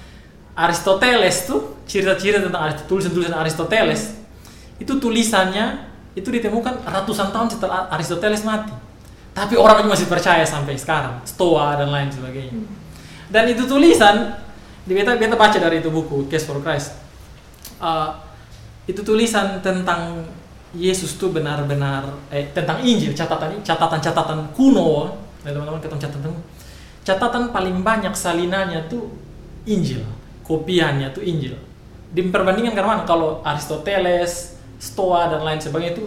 Aristoteles 0.55 1.49
tuh 1.49 1.83
cerita-cerita 1.83 2.39
tentang 2.45 2.71
tulisan-tulisan 2.87 3.35
Aristoteles 3.35 4.15
itu 4.79 4.93
tulisannya 4.95 5.91
itu 6.15 6.31
ditemukan 6.31 6.87
ratusan 6.87 7.35
tahun 7.35 7.51
setelah 7.51 7.91
Aristoteles 7.91 8.47
mati. 8.47 8.71
Tapi 9.35 9.59
orang 9.59 9.83
masih 9.83 10.07
percaya 10.07 10.47
sampai 10.47 10.79
sekarang 10.79 11.19
Stoa 11.27 11.75
dan 11.75 11.91
lain 11.91 12.07
sebagainya. 12.07 12.55
Dan 13.27 13.51
itu 13.51 13.67
tulisan 13.67 14.31
di 14.87 14.95
beta 14.95 15.19
beta 15.19 15.35
baca 15.35 15.57
dari 15.59 15.83
itu 15.83 15.91
buku 15.91 16.31
Case 16.31 16.47
for 16.47 16.61
Christ 16.63 17.05
Uh, 17.75 18.07
itu 18.87 19.03
tulisan 19.03 19.59
tentang 19.59 20.23
Yesus 20.71 21.19
tuh 21.19 21.35
benar-benar 21.35 22.07
eh 22.31 22.47
tentang 22.55 22.79
Injil 22.79 23.11
catatan 23.11 23.59
catatan-catatan 23.59 24.55
kuno. 24.55 25.11
Ya 25.43 25.51
teman-teman 25.51 25.83
ketemu 25.83 25.99
catatan 25.99 26.31
catatan 27.05 27.53
paling 27.53 27.85
banyak 27.85 28.11
salinannya 28.17 28.89
tuh 28.89 29.13
Injil 29.69 30.03
kopiannya 30.45 31.09
tuh 31.11 31.25
Injil. 31.25 31.57
Diperbandingkan 32.13 32.77
karena? 32.77 33.03
Kalau 33.03 33.41
Aristoteles, 33.41 34.55
Stoa 34.77 35.27
dan 35.33 35.41
lain 35.41 35.59
sebagainya 35.59 35.97
itu 35.97 36.05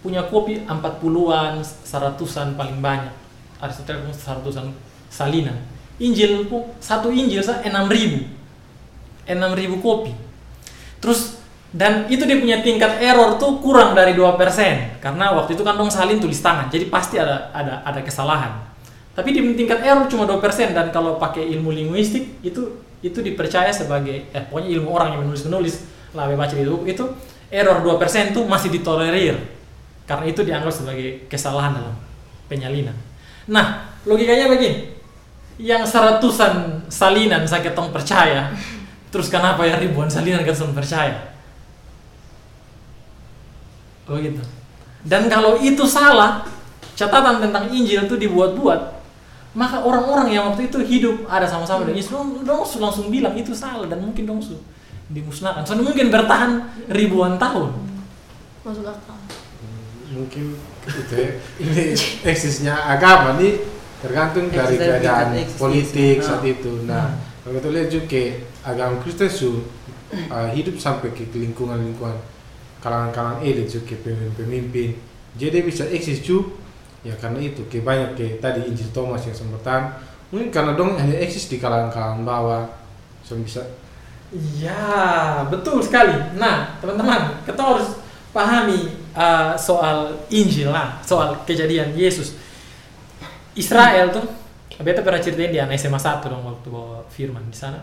punya 0.00 0.24
kopi 0.26 0.64
40-an, 0.64 1.60
seratusan 1.62 2.56
paling 2.56 2.80
banyak. 2.80 3.12
Aristoteles 3.60 4.16
seratusan 4.18 4.72
salinan. 5.12 5.54
Injil 6.00 6.48
pun 6.50 6.74
satu 6.80 7.12
Injil 7.12 7.44
sa 7.44 7.60
6000. 7.62 9.30
6000 9.30 9.84
kopi. 9.84 10.12
Terus 10.98 11.38
dan 11.74 12.06
itu 12.06 12.22
dia 12.24 12.38
punya 12.38 12.62
tingkat 12.62 13.02
error 13.02 13.34
tuh 13.34 13.58
kurang 13.58 13.98
dari 13.98 14.14
2% 14.14 15.02
karena 15.02 15.34
waktu 15.34 15.58
itu 15.58 15.66
kan 15.66 15.74
dong 15.74 15.90
salin 15.90 16.22
tulis 16.22 16.38
tangan 16.38 16.70
jadi 16.70 16.86
pasti 16.86 17.18
ada 17.18 17.50
ada 17.50 17.82
ada 17.82 17.98
kesalahan 17.98 18.62
tapi 19.14 19.30
di 19.30 19.40
tingkat 19.54 19.80
error 19.86 20.10
cuma 20.10 20.26
2% 20.26 20.42
dan 20.74 20.90
kalau 20.90 21.22
pakai 21.22 21.46
ilmu 21.54 21.70
linguistik 21.70 22.42
itu 22.42 22.82
itu 22.98 23.18
dipercaya 23.22 23.70
sebagai 23.70 24.26
eh 24.34 24.42
pokoknya 24.50 24.70
ilmu 24.80 24.88
orang 24.90 25.14
yang 25.14 25.20
menulis 25.22 25.46
menulis 25.46 25.74
lah 26.14 26.30
baca 26.30 26.54
buku 26.54 26.94
itu 26.94 27.04
error 27.50 27.78
2% 27.82 28.34
tuh 28.34 28.42
masih 28.46 28.70
ditolerir. 28.74 29.38
Karena 30.04 30.24
itu 30.28 30.44
dianggap 30.44 30.72
sebagai 30.72 31.30
kesalahan 31.30 31.80
dalam 31.80 31.96
penyalinan. 32.50 32.94
Nah 33.50 33.94
logikanya 34.02 34.50
begini. 34.50 34.94
Yang 35.54 35.94
seratusan 35.94 36.82
salinan 36.90 37.46
saya 37.46 37.62
ketong 37.62 37.94
percaya 37.94 38.50
terus 39.14 39.30
kenapa 39.30 39.62
ya 39.62 39.78
ribuan 39.78 40.10
salinan 40.10 40.42
ketong 40.42 40.74
percaya? 40.74 41.34
Oh 44.10 44.18
gitu. 44.18 44.42
Dan 45.04 45.28
kalau 45.28 45.60
itu 45.60 45.84
salah, 45.84 46.44
catatan 46.96 47.40
tentang 47.40 47.68
Injil 47.72 48.08
itu 48.08 48.16
dibuat-buat, 48.16 48.93
maka 49.54 49.86
orang-orang 49.86 50.34
yang 50.34 50.50
waktu 50.50 50.66
itu 50.66 50.78
hidup 50.82 51.30
ada 51.30 51.46
sama-sama 51.46 51.86
dengan 51.86 52.02
Yesus, 52.02 52.10
dong, 52.10 52.42
dong 52.42 52.66
langsung 52.82 53.06
bilang 53.06 53.38
itu 53.38 53.54
salah 53.54 53.86
dan 53.86 54.02
mungkin 54.02 54.26
dong 54.26 54.42
su 54.42 54.58
dimusnahkan. 55.08 55.62
Soalnya 55.62 55.94
mungkin 55.94 56.10
bertahan 56.10 56.50
ribuan 56.90 57.38
tahun. 57.38 57.70
Masuk 58.66 58.82
akal. 58.82 59.18
mungkin 60.14 60.54
itu 60.86 61.14
ya, 61.16 61.30
ini 61.58 61.82
eksisnya 62.22 62.74
agama 62.86 63.34
nih 63.34 63.58
tergantung 63.98 64.46
dari 64.46 64.76
Eksis 64.76 64.78
dari 64.78 64.90
keadaan 65.02 65.28
politik 65.58 66.16
Nah. 66.20 66.26
saat 66.28 66.44
itu. 66.44 66.72
Nah, 66.86 67.06
kalau 67.42 67.52
kita 67.58 67.68
lihat 67.72 67.88
juga 67.90 68.22
agama 68.62 68.94
Kristen 69.02 69.30
su 69.32 69.50
uh, 70.30 70.48
hidup 70.54 70.76
sampai 70.78 71.10
ke 71.16 71.26
lingkungan-lingkungan 71.34 72.14
kalangan-kalangan 72.84 73.40
elit 73.42 73.66
juga 73.72 73.96
pemimpin-pemimpin. 74.04 75.00
Jadi 75.34 75.58
bisa 75.66 75.88
eksis 75.88 76.22
juga 76.22 76.63
ya 77.04 77.14
karena 77.20 77.38
itu 77.38 77.62
ke 77.68 77.84
banyak 77.84 78.16
ke 78.16 78.40
tadi 78.40 78.64
Injil 78.64 78.88
Thomas 78.90 79.22
yang 79.28 79.36
sempetan 79.36 79.92
mungkin 80.32 80.48
karena 80.48 80.72
dong 80.72 80.96
hanya 80.96 81.14
eksis 81.20 81.52
di 81.52 81.60
kalangan-kalangan 81.60 82.24
bawah 82.24 82.64
so 83.20 83.36
bisa 83.36 83.60
Ya, 84.58 85.46
betul 85.46 85.78
sekali. 85.78 86.10
Nah, 86.34 86.74
teman-teman, 86.82 87.38
kita 87.46 87.60
harus 87.62 88.02
pahami 88.34 88.90
uh, 89.14 89.54
soal 89.54 90.10
Injil 90.26 90.74
lah, 90.74 90.98
soal 91.06 91.38
kejadian 91.46 91.94
Yesus. 91.94 92.34
Israel 93.54 94.10
tuh, 94.10 94.26
beta 94.82 95.06
pernah 95.06 95.22
ceritain 95.22 95.54
di 95.54 95.62
anak 95.62 95.78
SMA 95.78 96.02
1 96.02 96.26
dong 96.26 96.42
waktu 96.42 96.66
bawa 96.66 97.06
firman 97.06 97.46
di 97.46 97.54
sana. 97.54 97.78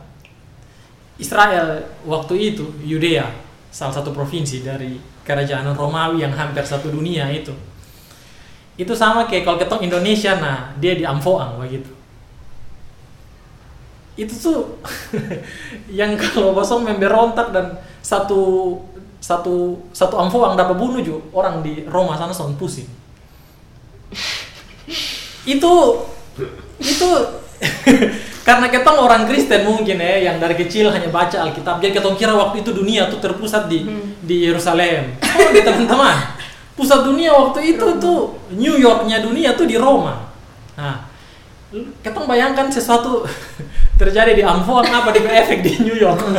Israel 1.15 1.87
waktu 2.03 2.35
itu 2.51 2.67
Yudea, 2.83 3.31
salah 3.71 3.95
satu 3.95 4.11
provinsi 4.11 4.59
dari 4.59 4.99
kerajaan 5.23 5.71
Romawi 5.71 6.27
yang 6.27 6.35
hampir 6.35 6.67
satu 6.67 6.91
dunia 6.91 7.31
itu. 7.31 7.55
Itu 8.79 8.95
sama 8.95 9.27
kayak 9.27 9.43
kalau 9.43 9.57
ketong 9.59 9.83
Indonesia, 9.83 10.37
nah 10.39 10.71
dia 10.79 10.95
di 10.95 11.03
Amfoang 11.03 11.59
begitu 11.59 12.01
itu 14.19 14.33
tuh 14.35 14.59
yang 15.99 16.19
kalau 16.19 16.51
bosong 16.51 16.83
memberontak 16.83 17.55
dan 17.55 17.79
satu 18.03 18.75
satu 19.21 19.77
satu 19.93 20.15
amfoang 20.17 20.57
dapat 20.57 20.75
bunuh 20.75 20.99
juga 20.99 21.21
orang 21.31 21.61
di 21.63 21.85
Roma 21.87 22.17
sana 22.17 22.33
son 22.33 22.57
pusing. 22.57 22.89
Itu 25.45 25.73
itu 26.81 27.09
karena 28.47 28.67
ketong 28.67 28.99
orang 28.99 29.29
Kristen 29.29 29.63
mungkin 29.63 30.01
ya 30.01 30.33
yang 30.33 30.41
dari 30.41 30.57
kecil 30.57 30.89
hanya 30.91 31.07
baca 31.07 31.47
Alkitab. 31.47 31.79
Jadi 31.79 31.93
ketong 31.95 32.17
kira 32.17 32.33
waktu 32.33 32.65
itu 32.65 32.73
dunia 32.73 33.07
tuh 33.07 33.21
terpusat 33.21 33.69
di 33.71 33.85
di 34.25 34.43
Yerusalem. 34.43 35.15
Oh 35.21 35.49
di 35.53 35.61
teman-teman 35.63 36.40
pusat 36.75 37.03
dunia 37.03 37.31
waktu 37.33 37.77
itu 37.77 37.87
tuh 37.99 38.39
New 38.55 38.75
Yorknya 38.79 39.21
dunia 39.23 39.53
tuh 39.53 39.67
di 39.67 39.75
Roma 39.75 40.31
nah 40.75 41.11
ketong 42.03 42.27
bayangkan 42.27 42.67
sesuatu 42.67 43.23
terjadi 44.01 44.35
di 44.35 44.43
Amfoang 44.43 44.87
apa 44.91 45.15
di 45.15 45.23
efek 45.23 45.63
di 45.63 45.79
New 45.87 45.95
York 45.95 46.19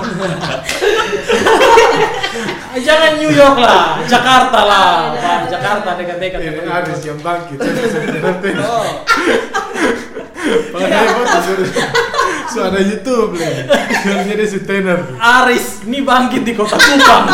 jangan 2.85 3.13
New 3.21 3.33
York 3.33 3.57
lah 3.61 4.01
Jakarta 4.05 4.61
lah 4.65 5.17
Pak. 5.17 5.41
Jakarta 5.49 5.91
dekat-dekat 5.97 6.41
ini 6.41 6.61
ada 6.69 6.93
itu. 6.93 7.09
yang 7.13 7.21
bangkit 7.27 7.59
Oh, 8.61 8.85
so 12.51 12.67
ada 12.67 12.83
YouTube 12.83 13.39
nih. 13.39 13.63
Yang 14.03 14.21
jadi 14.27 14.45
si 14.51 14.59
tenor. 14.67 15.15
Aris 15.17 15.87
ini 15.87 16.03
bangkit 16.03 16.43
di 16.43 16.53
kota 16.59 16.75
Kupang 16.75 17.25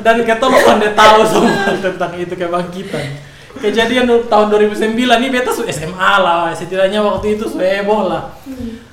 dan 0.00 0.16
ketong 0.24 0.54
pandai 0.64 0.92
tahu 0.96 1.20
semua 1.28 1.72
tentang 1.84 2.12
itu 2.16 2.34
kebangkitan 2.36 3.30
kejadian 3.58 4.06
tahun 4.30 4.46
2009 4.54 4.94
ini 4.94 5.28
beta 5.28 5.50
su 5.50 5.66
SMA 5.66 6.12
lah 6.22 6.54
setidaknya 6.54 7.02
waktu 7.02 7.34
itu 7.34 7.50
su 7.50 7.58
heboh 7.58 8.06
lah. 8.06 8.30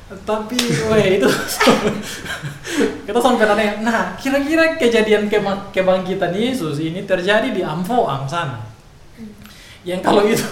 Tapi 0.07 0.57
weh 0.91 1.19
itu 1.19 1.27
kita 3.07 3.19
sampai 3.19 3.45
nanya 3.47 3.73
nah 3.83 4.01
kira-kira 4.15 4.79
kejadian 4.79 5.27
kema- 5.31 5.69
kebangkitan 5.71 6.31
Yesus 6.35 6.79
ini 6.81 7.03
terjadi 7.03 7.51
di 7.51 7.61
Amfoang 7.61 8.27
sana? 8.27 8.65
Yang 9.83 10.01
kalau 10.01 10.23
itu 10.25 10.47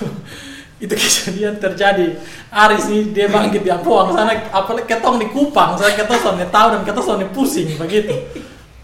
itu 0.84 0.91
kejadian 0.91 1.56
terjadi. 1.58 2.20
Aris 2.51 2.88
nih 2.88 3.12
dia 3.12 3.28
bangkit 3.28 3.64
di 3.64 3.72
Ampoang 3.72 4.16
sana 4.16 4.32
apalagi 4.53 4.91
ketong 4.91 5.20
di 5.20 5.28
Kupang 5.32 5.76
saya 5.76 5.95
ketong 5.95 6.20
soalnya 6.20 6.47
tahu 6.51 6.68
dan 6.76 6.82
ketong 6.84 7.03
soalnya 7.03 7.28
pusing 7.32 7.74
begitu. 7.80 8.16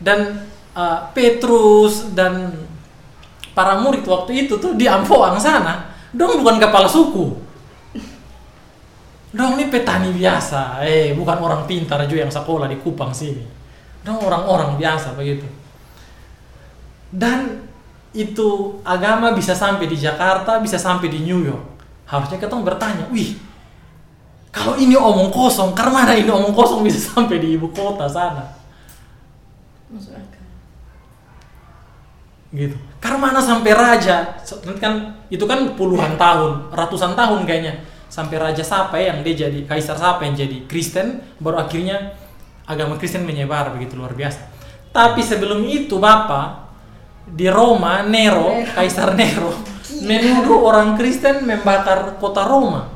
Dan 0.01 0.49
uh, 0.75 1.09
Petrus 1.15 2.11
dan 2.15 2.53
para 3.51 3.79
murid 3.79 4.07
waktu 4.07 4.47
itu 4.47 4.57
tuh 4.57 4.75
di 4.75 4.87
Ampoang 4.87 5.35
sana 5.39 5.91
dong 6.11 6.39
bukan 6.39 6.59
kepala 6.59 6.87
suku 6.87 7.35
dong 9.31 9.55
ini 9.55 9.71
petani 9.71 10.11
biasa 10.11 10.83
eh 10.83 11.15
bukan 11.15 11.37
orang 11.39 11.63
pintar 11.63 12.03
juga 12.07 12.27
yang 12.27 12.33
sekolah 12.33 12.67
di 12.67 12.79
Kupang 12.79 13.15
sini 13.15 13.43
dong 14.03 14.19
orang-orang 14.23 14.75
biasa 14.75 15.15
begitu 15.15 15.47
dan 17.11 17.67
itu 18.11 18.79
agama 18.83 19.31
bisa 19.31 19.55
sampai 19.55 19.87
di 19.87 19.95
Jakarta, 19.95 20.59
bisa 20.59 20.75
sampai 20.75 21.07
di 21.07 21.23
New 21.23 21.47
York. 21.47 21.63
Harusnya 22.07 22.35
kita 22.39 22.59
bertanya, 22.59 23.07
wih, 23.07 23.39
kalau 24.51 24.75
ini 24.75 24.99
omong 24.99 25.31
kosong, 25.31 25.71
karena 25.71 26.11
ini 26.11 26.27
omong 26.27 26.51
kosong 26.51 26.83
bisa 26.83 26.99
sampai 26.99 27.39
di 27.39 27.55
ibu 27.55 27.71
kota 27.71 28.07
sana? 28.11 28.51
Masuk. 29.87 30.40
Gitu. 32.51 32.75
Karena 32.99 33.17
mana 33.31 33.39
sampai 33.39 33.71
raja, 33.71 34.35
kan 34.77 35.23
itu 35.31 35.43
kan 35.47 35.71
puluhan 35.79 36.19
tahun, 36.19 36.67
ratusan 36.75 37.15
tahun 37.15 37.47
kayaknya, 37.47 37.79
sampai 38.11 38.35
raja 38.35 38.59
siapa 38.59 38.99
ya 38.99 39.15
yang 39.15 39.23
dia 39.23 39.47
jadi 39.47 39.63
kaisar 39.63 39.95
siapa 39.95 40.27
yang 40.27 40.35
jadi 40.35 40.67
Kristen, 40.67 41.23
baru 41.39 41.63
akhirnya 41.63 42.11
agama 42.67 42.99
Kristen 42.99 43.23
menyebar 43.23 43.71
begitu 43.71 43.95
luar 43.95 44.11
biasa. 44.11 44.51
Tapi 44.91 45.23
sebelum 45.23 45.63
itu 45.63 45.95
Bapak 45.95 46.67
di 47.31 47.47
Roma 47.47 48.03
Nero, 48.03 48.59
Kaisar 48.75 49.15
Nero 49.15 49.55
menuduh 50.03 50.67
orang 50.67 50.99
Kristen 50.99 51.47
membakar 51.47 52.19
kota 52.19 52.43
Roma. 52.43 52.89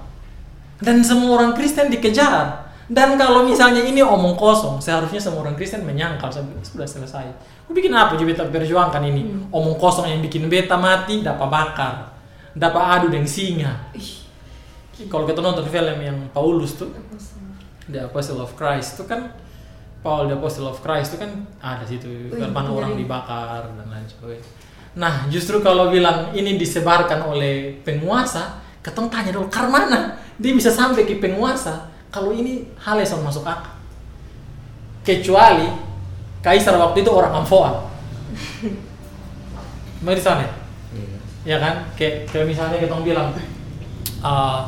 Dan 0.81 0.99
semua 1.07 1.39
orang 1.39 1.55
Kristen 1.55 1.87
dikejar. 1.87 2.67
Dan 2.85 3.17
kalau 3.17 3.47
misalnya 3.47 3.81
ini 3.81 4.03
omong 4.03 4.35
kosong, 4.37 4.77
seharusnya 4.83 5.17
semua 5.17 5.47
orang 5.47 5.57
Kristen 5.57 5.87
menyangkal 5.87 6.29
"Sudah- 6.29 6.61
sudah 6.61 6.87
selesai. 6.87 7.25
Kau 7.65 7.73
bikin 7.73 7.91
apa 7.91 8.13
juga 8.13 8.31
beta 8.31 8.45
perjuangkan 8.45 9.01
ini? 9.09 9.49
Omong 9.49 9.75
kosong 9.81 10.05
yang 10.05 10.21
bikin 10.21 10.45
beta 10.45 10.77
mati, 10.77 11.25
dapat 11.25 11.47
bakar. 11.49 11.93
Dapat 12.53 12.81
adu 12.81 13.07
dengan 13.09 13.27
singa. 13.27 13.73
Kalau 15.11 15.27
kita 15.27 15.43
nonton 15.43 15.67
film 15.67 15.97
yang 15.99 16.17
Paulus 16.31 16.77
tuh, 16.79 16.93
The 17.89 18.07
Apostle 18.07 18.41
of 18.41 18.53
Christ 18.55 18.97
itu 18.97 19.05
kan 19.05 19.33
Paul 20.05 20.29
the 20.29 20.37
Apostle 20.37 20.69
of 20.69 20.77
Christ 20.85 21.17
itu 21.17 21.25
kan 21.25 21.49
ada 21.57 21.81
situ 21.81 22.29
bagaimana 22.29 22.69
orang 22.69 22.93
dibakar 22.93 23.73
dan 23.73 23.89
lain 23.89 24.05
sebagainya. 24.05 24.45
Nah, 24.95 25.27
justru 25.27 25.59
kalau 25.65 25.89
bilang 25.89 26.31
ini 26.37 26.55
disebarkan 26.61 27.25
oleh 27.25 27.81
penguasa, 27.81 28.61
ketong 28.85 29.09
tanya 29.09 29.33
dulu, 29.33 29.49
karena 29.49 29.69
mana 29.73 29.99
dia 30.37 30.53
bisa 30.53 30.69
sampai 30.69 31.09
ke 31.09 31.17
penguasa 31.17 31.89
kalau 32.13 32.31
ini 32.31 32.69
hal 32.79 33.01
yang 33.01 33.19
masuk 33.25 33.43
akal. 33.43 33.73
Kecuali 35.01 35.67
kaisar 36.45 36.77
waktu 36.77 37.01
itu 37.01 37.09
orang 37.09 37.41
Amfoa. 37.41 37.89
Mari 40.05 40.21
sana. 40.21 40.45
ya? 40.45 40.51
Iya. 40.93 41.17
ya 41.45 41.57
kan 41.57 41.73
kayak, 41.97 42.29
kayak 42.29 42.45
misalnya 42.45 42.77
kita 42.77 42.93
bilang 43.01 43.33
uh, 44.21 44.61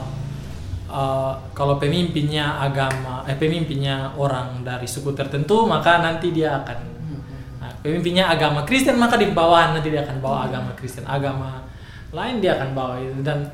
eh, 0.89 1.33
kalau 1.53 1.77
pemimpinnya 1.77 2.57
agama 2.57 3.21
eh 3.29 3.37
pemimpinnya 3.37 4.17
orang 4.17 4.65
dari 4.65 4.89
suku 4.89 5.13
tertentu 5.13 5.69
maka 5.69 6.01
nanti 6.01 6.33
dia 6.33 6.57
akan 6.63 6.79
nah, 7.61 7.71
pemimpinnya 7.85 8.27
agama 8.27 8.65
Kristen 8.65 8.97
maka 8.97 9.19
di 9.19 9.29
bawah 9.31 9.77
nanti 9.77 9.93
dia 9.93 10.03
akan 10.03 10.17
bawa 10.19 10.47
agama 10.49 10.71
Kristen 10.75 11.05
agama 11.05 11.63
lain 12.11 12.39
dia 12.39 12.55
akan 12.55 12.69
bawa 12.71 12.95
itu 13.03 13.19
dan 13.21 13.45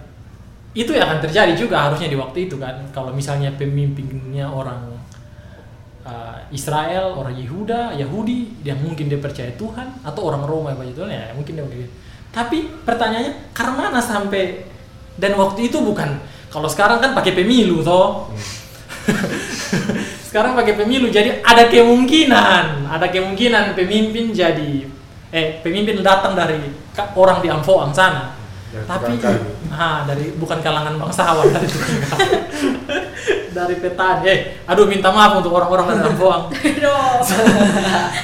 itu 0.73 0.89
yang 0.93 1.05
akan 1.09 1.21
terjadi 1.21 1.53
juga 1.53 1.89
harusnya 1.89 2.09
di 2.09 2.17
waktu 2.17 2.49
itu 2.49 2.57
kan 2.57 2.81
kalau 2.89 3.13
misalnya 3.13 3.53
pemimpinnya 3.53 4.49
orang 4.49 4.93
uh, 6.05 6.37
Israel 6.51 7.17
orang 7.17 7.35
Yehuda 7.35 7.97
Yahudi 7.97 8.63
yang 8.63 8.79
mungkin 8.79 9.11
dia 9.11 9.19
percaya 9.19 9.51
Tuhan 9.55 10.03
atau 10.03 10.21
orang 10.27 10.43
Roma 10.47 10.75
percaya 10.75 10.95
Tuhan 10.95 11.09
ya 11.11 11.23
mungkin 11.35 11.53
dia 11.59 11.65
begitu 11.65 11.91
tapi 12.33 12.65
pertanyaannya 12.81 13.53
karena 13.53 13.73
mana 13.77 13.99
sampai 14.01 14.65
dan 15.17 15.37
waktu 15.37 15.69
itu 15.69 15.77
bukan 15.79 16.17
kalau 16.53 16.69
sekarang 16.69 17.01
kan 17.01 17.17
pakai 17.17 17.33
pemilu 17.33 17.81
toh. 17.81 18.29
Sekarang 20.29 20.53
pakai 20.53 20.77
pemilu 20.77 21.09
jadi 21.09 21.41
ada 21.41 21.65
kemungkinan 21.69 22.89
ada 22.89 23.05
kemungkinan 23.09 23.73
pemimpin 23.77 24.33
jadi 24.33 24.85
eh 25.33 25.61
pemimpin 25.65 26.01
datang 26.01 26.37
dari 26.37 26.61
orang 27.17 27.41
di 27.41 27.49
Amfoang 27.49 27.93
sana 27.93 28.33
Dari 28.73 28.89
tapi 28.89 29.13
ah 29.69 30.01
dari 30.01 30.33
bukan 30.33 30.57
kalangan 30.57 30.97
bangsawan 30.97 31.45
dari 31.53 31.67
dari 33.53 33.75
petani 33.77 34.25
eh 34.25 34.39
aduh 34.65 34.89
minta 34.89 35.13
maaf 35.13 35.37
untuk 35.37 35.53
orang-orang 35.53 35.93
dari 35.93 36.09
Amfoang 36.09 36.49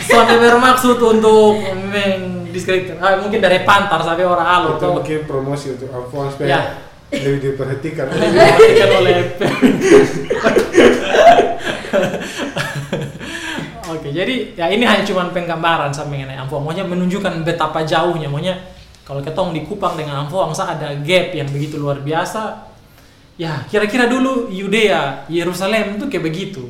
Suami 0.02 0.36
bermaksud 0.42 0.98
untuk 0.98 1.62
mendiskreditkan 1.86 2.98
ah, 2.98 3.22
mungkin 3.22 3.38
dari 3.38 3.62
pantar 3.62 4.02
sampai 4.02 4.26
orang 4.26 4.48
alur 4.50 4.74
Itu 4.82 4.90
mungkin 4.90 5.20
promosi 5.30 5.78
untuk 5.78 5.94
Alphonse 5.94 6.34
supaya 6.34 6.50
Ya. 6.50 6.62
lebih 7.10 7.54
diperhatikan. 7.54 8.06
lebih 8.10 8.30
diperhatikan 8.34 8.90
oleh 9.02 9.14
Oke, 13.90 14.14
jadi 14.14 14.54
ya 14.54 14.70
ini 14.70 14.86
hanya 14.86 15.02
cuma 15.02 15.26
penggambaran 15.34 15.90
sama 15.90 16.14
mengenai. 16.14 16.38
Maunya 16.46 16.86
menunjukkan 16.86 17.42
betapa 17.42 17.82
jauhnya. 17.82 18.30
Maunya 18.30 18.54
kalau 19.10 19.26
ketong 19.26 19.58
di 19.58 19.66
Kupang 19.66 19.98
dengan 19.98 20.22
Amfoang 20.22 20.54
sa 20.54 20.78
ada 20.78 20.94
gap 21.02 21.34
yang 21.34 21.50
begitu 21.50 21.82
luar 21.82 21.98
biasa. 21.98 22.70
Ya, 23.42 23.66
kira-kira 23.66 24.06
dulu 24.06 24.54
Yudea, 24.54 25.26
Yerusalem 25.26 25.98
itu 25.98 26.06
kayak 26.06 26.30
begitu. 26.30 26.70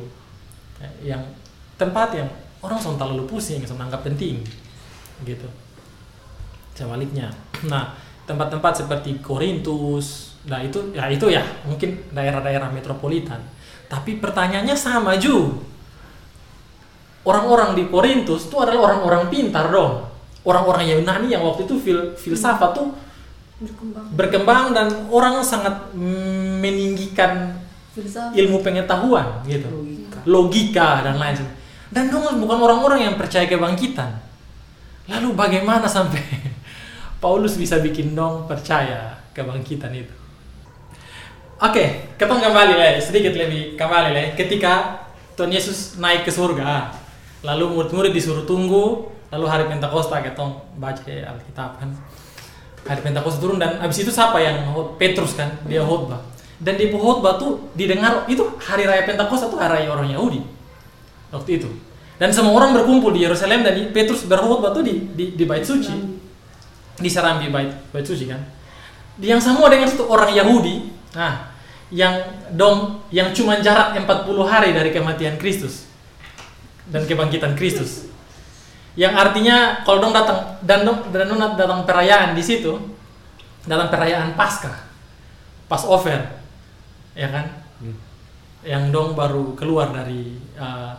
Ya, 0.80 0.88
Yang 1.12 1.36
tempat 1.76 2.16
yang 2.16 2.32
orang 2.64 2.80
sudah 2.80 3.04
terlalu 3.04 3.28
pusing, 3.28 3.60
sudah 3.60 3.84
anggap 3.84 4.08
penting. 4.08 4.40
Gitu. 5.20 5.44
Sebaliknya. 6.72 7.28
Nah, 7.68 7.92
tempat-tempat 8.24 8.88
seperti 8.88 9.20
Korintus, 9.20 10.40
nah 10.48 10.64
itu 10.64 10.96
ya 10.96 11.12
itu 11.12 11.28
ya 11.28 11.44
mungkin 11.68 12.08
daerah-daerah 12.08 12.72
metropolitan. 12.72 13.44
Tapi 13.84 14.16
pertanyaannya 14.16 14.72
sama 14.72 15.20
juga 15.20 15.60
orang-orang 17.28 17.76
di 17.76 17.84
Korintus 17.90 18.48
itu 18.48 18.56
adalah 18.56 18.92
orang-orang 18.92 19.28
pintar 19.28 19.68
dong. 19.68 20.09
Orang-orang 20.50 20.82
Yunani 20.82 21.30
yang 21.30 21.46
waktu 21.46 21.70
itu 21.70 21.78
fil 21.78 22.00
filsafat 22.18 22.74
tuh 22.74 22.90
berkembang 23.60 24.06
berkembang 24.18 24.64
dan 24.74 24.88
orang 25.12 25.38
sangat 25.46 25.94
meninggikan 25.94 27.54
filsafat 27.94 28.34
ilmu 28.34 28.58
pengetahuan 28.58 29.46
gitu. 29.46 29.70
Logika. 29.70 30.18
Logika 30.26 30.88
dan 31.06 31.16
lain 31.22 31.34
sebagainya. 31.38 31.58
Dan 31.90 32.04
dong 32.10 32.38
bukan 32.42 32.58
orang-orang 32.58 33.06
yang 33.06 33.14
percaya 33.14 33.46
kebangkitan. 33.46 34.18
Lalu 35.10 35.34
bagaimana 35.34 35.86
sampai 35.86 36.22
Paulus 37.22 37.54
bisa 37.54 37.78
bikin 37.78 38.14
dong 38.14 38.46
percaya 38.50 39.18
kebangkitan 39.34 39.94
itu? 39.94 40.14
Oke, 41.60 42.16
kita 42.16 42.24
kembali 42.24 42.72
lah 42.72 42.96
sedikit 42.96 43.36
lebih 43.36 43.76
kembali 43.76 44.10
lah 44.16 44.32
ketika 44.32 45.04
Tuhan 45.36 45.52
Yesus 45.52 46.00
naik 46.00 46.24
ke 46.24 46.32
surga. 46.32 46.88
Lalu 47.44 47.76
murid-murid 47.76 48.12
disuruh 48.16 48.48
tunggu, 48.48 49.12
lalu 49.30 49.46
hari 49.46 49.64
Pentakosta 49.70 50.18
kita 50.20 50.44
baca 50.76 51.06
Alkitab 51.06 51.70
kan. 51.78 51.90
Hari 52.86 53.00
Pentakosta 53.06 53.38
turun 53.38 53.62
dan 53.62 53.78
abis 53.78 54.02
itu 54.02 54.10
siapa 54.10 54.42
yang 54.42 54.66
Petrus 54.98 55.38
kan 55.38 55.54
dia 55.64 55.82
khotbah. 55.86 56.18
Dan 56.60 56.76
di 56.76 56.92
khotbah 56.92 57.40
tuh 57.40 57.72
didengar 57.72 58.26
itu 58.28 58.42
hari 58.60 58.84
raya 58.84 59.06
Pentakosta 59.06 59.48
tuh 59.48 59.56
hari 59.56 59.86
raya 59.86 59.88
orang 59.94 60.10
Yahudi 60.10 60.42
waktu 61.30 61.62
itu. 61.62 61.70
Dan 62.20 62.34
semua 62.36 62.52
orang 62.52 62.76
berkumpul 62.76 63.16
di 63.16 63.24
Yerusalem 63.24 63.64
dan 63.64 63.72
di- 63.72 63.88
Petrus 63.94 64.28
berkhotbah 64.28 64.76
tuh 64.76 64.84
di 64.84 65.08
di, 65.16 65.24
di 65.38 65.44
bait 65.48 65.64
suci 65.64 65.94
di 67.00 67.08
Serambi 67.08 67.48
bait 67.48 67.72
bait 67.94 68.04
suci 68.04 68.28
kan. 68.28 68.42
Yang 69.20 69.48
semua 69.48 69.72
dengan 69.72 69.88
itu 69.88 70.04
orang 70.04 70.32
Yahudi. 70.32 70.92
Nah, 71.16 71.52
yang 71.90 72.22
dong 72.54 73.02
yang 73.10 73.32
cuma 73.34 73.58
jarak 73.58 73.96
40 73.98 74.06
hari 74.46 74.70
dari 74.76 74.90
kematian 74.92 75.40
Kristus 75.40 75.86
dan 76.90 77.06
kebangkitan 77.06 77.54
Kristus. 77.54 78.09
Yang 78.98 79.14
artinya 79.14 79.86
kalau 79.86 80.02
dong 80.02 80.14
datang 80.14 80.58
dan 80.66 80.82
dong 80.82 81.06
dan 81.14 81.30
dong 81.30 81.40
datang 81.54 81.86
perayaan 81.86 82.34
di 82.34 82.42
situ 82.42 82.74
dalam 83.66 83.86
perayaan 83.86 84.34
Paskah. 84.34 84.90
Passover. 85.70 86.42
Ya 87.14 87.30
kan? 87.30 87.46
Hmm. 87.78 87.96
Yang 88.66 88.84
dong 88.90 89.14
baru 89.14 89.54
keluar 89.54 89.94
dari 89.94 90.34
uh, 90.58 90.98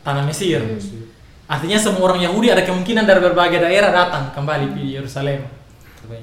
tanah 0.00 0.24
Mesir. 0.24 0.64
Hmm. 0.64 0.80
Artinya 1.52 1.76
semua 1.76 2.08
orang 2.08 2.24
Yahudi 2.24 2.48
ada 2.48 2.64
kemungkinan 2.64 3.04
dari 3.04 3.20
berbagai 3.20 3.60
daerah 3.60 3.92
datang 3.92 4.32
kembali 4.32 4.72
di 4.72 4.96
Yerusalem. 4.96 5.44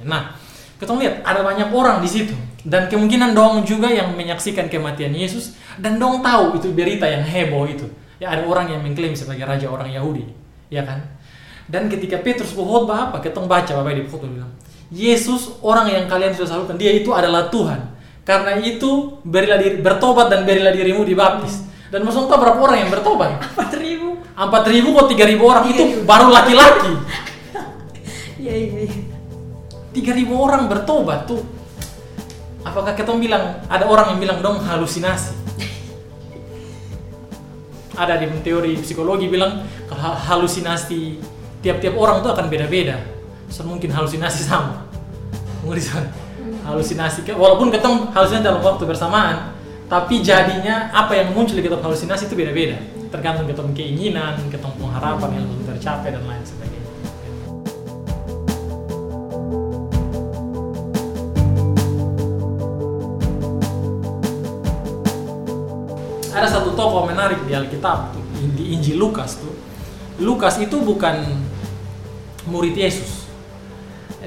Nah, 0.06 0.34
kita 0.82 0.96
lihat 0.98 1.22
ada 1.22 1.46
banyak 1.46 1.70
orang 1.70 2.02
di 2.02 2.10
situ 2.10 2.34
dan 2.66 2.90
kemungkinan 2.90 3.38
dong 3.38 3.62
juga 3.64 3.88
yang 3.88 4.16
menyaksikan 4.16 4.68
kematian 4.68 5.14
Yesus 5.14 5.56
dan 5.78 6.02
dong 6.02 6.26
tahu 6.26 6.58
itu 6.58 6.74
berita 6.74 7.06
yang 7.08 7.24
heboh 7.24 7.68
itu. 7.70 7.88
Ya 8.20 8.36
ada 8.36 8.44
orang 8.44 8.68
yang 8.68 8.84
mengklaim 8.84 9.16
sebagai 9.16 9.48
raja 9.48 9.72
orang 9.72 9.88
Yahudi, 9.92 10.28
ya 10.70 10.86
kan? 10.86 11.06
Dan 11.70 11.86
ketika 11.86 12.18
Petrus 12.18 12.54
berkhotbah 12.58 13.14
apa? 13.14 13.18
Kita 13.22 13.46
baca 13.46 13.70
Bapak 13.70 13.94
di 13.94 14.06
khotbah 14.10 14.30
bilang, 14.30 14.52
Yesus 14.90 15.62
orang 15.62 15.86
yang 15.86 16.06
kalian 16.10 16.34
sudah 16.34 16.50
salurkan, 16.50 16.78
dia 16.82 16.90
itu 16.90 17.14
adalah 17.14 17.50
Tuhan. 17.54 17.94
Karena 18.26 18.58
itu 18.62 19.22
berilah 19.22 19.58
diri, 19.62 19.78
bertobat 19.82 20.34
dan 20.34 20.46
berilah 20.46 20.74
dirimu 20.74 21.06
dibaptis. 21.06 21.66
Dan 21.90 22.06
maksudnya 22.06 22.30
tahu 22.30 22.42
berapa 22.46 22.60
orang 22.62 22.78
yang 22.86 22.92
bertobat? 22.94 23.30
empat 23.54 23.74
ribu 23.82 24.22
Empat 24.40 24.64
ribu 24.72 24.96
kok 24.96 25.08
tiga 25.12 25.26
ribu 25.28 25.44
orang 25.50 25.66
itu 25.70 26.06
baru 26.06 26.30
laki-laki. 26.32 26.94
iya 28.42 28.54
iya 28.56 28.78
iya 28.88 29.04
Tiga 29.90 30.14
ribu 30.14 30.38
orang 30.38 30.70
bertobat 30.70 31.26
tuh. 31.26 31.42
Apakah 32.62 32.94
kita 32.94 33.10
bilang 33.18 33.66
ada 33.66 33.90
orang 33.90 34.14
yang 34.16 34.20
bilang 34.22 34.40
dong 34.40 34.62
halusinasi? 34.62 35.49
Ada 38.00 38.16
di 38.16 38.32
teori 38.40 38.80
psikologi 38.80 39.28
bilang 39.28 39.68
kalau 39.92 40.16
halusinasi 40.16 41.20
tiap-tiap 41.60 42.00
orang 42.00 42.24
tuh 42.24 42.32
akan 42.32 42.48
beda-beda. 42.48 42.96
So, 43.52 43.68
mungkin 43.68 43.92
halusinasi 43.92 44.48
sama. 44.48 44.88
Mungkin 45.68 45.84
sama. 45.84 46.08
halusinasi 46.64 47.26
walaupun 47.34 47.74
ketemu 47.74 48.14
halusinasi 48.14 48.46
dalam 48.46 48.62
waktu 48.62 48.84
bersamaan, 48.86 49.58
tapi 49.90 50.22
jadinya 50.22 50.94
apa 50.94 51.18
yang 51.18 51.34
muncul 51.34 51.58
di 51.58 51.66
ketemu 51.66 51.82
halusinasi 51.82 52.30
itu 52.30 52.36
beda-beda. 52.38 52.78
Tergantung 53.10 53.50
ketemu 53.50 53.74
keinginan, 53.74 54.38
ketemu 54.54 54.74
pengharapan 54.78 55.30
yang 55.42 55.46
belum 55.50 55.64
tercapai 55.66 56.14
dan 56.14 56.24
lain 56.30 56.44
sebagainya. 56.46 56.79
Ada 66.40 66.48
satu 66.48 66.74
tokoh 66.74 67.06
menarik 67.06 67.44
di 67.44 67.52
Alkitab 67.52 68.16
di 68.56 68.76
Injil 68.76 68.96
Lukas 68.96 69.38
tuh. 69.40 69.52
Lukas 70.20 70.60
itu 70.60 70.80
bukan 70.80 71.20
murid 72.48 72.76
Yesus. 72.76 73.28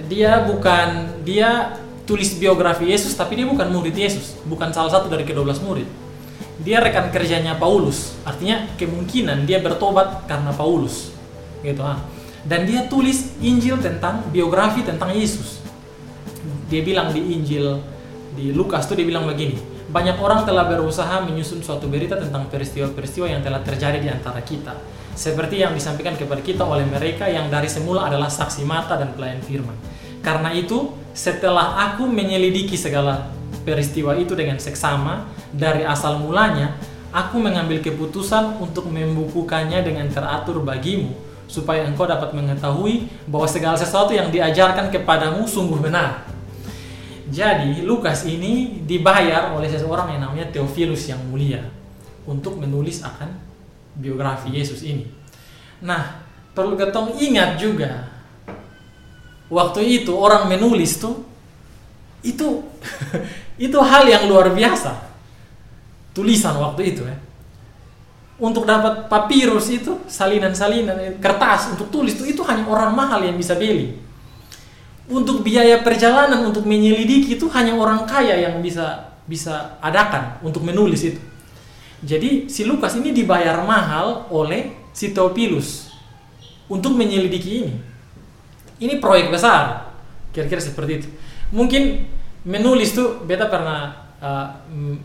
Dia 0.08 0.44
bukan 0.44 1.20
dia 1.24 1.76
tulis 2.08 2.32
biografi 2.36 2.88
Yesus 2.88 3.12
tapi 3.16 3.40
dia 3.40 3.46
bukan 3.48 3.68
murid 3.68 3.92
Yesus, 3.96 4.40
bukan 4.44 4.72
salah 4.72 4.92
satu 4.92 5.08
dari 5.08 5.24
ke-12 5.24 5.58
murid. 5.64 5.88
Dia 6.62 6.80
rekan 6.84 7.08
kerjanya 7.08 7.56
Paulus. 7.56 8.14
Artinya 8.24 8.68
kemungkinan 8.76 9.48
dia 9.48 9.60
bertobat 9.60 10.28
karena 10.28 10.52
Paulus. 10.52 11.10
Gitu 11.64 11.80
ah. 11.80 12.00
Dan 12.44 12.66
dia 12.66 12.86
tulis 12.90 13.34
Injil 13.38 13.78
tentang 13.78 14.26
biografi 14.30 14.82
tentang 14.82 15.14
Yesus 15.14 15.62
dia 16.72 16.80
bilang 16.80 17.12
di 17.12 17.20
Injil 17.36 17.84
di 18.32 18.48
Lukas 18.56 18.88
tuh 18.88 18.96
dia 18.96 19.04
bilang 19.04 19.28
begini 19.28 19.60
banyak 19.92 20.16
orang 20.16 20.48
telah 20.48 20.64
berusaha 20.66 21.20
menyusun 21.20 21.60
suatu 21.60 21.84
berita 21.86 22.16
tentang 22.16 22.48
peristiwa-peristiwa 22.48 23.28
yang 23.28 23.44
telah 23.44 23.60
terjadi 23.60 24.00
di 24.00 24.08
antara 24.08 24.40
kita 24.40 24.72
seperti 25.12 25.60
yang 25.60 25.76
disampaikan 25.76 26.16
kepada 26.16 26.40
kita 26.40 26.64
oleh 26.64 26.88
mereka 26.88 27.28
yang 27.28 27.52
dari 27.52 27.68
semula 27.68 28.08
adalah 28.08 28.32
saksi 28.32 28.64
mata 28.64 28.96
dan 28.96 29.12
pelayan 29.12 29.44
firman. 29.44 29.76
Karena 30.24 30.48
itu 30.56 30.96
setelah 31.12 31.92
aku 31.92 32.08
menyelidiki 32.08 32.80
segala 32.80 33.28
peristiwa 33.68 34.16
itu 34.16 34.32
dengan 34.32 34.56
seksama 34.56 35.28
dari 35.52 35.84
asal 35.84 36.16
mulanya 36.16 36.72
aku 37.12 37.36
mengambil 37.36 37.84
keputusan 37.84 38.56
untuk 38.58 38.88
membukukannya 38.88 39.84
dengan 39.84 40.08
teratur 40.08 40.64
bagimu 40.64 41.12
supaya 41.44 41.84
engkau 41.84 42.08
dapat 42.08 42.32
mengetahui 42.32 43.12
bahwa 43.28 43.44
segala 43.44 43.76
sesuatu 43.76 44.16
yang 44.16 44.32
diajarkan 44.32 44.88
kepadamu 44.88 45.44
sungguh 45.44 45.76
benar 45.84 46.24
Jadi 47.32 47.80
Lukas 47.88 48.28
ini 48.28 48.84
dibayar 48.84 49.56
oleh 49.56 49.64
seseorang 49.64 50.12
yang 50.12 50.28
namanya 50.28 50.52
Theophilus 50.52 51.08
yang 51.08 51.16
mulia 51.32 51.64
untuk 52.28 52.60
menulis 52.60 53.00
akan 53.00 53.32
biografi 53.96 54.52
Yesus 54.52 54.84
ini. 54.84 55.08
Nah, 55.80 56.20
perlu 56.52 56.76
ketong 56.76 57.16
ingat 57.16 57.56
juga 57.56 58.12
waktu 59.48 60.04
itu 60.04 60.12
orang 60.12 60.44
menulis 60.52 61.00
tuh 61.00 61.24
itu 62.20 62.68
itu 63.72 63.78
hal 63.80 64.04
yang 64.04 64.28
luar 64.28 64.52
biasa. 64.52 64.92
Tulisan 66.12 66.60
waktu 66.60 66.92
itu 66.92 67.08
ya. 67.08 67.16
Untuk 68.44 68.68
dapat 68.68 69.08
papirus 69.08 69.72
itu 69.72 70.04
salinan-salinan 70.04 71.16
kertas 71.16 71.72
untuk 71.72 71.88
tulis 71.88 72.12
tuh 72.12 72.28
itu 72.28 72.44
hanya 72.44 72.68
orang 72.68 72.92
mahal 72.92 73.24
yang 73.24 73.40
bisa 73.40 73.56
beli 73.56 74.11
untuk 75.12 75.44
biaya 75.44 75.84
perjalanan 75.84 76.48
untuk 76.48 76.64
menyelidiki 76.64 77.36
itu 77.36 77.46
hanya 77.52 77.76
orang 77.76 78.08
kaya 78.08 78.40
yang 78.40 78.64
bisa 78.64 79.12
bisa 79.28 79.76
adakan 79.84 80.40
untuk 80.40 80.64
menulis 80.64 81.04
itu. 81.04 81.20
Jadi 82.02 82.50
si 82.50 82.66
Lukas 82.66 82.98
ini 82.98 83.14
dibayar 83.14 83.62
mahal 83.62 84.26
oleh 84.32 84.90
si 84.90 85.14
Theophilus 85.14 85.92
untuk 86.66 86.96
menyelidiki 86.98 87.50
ini. 87.62 87.74
Ini 88.82 88.98
proyek 88.98 89.30
besar, 89.30 89.94
kira-kira 90.34 90.58
seperti 90.58 90.92
itu. 90.98 91.08
Mungkin 91.54 92.08
menulis 92.42 92.96
tuh 92.96 93.22
beta 93.22 93.46
pernah 93.46 94.10
uh, 94.18 94.48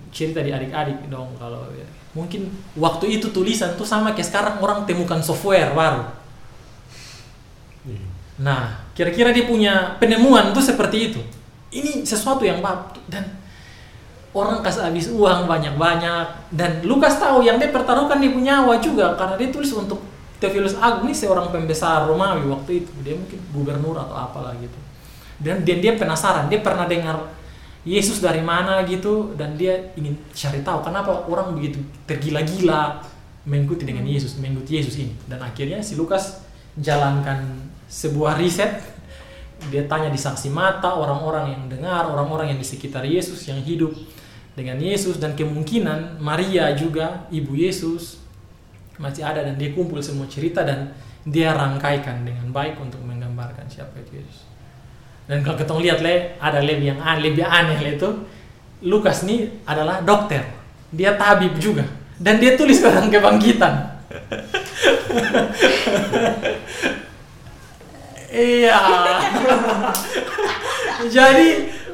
cerita 0.10 0.42
di 0.42 0.50
adik-adik 0.50 1.06
dong 1.06 1.38
kalau 1.38 1.70
ya. 1.78 1.86
mungkin 2.18 2.50
waktu 2.74 3.22
itu 3.22 3.30
tulisan 3.30 3.78
tuh 3.78 3.86
sama 3.86 4.18
kayak 4.18 4.26
sekarang 4.26 4.56
orang 4.58 4.90
temukan 4.90 5.22
software 5.22 5.70
baru. 5.78 6.02
Nah, 8.42 8.87
kira-kira 8.98 9.30
dia 9.30 9.46
punya 9.46 9.94
penemuan 10.02 10.50
tuh 10.58 10.66
seperti 10.66 11.14
itu. 11.14 11.22
Ini 11.70 12.02
sesuatu 12.02 12.42
yang 12.42 12.66
baru 12.66 12.98
dan 13.06 13.38
orang 14.34 14.66
kasih 14.66 14.90
habis 14.90 15.06
uang 15.14 15.46
banyak-banyak. 15.46 16.54
Dan 16.54 16.82
Lukas 16.82 17.22
tahu 17.22 17.46
yang 17.46 17.62
dia 17.62 17.70
pertaruhkan 17.70 18.18
dia 18.18 18.34
punya 18.34 18.62
nyawa 18.62 18.82
juga. 18.82 19.14
Karena 19.14 19.38
dia 19.38 19.50
tulis 19.54 19.70
untuk 19.74 20.02
Theophilus 20.38 20.78
Agung 20.78 21.10
ini 21.10 21.16
seorang 21.18 21.50
pembesar 21.50 22.10
Romawi 22.10 22.46
waktu 22.50 22.86
itu. 22.86 22.92
Dia 23.06 23.14
mungkin 23.14 23.38
gubernur 23.54 23.98
atau 24.02 24.18
apalah 24.18 24.58
gitu. 24.58 24.78
Dan 25.38 25.62
dia, 25.62 25.78
dia 25.78 25.94
penasaran. 25.94 26.50
Dia 26.50 26.66
pernah 26.66 26.90
dengar 26.90 27.30
Yesus 27.86 28.18
dari 28.18 28.42
mana 28.42 28.82
gitu. 28.86 29.38
Dan 29.38 29.54
dia 29.58 29.94
ingin 29.94 30.18
cari 30.34 30.66
tahu 30.66 30.82
kenapa 30.82 31.30
orang 31.30 31.54
begitu 31.54 31.82
tergila-gila 32.10 33.02
mengikuti 33.48 33.88
dengan 33.88 34.04
Yesus 34.04 34.38
mengikuti 34.38 34.78
Yesus 34.78 34.96
ini. 35.00 35.14
Dan 35.26 35.42
akhirnya 35.42 35.82
si 35.82 35.96
Lukas 35.98 36.46
jalankan 36.78 37.68
sebuah 37.88 38.40
riset. 38.40 38.84
Dia 39.74 39.90
tanya 39.90 40.14
di 40.14 40.22
saksi 40.22 40.54
mata 40.54 40.94
orang-orang 40.94 41.50
yang 41.50 41.64
dengar 41.66 42.06
orang-orang 42.06 42.54
yang 42.54 42.60
di 42.62 42.68
sekitar 42.68 43.02
Yesus 43.02 43.42
yang 43.50 43.58
hidup 43.58 43.90
dengan 44.54 44.78
Yesus 44.78 45.18
dan 45.18 45.34
kemungkinan 45.34 46.22
Maria 46.22 46.70
juga 46.78 47.26
ibu 47.34 47.58
Yesus 47.58 48.22
masih 49.02 49.26
ada 49.26 49.42
dan 49.42 49.58
dia 49.58 49.74
kumpul 49.74 49.98
semua 50.02 50.30
cerita 50.30 50.62
dan 50.62 50.94
dia 51.26 51.58
rangkaikan 51.58 52.22
dengan 52.22 52.54
baik 52.54 52.78
untuk 52.78 53.02
menggambarkan 53.02 53.66
siapa 53.66 53.98
itu 53.98 54.22
Yesus. 54.22 54.46
Dan 55.26 55.44
kalau 55.44 55.58
kita 55.58 55.74
lihat 55.76 56.00
le 56.06 56.38
ada 56.38 56.62
lebih 56.62 56.96
yang 56.96 57.02
aneh, 57.02 57.34
lebih 57.34 57.44
aneh 57.44 57.78
le 57.82 57.92
itu 57.98 58.10
Lukas 58.86 59.26
ini 59.26 59.66
adalah 59.66 60.06
dokter. 60.06 60.46
Dia 60.94 61.18
tabib 61.18 61.58
juga. 61.58 61.84
Dan 62.18 62.42
dia 62.42 62.58
tulis 62.58 62.82
tentang 62.82 63.14
kebangkitan 63.14 63.98
Iya. 68.28 68.80
Jadi 71.08 71.48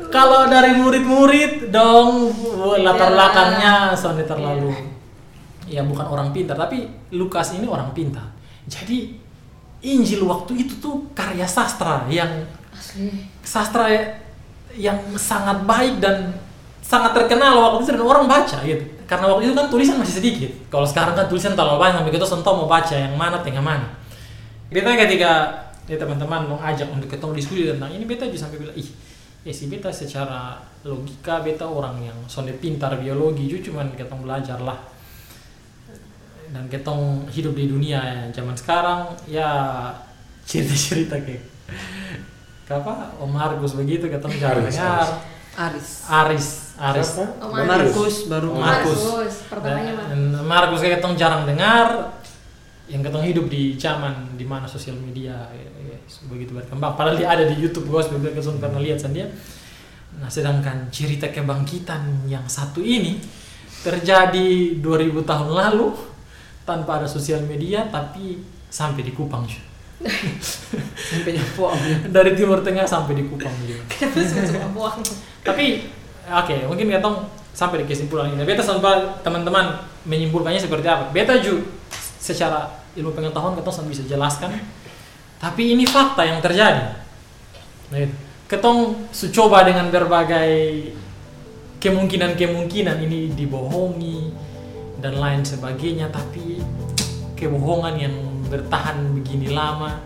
kalau 0.09 0.45
dari 0.49 0.77
murid-murid 0.77 1.73
dong 1.73 2.29
latar 2.81 3.09
Iya. 3.09 3.13
belakangnya 3.13 3.73
soalnya 3.97 4.25
terlalu 4.29 4.71
ya 5.65 5.81
bukan 5.81 6.05
orang 6.05 6.29
pintar 6.35 6.53
tapi 6.53 6.85
Lukas 7.13 7.53
ini 7.57 7.65
orang 7.65 7.93
pintar. 7.93 8.29
Jadi 8.69 9.19
Injil 9.83 10.23
waktu 10.23 10.63
itu 10.63 10.79
tuh 10.79 11.11
karya 11.11 11.43
sastra 11.43 12.07
yang 12.07 12.47
Asli. 12.71 13.11
sastra 13.43 13.91
yang 14.73 14.95
sangat 15.19 15.67
baik 15.67 15.99
dan 15.99 16.31
sangat 16.79 17.11
terkenal 17.13 17.59
waktu 17.59 17.83
itu 17.83 17.89
dan 17.99 18.03
orang 18.07 18.25
baca 18.25 18.57
gitu. 18.63 18.83
Karena 19.03 19.25
waktu 19.27 19.51
itu 19.51 19.53
kan 19.53 19.67
tulisan 19.67 19.99
masih 19.99 20.23
sedikit. 20.23 20.51
Kalau 20.71 20.87
sekarang 20.87 21.13
kan 21.19 21.27
tulisan 21.27 21.51
terlalu 21.53 21.83
banyak 21.83 21.99
sampai 21.99 22.13
kita 22.15 22.25
sentuh 22.25 22.53
mau 22.55 22.67
baca 22.69 22.95
yang 22.95 23.13
mana 23.19 23.43
tengah 23.43 23.59
mana. 23.59 23.87
Kita 24.71 24.89
ketika 24.95 25.51
ya 25.89 25.97
teman-teman 25.99 26.47
mau 26.47 26.59
ajak 26.63 26.87
untuk 26.91 27.09
ketemu 27.11 27.31
diskusi 27.35 27.61
tentang 27.67 27.91
ini. 27.91 28.03
Beta 28.07 28.27
bisa 28.29 28.47
sampai 28.47 28.59
bilang 28.63 28.77
ih 28.77 28.89
ya 29.43 29.51
si 29.51 29.67
beta 29.67 29.91
secara 29.91 30.55
logika 30.87 31.43
beta 31.43 31.67
orang 31.67 31.99
yang 31.99 32.17
soalnya 32.31 32.55
pintar 32.63 32.95
biologi 32.95 33.51
ju 33.51 33.71
cuman 33.71 33.91
ketong 33.95 34.23
belajar 34.23 34.59
lah. 34.63 34.79
Dan 36.53 36.69
ketong 36.69 37.25
hidup 37.33 37.57
di 37.57 37.65
dunia 37.65 37.99
yang 38.03 38.29
zaman 38.29 38.53
sekarang 38.53 39.09
ya 39.25 39.49
cerita-cerita 40.45 41.17
kayak 41.19 41.43
apa? 42.79 43.13
Om 43.21 43.29
Markus 43.29 43.77
begitu 43.77 44.09
ketong 44.09 44.33
jarang 44.39 44.65
Aris, 44.65 44.75
dengar. 44.77 45.07
Aris. 45.53 45.87
Aris. 46.09 46.47
Aris 46.73 47.09
Siapa? 47.13 47.45
Oh, 47.45 47.53
Markus. 47.53 48.15
Baru 48.25 48.49
Markus. 48.57 48.97
Markus. 48.97 49.35
Pertamanya 49.45 49.93
Markus. 50.41 50.79
kayak 50.81 50.97
ketong 50.97 51.15
jarang 51.19 51.45
dengar 51.45 52.17
yang 52.91 52.99
ketong 52.99 53.23
hidup 53.23 53.45
di 53.47 53.79
zaman 53.79 54.35
di 54.35 54.43
mana 54.43 54.67
sosial 54.67 54.99
media 54.99 55.47
ya, 55.55 55.69
ya, 55.87 55.97
begitu 56.27 56.51
berkembang 56.51 56.99
padahal 56.99 57.15
dia 57.15 57.31
ada 57.31 57.47
di 57.47 57.55
YouTube 57.55 57.87
gue 57.87 58.01
ketong 58.35 58.59
pernah 58.59 58.83
lihat 58.83 58.99
san 58.99 59.15
dia 59.15 59.27
nah 60.19 60.27
sedangkan 60.27 60.91
cerita 60.91 61.31
kebangkitan 61.31 62.27
yang 62.27 62.43
satu 62.45 62.83
ini 62.83 63.17
terjadi 63.81 64.79
2000 64.83 64.83
tahun 65.23 65.49
lalu 65.51 65.95
tanpa 66.67 66.99
ada 66.99 67.07
sosial 67.07 67.43
media 67.47 67.87
tapi 67.87 68.39
sampai 68.67 69.03
di 69.03 69.15
Kupang 69.15 69.47
sampai 71.11 71.31
nyapuang 71.39 71.79
dari 72.11 72.35
Timur 72.35 72.59
Tengah 72.59 72.83
sampai 72.83 73.15
di 73.15 73.23
Kupang 73.23 73.55
juga. 73.63 73.83
Tapi 75.47 75.65
oke, 76.27 76.55
mungkin 76.67 76.91
ketong 76.91 77.23
sampai 77.55 77.83
di 77.83 77.85
kesimpulan 77.87 78.35
ini. 78.35 78.43
Beta 78.43 78.59
sampai 78.59 79.23
teman-teman 79.23 79.79
menyimpulkannya 80.03 80.59
seperti 80.59 80.87
apa? 80.91 81.07
Beta 81.15 81.39
juga 81.39 81.63
secara 82.23 82.71
ilmu 82.95 83.11
pengetahuan 83.11 83.59
sampai 83.59 83.91
bisa 83.91 84.07
jelaskan. 84.07 84.55
Tapi 85.43 85.75
ini 85.75 85.83
fakta 85.83 86.23
yang 86.23 86.39
terjadi. 86.39 86.95
Nah, 87.91 87.99
itu. 87.99 88.15
Ketong 88.47 89.09
coba 89.33 89.67
dengan 89.67 89.91
berbagai 89.91 90.87
kemungkinan-kemungkinan 91.83 93.01
ini 93.03 93.33
dibohongi 93.35 94.31
dan 95.03 95.19
lain 95.19 95.41
sebagainya, 95.43 96.07
tapi 96.13 96.63
kebohongan 97.35 97.95
yang 97.97 98.15
bertahan 98.47 99.19
begini 99.19 99.51
lama 99.51 99.99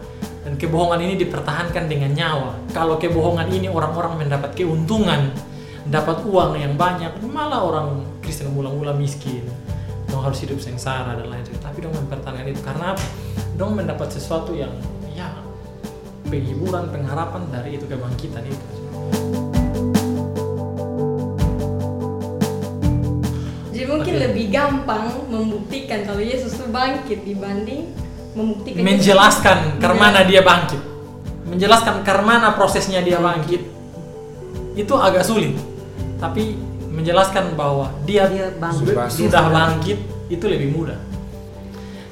dan 0.47 0.55
kebohongan 0.55 1.03
ini 1.03 1.19
dipertahankan 1.19 1.91
dengan 1.91 2.15
nyawa. 2.15 2.55
Kalau 2.71 2.95
kebohongan 2.95 3.51
ini 3.51 3.67
orang-orang 3.67 4.25
mendapat 4.25 4.55
keuntungan, 4.55 5.35
dapat 5.85 6.23
uang 6.23 6.55
yang 6.55 6.79
banyak, 6.79 7.19
malah 7.27 7.61
orang 7.67 8.07
Kristen 8.23 8.55
mula-mula 8.55 8.95
miskin. 8.95 9.43
Dong 10.07 10.23
harus 10.23 10.39
hidup 10.39 10.63
sengsara 10.63 11.19
dan 11.19 11.27
lain 11.27 11.43
sebagainya. 11.43 11.56
Tapi 11.77 11.93
dong 11.93 12.09
mempertahankan 12.09 12.45
itu. 12.49 12.61
Karena? 12.65 12.97
Dong 13.53 13.77
mendapat 13.77 14.09
sesuatu 14.09 14.49
yang 14.57 14.73
ya 15.13 15.29
penghiburan, 16.25 16.89
pengharapan 16.89 17.53
dari 17.53 17.77
itu 17.77 17.85
kebangkitan 17.85 18.49
itu. 18.49 18.65
Jadi 23.77 23.85
mungkin 23.85 24.13
Oke. 24.17 24.21
lebih 24.25 24.45
gampang 24.49 25.05
membuktikan 25.29 26.01
kalau 26.01 26.17
Yesus 26.17 26.57
itu 26.57 26.65
bangkit 26.65 27.21
dibanding 27.21 27.93
membuktikan 28.33 28.81
menjelaskan 28.81 29.77
karena 29.77 30.25
dia 30.25 30.41
bangkit. 30.41 30.81
Menjelaskan 31.45 32.01
karena 32.01 32.57
prosesnya 32.57 33.05
dia 33.05 33.21
bangkit. 33.21 33.61
Itu 34.73 34.97
agak 34.97 35.21
sulit. 35.21 35.53
Tapi 36.17 36.57
menjelaskan 36.89 37.53
bahwa 37.53 37.93
dia, 38.01 38.25
dia 38.33 38.49
bang 38.57 38.73
Sudah- 38.73 39.13
sudah 39.13 39.45
bangkit 39.53 40.01
itu 40.33 40.45
lebih 40.49 40.73
mudah 40.73 41.06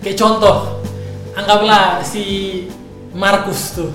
kayak 0.05 0.21
contoh 0.21 0.85
anggaplah 1.33 2.05
si 2.05 2.23
Markus 3.17 3.73
tuh. 3.73 3.89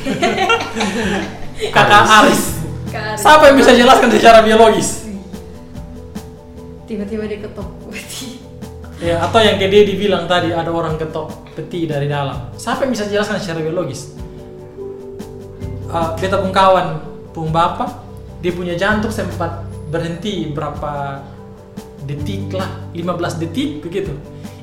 Kakak 1.74 2.06
Aris. 2.22 2.62
Siapa 3.18 3.50
yang 3.50 3.58
bisa 3.58 3.74
jelaskan 3.74 4.14
secara 4.14 4.46
biologis? 4.46 5.10
Tiba-tiba 6.86 7.26
dia 7.26 7.42
ketok 7.42 7.66
peti. 7.90 8.38
ya 9.00 9.16
atau 9.24 9.40
yang 9.40 9.56
kayak 9.56 9.72
dia 9.72 9.82
dibilang 9.90 10.28
tadi 10.30 10.54
ada 10.54 10.70
orang 10.70 10.94
ketok 10.94 11.50
peti 11.58 11.90
dari 11.90 12.06
dalam. 12.06 12.54
Siapa 12.54 12.86
yang 12.86 12.94
bisa 12.94 13.10
jelaskan 13.10 13.42
secara 13.42 13.58
biologis? 13.58 14.14
Uh, 15.90 16.14
beta 16.14 16.38
pun 16.38 16.54
kawan 16.54 17.02
pun 17.34 17.50
bapak. 17.50 17.90
Dia 18.38 18.54
punya 18.54 18.78
jantung 18.78 19.10
sempat 19.10 19.66
berhenti 19.90 20.46
berapa 20.54 21.20
detik 22.06 22.54
lah 22.54 22.70
15 22.94 23.42
detik 23.42 23.84
begitu 23.84 24.14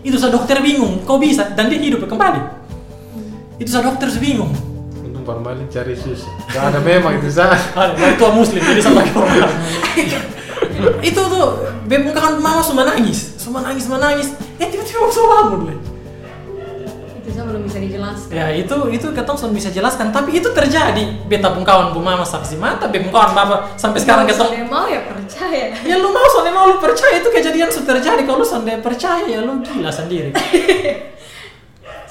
itu 0.08 0.16
sa 0.16 0.32
dokter 0.32 0.64
bingung 0.64 1.04
kok 1.04 1.20
bisa 1.20 1.52
dan 1.52 1.68
dia 1.68 1.76
hidup 1.84 2.08
kembali 2.08 2.40
itu 3.60 3.68
sa 3.68 3.84
dokter 3.84 4.08
bingung 4.16 4.56
Untung 5.08 5.24
formalin 5.24 5.68
cari 5.72 5.96
susah. 5.96 6.28
Gak 6.52 6.68
ada 6.68 6.80
memang 6.84 7.16
itu 7.16 7.32
saat. 7.32 7.56
Ah, 7.80 7.96
tua 8.20 8.36
muslim 8.36 8.60
jadi 8.60 8.84
sama 8.84 9.08
formal. 9.08 9.48
itu 11.08 11.16
tuh 11.16 11.48
beb 11.88 12.12
mama 12.44 12.60
semua 12.60 12.84
nangis, 12.92 13.40
semua 13.40 13.64
nangis, 13.64 13.88
semua 13.88 14.04
nangis. 14.04 14.36
Eh 14.60 14.68
tiba-tiba 14.68 15.00
aku 15.08 15.16
bangun 15.16 15.60
deh. 15.72 15.80
Saya 17.38 17.46
belum 17.54 17.64
bisa 17.70 17.78
dijelaskan 17.78 18.34
Ya 18.34 18.50
itu 18.50 18.78
itu 18.90 19.08
ketong 19.14 19.38
sudah 19.38 19.54
bisa 19.54 19.70
jelaskan, 19.70 20.10
tapi 20.10 20.42
itu 20.42 20.50
terjadi. 20.50 21.06
Beta 21.30 21.54
pun 21.54 21.62
kawan 21.62 21.94
pun 21.94 22.02
mama 22.02 22.26
saksi 22.26 22.58
mata, 22.58 22.90
beb 22.90 23.14
kawan 23.14 23.38
bapak 23.38 23.78
sampai 23.78 24.02
sekarang 24.02 24.26
ketong. 24.26 24.50
mau 24.66 24.90
ya 24.90 25.06
percaya 25.06 25.70
Ya 25.86 25.96
lu 26.02 26.10
mau 26.10 26.26
soalnya 26.34 26.58
mau 26.58 26.66
lu 26.66 26.82
percaya 26.82 27.22
itu 27.22 27.30
kejadian 27.30 27.70
sudah 27.70 28.02
terjadi. 28.02 28.26
Kalau 28.26 28.42
lu 28.42 28.48
percaya 28.82 29.30
ya 29.30 29.46
lu 29.46 29.62
gila 29.62 29.94
sendiri. 29.94 30.34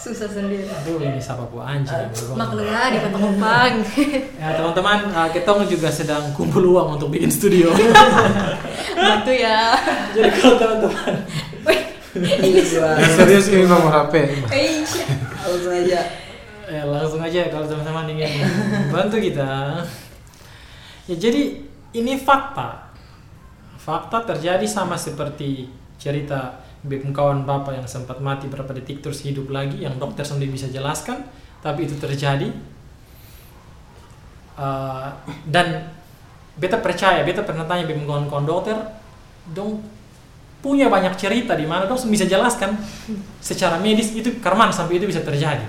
susah 0.07 0.31
sendiri 0.31 0.63
Aduh 0.71 1.03
ini 1.03 1.19
siapa 1.19 1.51
bu 1.51 1.59
anjing. 1.59 1.91
makhluk 2.39 2.63
ya 2.63 2.95
di 2.95 2.99
Kupang 3.11 3.75
Ya 4.43 4.55
teman-teman, 4.55 5.11
uh, 5.11 5.29
kita 5.35 5.51
juga 5.67 5.91
sedang 5.91 6.31
kumpul 6.31 6.63
uang 6.63 6.95
untuk 6.95 7.11
bikin 7.11 7.27
studio. 7.27 7.75
bantu 8.95 9.33
ya 9.35 9.75
Jadi 10.15 10.31
kalau 10.39 10.55
teman-teman. 10.63 11.15
Yang 12.23 13.13
serius 13.17 13.47
ini 13.53 13.65
nomor 13.69 13.93
HP. 13.93 14.15
Eh, 14.53 14.85
Langsung 15.47 15.73
aja. 15.73 16.01
ya 16.67 16.83
langsung 16.83 17.23
aja 17.23 17.47
kalau 17.47 17.63
teman-teman 17.63 18.11
ingin 18.11 18.43
bantu 18.91 19.23
kita. 19.23 19.83
Ya 21.07 21.15
jadi 21.15 21.63
ini 21.95 22.13
fakta. 22.19 22.91
Fakta 23.79 24.27
terjadi 24.35 24.67
sama 24.67 24.99
seperti 24.99 25.71
cerita 25.95 26.59
Beb 26.87 27.03
kawan 27.11 27.43
bapak 27.43 27.83
yang 27.83 27.87
sempat 27.87 28.23
mati 28.23 28.47
berapa 28.47 28.71
detik 28.71 29.03
terus 29.03 29.27
hidup 29.27 29.51
lagi 29.51 29.83
yang 29.83 29.99
dokter 29.99 30.23
sendiri 30.23 30.55
bisa 30.55 30.71
jelaskan 30.71 31.27
tapi 31.61 31.87
itu 31.87 31.99
terjadi 31.99 32.51
Uh, 34.57 35.13
dan 35.45 35.93
beta 36.57 36.81
percaya 36.81 37.21
beta 37.29 37.45
pernah 37.45 37.69
tanya 37.69 37.85
beb 37.85 38.01
kawan-kawan 38.09 38.49
dokter 38.49 38.73
dong 39.53 39.85
punya 40.67 40.91
banyak 40.91 41.15
cerita 41.15 41.55
di 41.55 41.63
mana 41.63 41.87
dong 41.87 41.95
bisa 42.11 42.27
jelaskan 42.27 42.75
secara 43.39 43.79
medis 43.79 44.11
itu 44.11 44.43
karman 44.43 44.75
sampai 44.75 44.99
itu 44.99 45.07
bisa 45.07 45.23
terjadi 45.23 45.63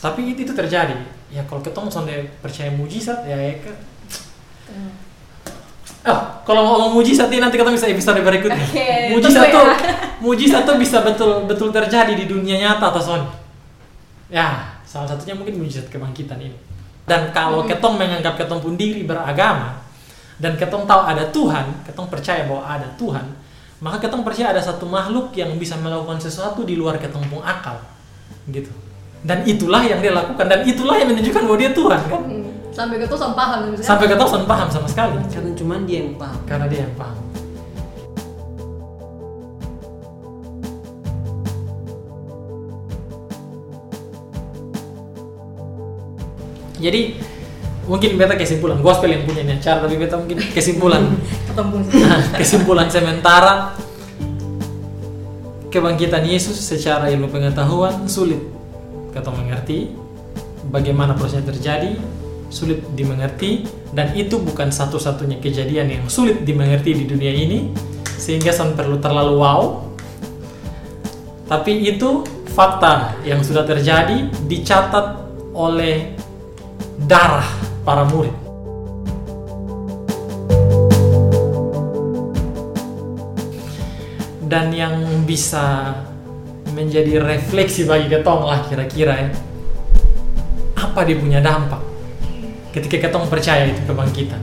tapi 0.00 0.32
itu, 0.32 0.48
itu 0.48 0.56
terjadi 0.56 0.96
ya 1.28 1.44
kalau 1.44 1.60
ketemu 1.60 1.92
sampai 1.92 2.32
percaya 2.40 2.72
mujizat 2.72 3.28
ya, 3.28 3.36
ya 3.36 3.60
kan 3.60 3.76
Oh, 6.00 6.20
kalau 6.48 6.64
mau 6.64 6.72
ngomong 6.80 7.04
mujizat 7.04 7.28
ini 7.28 7.44
nanti 7.44 7.60
kita 7.60 7.68
bisa 7.68 7.84
episode 7.84 8.24
berikutnya. 8.24 8.64
Oke, 8.72 9.12
mujizat 9.12 9.52
tunggu 9.52 9.52
tuh, 9.52 9.68
ya. 9.68 9.76
mujizat 10.24 10.62
tuh 10.64 10.76
bisa 10.80 11.04
betul 11.04 11.44
betul 11.44 11.68
terjadi 11.68 12.16
di 12.16 12.24
dunia 12.24 12.56
nyata 12.56 12.88
atau 12.88 13.02
Son. 13.04 13.22
Ya, 14.32 14.80
salah 14.88 15.04
satunya 15.12 15.36
mungkin 15.36 15.60
mujizat 15.60 15.92
kebangkitan 15.92 16.40
ini. 16.40 16.56
Dan 17.04 17.28
kalau 17.36 17.68
ketong 17.68 18.00
menganggap 18.00 18.40
ketong 18.40 18.64
pun 18.64 18.80
diri 18.80 19.04
beragama 19.04 19.76
dan 20.40 20.56
ketong 20.56 20.88
tahu 20.88 21.02
ada 21.04 21.28
Tuhan, 21.28 21.84
ketong 21.84 22.08
percaya 22.08 22.48
bahwa 22.48 22.64
ada 22.64 22.88
Tuhan, 22.96 23.26
maka 23.80 23.96
ketong 23.96 24.20
percaya 24.20 24.52
ada 24.52 24.60
satu 24.60 24.84
makhluk 24.84 25.32
yang 25.32 25.56
bisa 25.56 25.72
melakukan 25.80 26.20
sesuatu 26.20 26.68
di 26.68 26.76
luar 26.76 27.00
ketong 27.00 27.24
pun 27.32 27.40
akal, 27.40 27.80
gitu. 28.52 28.68
Dan 29.24 29.44
itulah 29.44 29.84
yang 29.84 30.00
dia 30.04 30.12
lakukan 30.12 30.48
dan 30.48 30.64
itulah 30.64 30.96
yang 30.96 31.08
menunjukkan 31.12 31.42
bahwa 31.44 31.58
dia 31.60 31.72
Tuhan 31.72 32.00
kan. 32.08 32.20
Hmm, 32.24 32.44
sampai 32.72 32.96
ke 33.00 33.04
tuh 33.08 33.20
sama 33.20 33.36
paham 33.36 33.58
misalnya. 33.72 33.88
Sampai 33.88 34.06
ketong 34.08 34.30
son 34.32 34.44
paham 34.48 34.68
sama 34.72 34.88
sekali 34.88 35.16
Karena 35.28 35.52
cuman 35.52 35.80
dia 35.84 35.98
yang 36.04 36.16
paham. 36.16 36.40
karena 36.48 36.66
dia 36.68 36.80
yang 36.88 36.94
paham. 36.96 37.16
Jadi 46.80 47.20
mungkin 47.88 48.20
beta 48.20 48.36
kesimpulan 48.36 48.78
gospel 48.84 49.08
yang 49.12 49.24
punya 49.24 49.42
ini 49.46 49.56
acara 49.56 49.84
tapi 49.84 49.94
beta 49.96 50.16
mungkin 50.18 50.38
kesimpulan. 50.56 51.02
Nah, 51.56 52.20
kesimpulan 52.36 52.88
sementara. 52.90 53.74
Kebangkitan 55.70 56.26
Yesus 56.26 56.58
secara 56.58 57.06
ilmu 57.14 57.30
pengetahuan 57.30 58.10
sulit. 58.10 58.42
Kata 59.14 59.30
mengerti 59.30 59.94
bagaimana 60.66 61.14
prosesnya 61.14 61.46
terjadi 61.54 61.94
sulit 62.50 62.82
dimengerti 62.98 63.62
dan 63.94 64.10
itu 64.18 64.42
bukan 64.42 64.74
satu-satunya 64.74 65.38
kejadian 65.38 65.86
yang 65.86 66.04
sulit 66.10 66.42
dimengerti 66.42 66.98
di 66.98 67.04
dunia 67.06 67.30
ini 67.30 67.70
sehingga 68.18 68.50
sam 68.50 68.74
perlu 68.74 68.98
terlalu 68.98 69.34
wow. 69.38 69.62
Tapi 71.46 71.86
itu 71.86 72.26
fakta 72.50 73.18
yang 73.22 73.42
sudah 73.46 73.62
terjadi 73.62 74.26
dicatat 74.50 75.22
oleh 75.54 76.14
darah 77.06 77.59
para 77.84 78.04
murid. 78.08 78.34
Dan 84.50 84.74
yang 84.74 85.22
bisa 85.22 85.94
menjadi 86.74 87.22
refleksi 87.22 87.86
bagi 87.86 88.10
ketong 88.10 88.46
lah 88.46 88.62
kira-kira 88.66 89.26
ya 89.26 89.30
apa 90.78 91.06
dia 91.06 91.18
punya 91.18 91.38
dampak 91.38 91.78
ketika 92.74 93.06
ketong 93.06 93.30
percaya 93.30 93.70
itu 93.70 93.78
kebangkitan? 93.86 94.42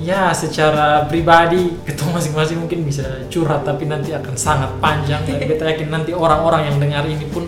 Ya 0.00 0.32
secara 0.32 1.04
pribadi 1.06 1.78
ketong 1.84 2.16
masing-masing 2.16 2.64
mungkin 2.64 2.82
bisa 2.88 3.28
curhat 3.28 3.62
tapi 3.62 3.84
nanti 3.86 4.16
akan 4.16 4.34
sangat 4.34 4.72
panjang. 4.80 5.20
Dan 5.28 5.36
kita 5.36 5.62
yakin 5.68 5.88
nanti 5.92 6.10
orang-orang 6.16 6.72
yang 6.72 6.76
dengar 6.80 7.04
ini 7.04 7.28
pun 7.28 7.46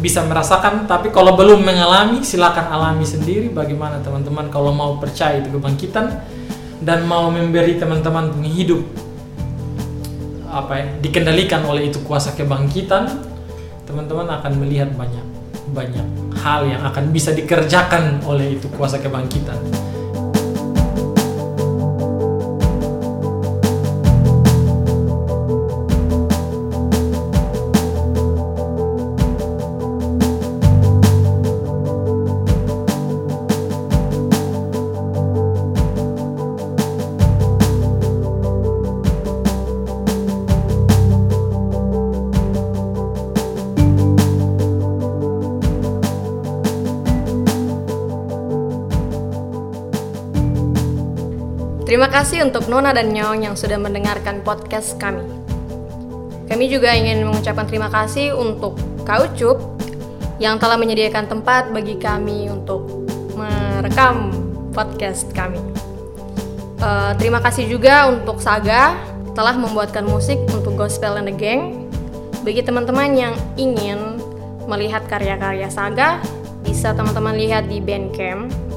bisa 0.00 0.24
merasakan 0.24 0.88
tapi 0.88 1.12
kalau 1.12 1.36
belum 1.36 1.60
mengalami 1.60 2.24
silakan 2.24 2.72
alami 2.72 3.04
sendiri. 3.04 3.52
Bagaimana 3.52 4.00
teman-teman 4.00 4.48
kalau 4.48 4.72
mau 4.72 4.96
percaya 4.96 5.38
itu 5.38 5.52
kebangkitan 5.52 6.18
dan 6.80 7.04
mau 7.04 7.28
memberi 7.28 7.76
teman-teman 7.76 8.32
punya 8.32 8.50
hidup 8.50 8.82
apa 10.50 10.82
ya 10.82 10.86
dikendalikan 10.98 11.62
oleh 11.62 11.94
itu 11.94 12.02
kuasa 12.02 12.34
kebangkitan 12.34 13.06
teman-teman 13.86 14.26
akan 14.26 14.52
melihat 14.58 14.90
banyak 14.98 15.22
banyak 15.70 16.02
hal 16.42 16.66
yang 16.66 16.82
akan 16.82 17.14
bisa 17.14 17.30
dikerjakan 17.30 18.18
oleh 18.26 18.58
itu 18.58 18.66
kuasa 18.74 18.98
kebangkitan 18.98 19.54
kasih 52.10 52.42
untuk 52.42 52.66
Nona 52.66 52.90
dan 52.90 53.14
Nyaong 53.14 53.46
yang 53.46 53.54
sudah 53.54 53.78
mendengarkan 53.78 54.42
podcast 54.42 54.98
kami. 54.98 55.22
Kami 56.50 56.66
juga 56.66 56.90
ingin 56.90 57.22
mengucapkan 57.22 57.70
terima 57.70 57.86
kasih 57.86 58.34
untuk 58.34 58.74
Kaucup 59.06 59.62
yang 60.42 60.58
telah 60.58 60.74
menyediakan 60.74 61.30
tempat 61.30 61.70
bagi 61.70 61.94
kami 62.02 62.50
untuk 62.50 63.06
merekam 63.38 64.34
podcast 64.74 65.30
kami. 65.30 65.62
Eh, 66.82 67.12
terima 67.22 67.38
kasih 67.38 67.70
juga 67.70 68.10
untuk 68.10 68.42
Saga 68.42 68.98
telah 69.38 69.54
membuatkan 69.54 70.02
musik 70.02 70.42
untuk 70.50 70.74
Gospel 70.74 71.14
and 71.14 71.30
the 71.30 71.34
Gang. 71.38 71.86
Bagi 72.42 72.66
teman-teman 72.66 73.14
yang 73.14 73.34
ingin 73.54 74.18
melihat 74.66 75.06
karya-karya 75.06 75.70
Saga, 75.70 76.18
bisa 76.66 76.90
teman-teman 76.90 77.38
lihat 77.38 77.70
di 77.70 77.78
Bandcamp 77.78 78.69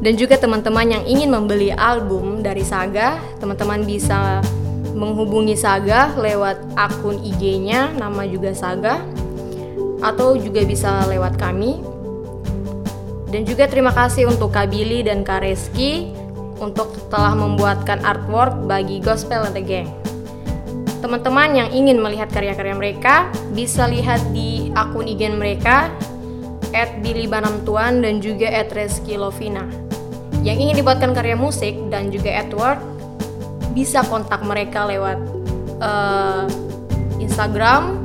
dan 0.00 0.16
juga 0.16 0.40
teman-teman 0.40 0.96
yang 0.96 1.04
ingin 1.04 1.28
membeli 1.28 1.68
album 1.76 2.40
dari 2.40 2.64
Saga, 2.64 3.20
teman-teman 3.36 3.84
bisa 3.84 4.40
menghubungi 4.96 5.52
Saga 5.52 6.16
lewat 6.16 6.56
akun 6.72 7.20
IG-nya, 7.20 7.92
nama 8.00 8.24
juga 8.24 8.56
Saga, 8.56 9.04
atau 10.00 10.40
juga 10.40 10.64
bisa 10.64 11.04
lewat 11.04 11.36
kami. 11.36 11.84
Dan 13.28 13.44
juga 13.44 13.68
terima 13.68 13.92
kasih 13.92 14.26
untuk 14.26 14.56
Kak 14.56 14.72
Billy 14.72 15.04
dan 15.04 15.20
Kak 15.20 15.44
Reski 15.44 16.16
untuk 16.58 16.96
telah 17.12 17.36
membuatkan 17.36 18.00
artwork 18.00 18.56
bagi 18.64 19.04
Gospel 19.04 19.44
and 19.44 19.52
the 19.52 19.60
Gang. 19.60 19.92
Teman-teman 21.04 21.56
yang 21.56 21.68
ingin 21.76 22.00
melihat 22.00 22.32
karya-karya 22.32 22.72
mereka 22.72 23.28
bisa 23.52 23.84
lihat 23.84 24.20
di 24.32 24.72
akun 24.72 25.08
IG 25.08 25.28
mereka 25.32 25.92
at 26.72 26.88
Billy 27.04 27.28
Banamtuan 27.28 28.00
dan 28.00 28.24
juga 28.24 28.48
at 28.48 28.72
Reski 28.72 29.20
Lovina. 29.20 29.89
Yang 30.40 30.56
ingin 30.68 30.76
dibuatkan 30.80 31.12
karya 31.12 31.36
musik 31.36 31.76
dan 31.92 32.08
juga 32.08 32.32
artwork 32.32 32.80
bisa 33.76 34.00
kontak 34.08 34.40
mereka 34.42 34.88
lewat 34.88 35.18
eh, 35.80 36.44
Instagram 37.20 38.00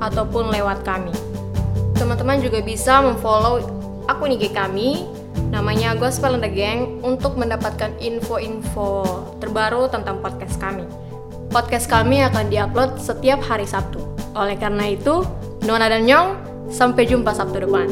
ataupun 0.00 0.52
lewat 0.52 0.84
kami. 0.84 1.12
Teman-teman 1.96 2.40
juga 2.40 2.60
bisa 2.60 3.00
memfollow 3.00 3.64
akun 4.08 4.32
IG 4.36 4.52
kami 4.52 5.08
namanya 5.52 5.96
Gospel 5.96 6.36
and 6.36 6.44
the 6.44 6.50
Gang 6.50 7.00
untuk 7.04 7.36
mendapatkan 7.36 7.92
info-info 8.00 9.04
terbaru 9.38 9.88
tentang 9.92 10.20
podcast 10.20 10.56
kami. 10.56 10.84
Podcast 11.52 11.86
kami 11.88 12.20
akan 12.24 12.52
diupload 12.52 13.00
setiap 13.00 13.40
hari 13.44 13.64
Sabtu. 13.64 14.02
Oleh 14.36 14.58
karena 14.60 14.92
itu, 14.92 15.24
Nona 15.64 15.88
dan 15.88 16.04
Nyong, 16.04 16.28
sampai 16.68 17.08
jumpa 17.08 17.32
Sabtu 17.32 17.64
depan. 17.64 17.88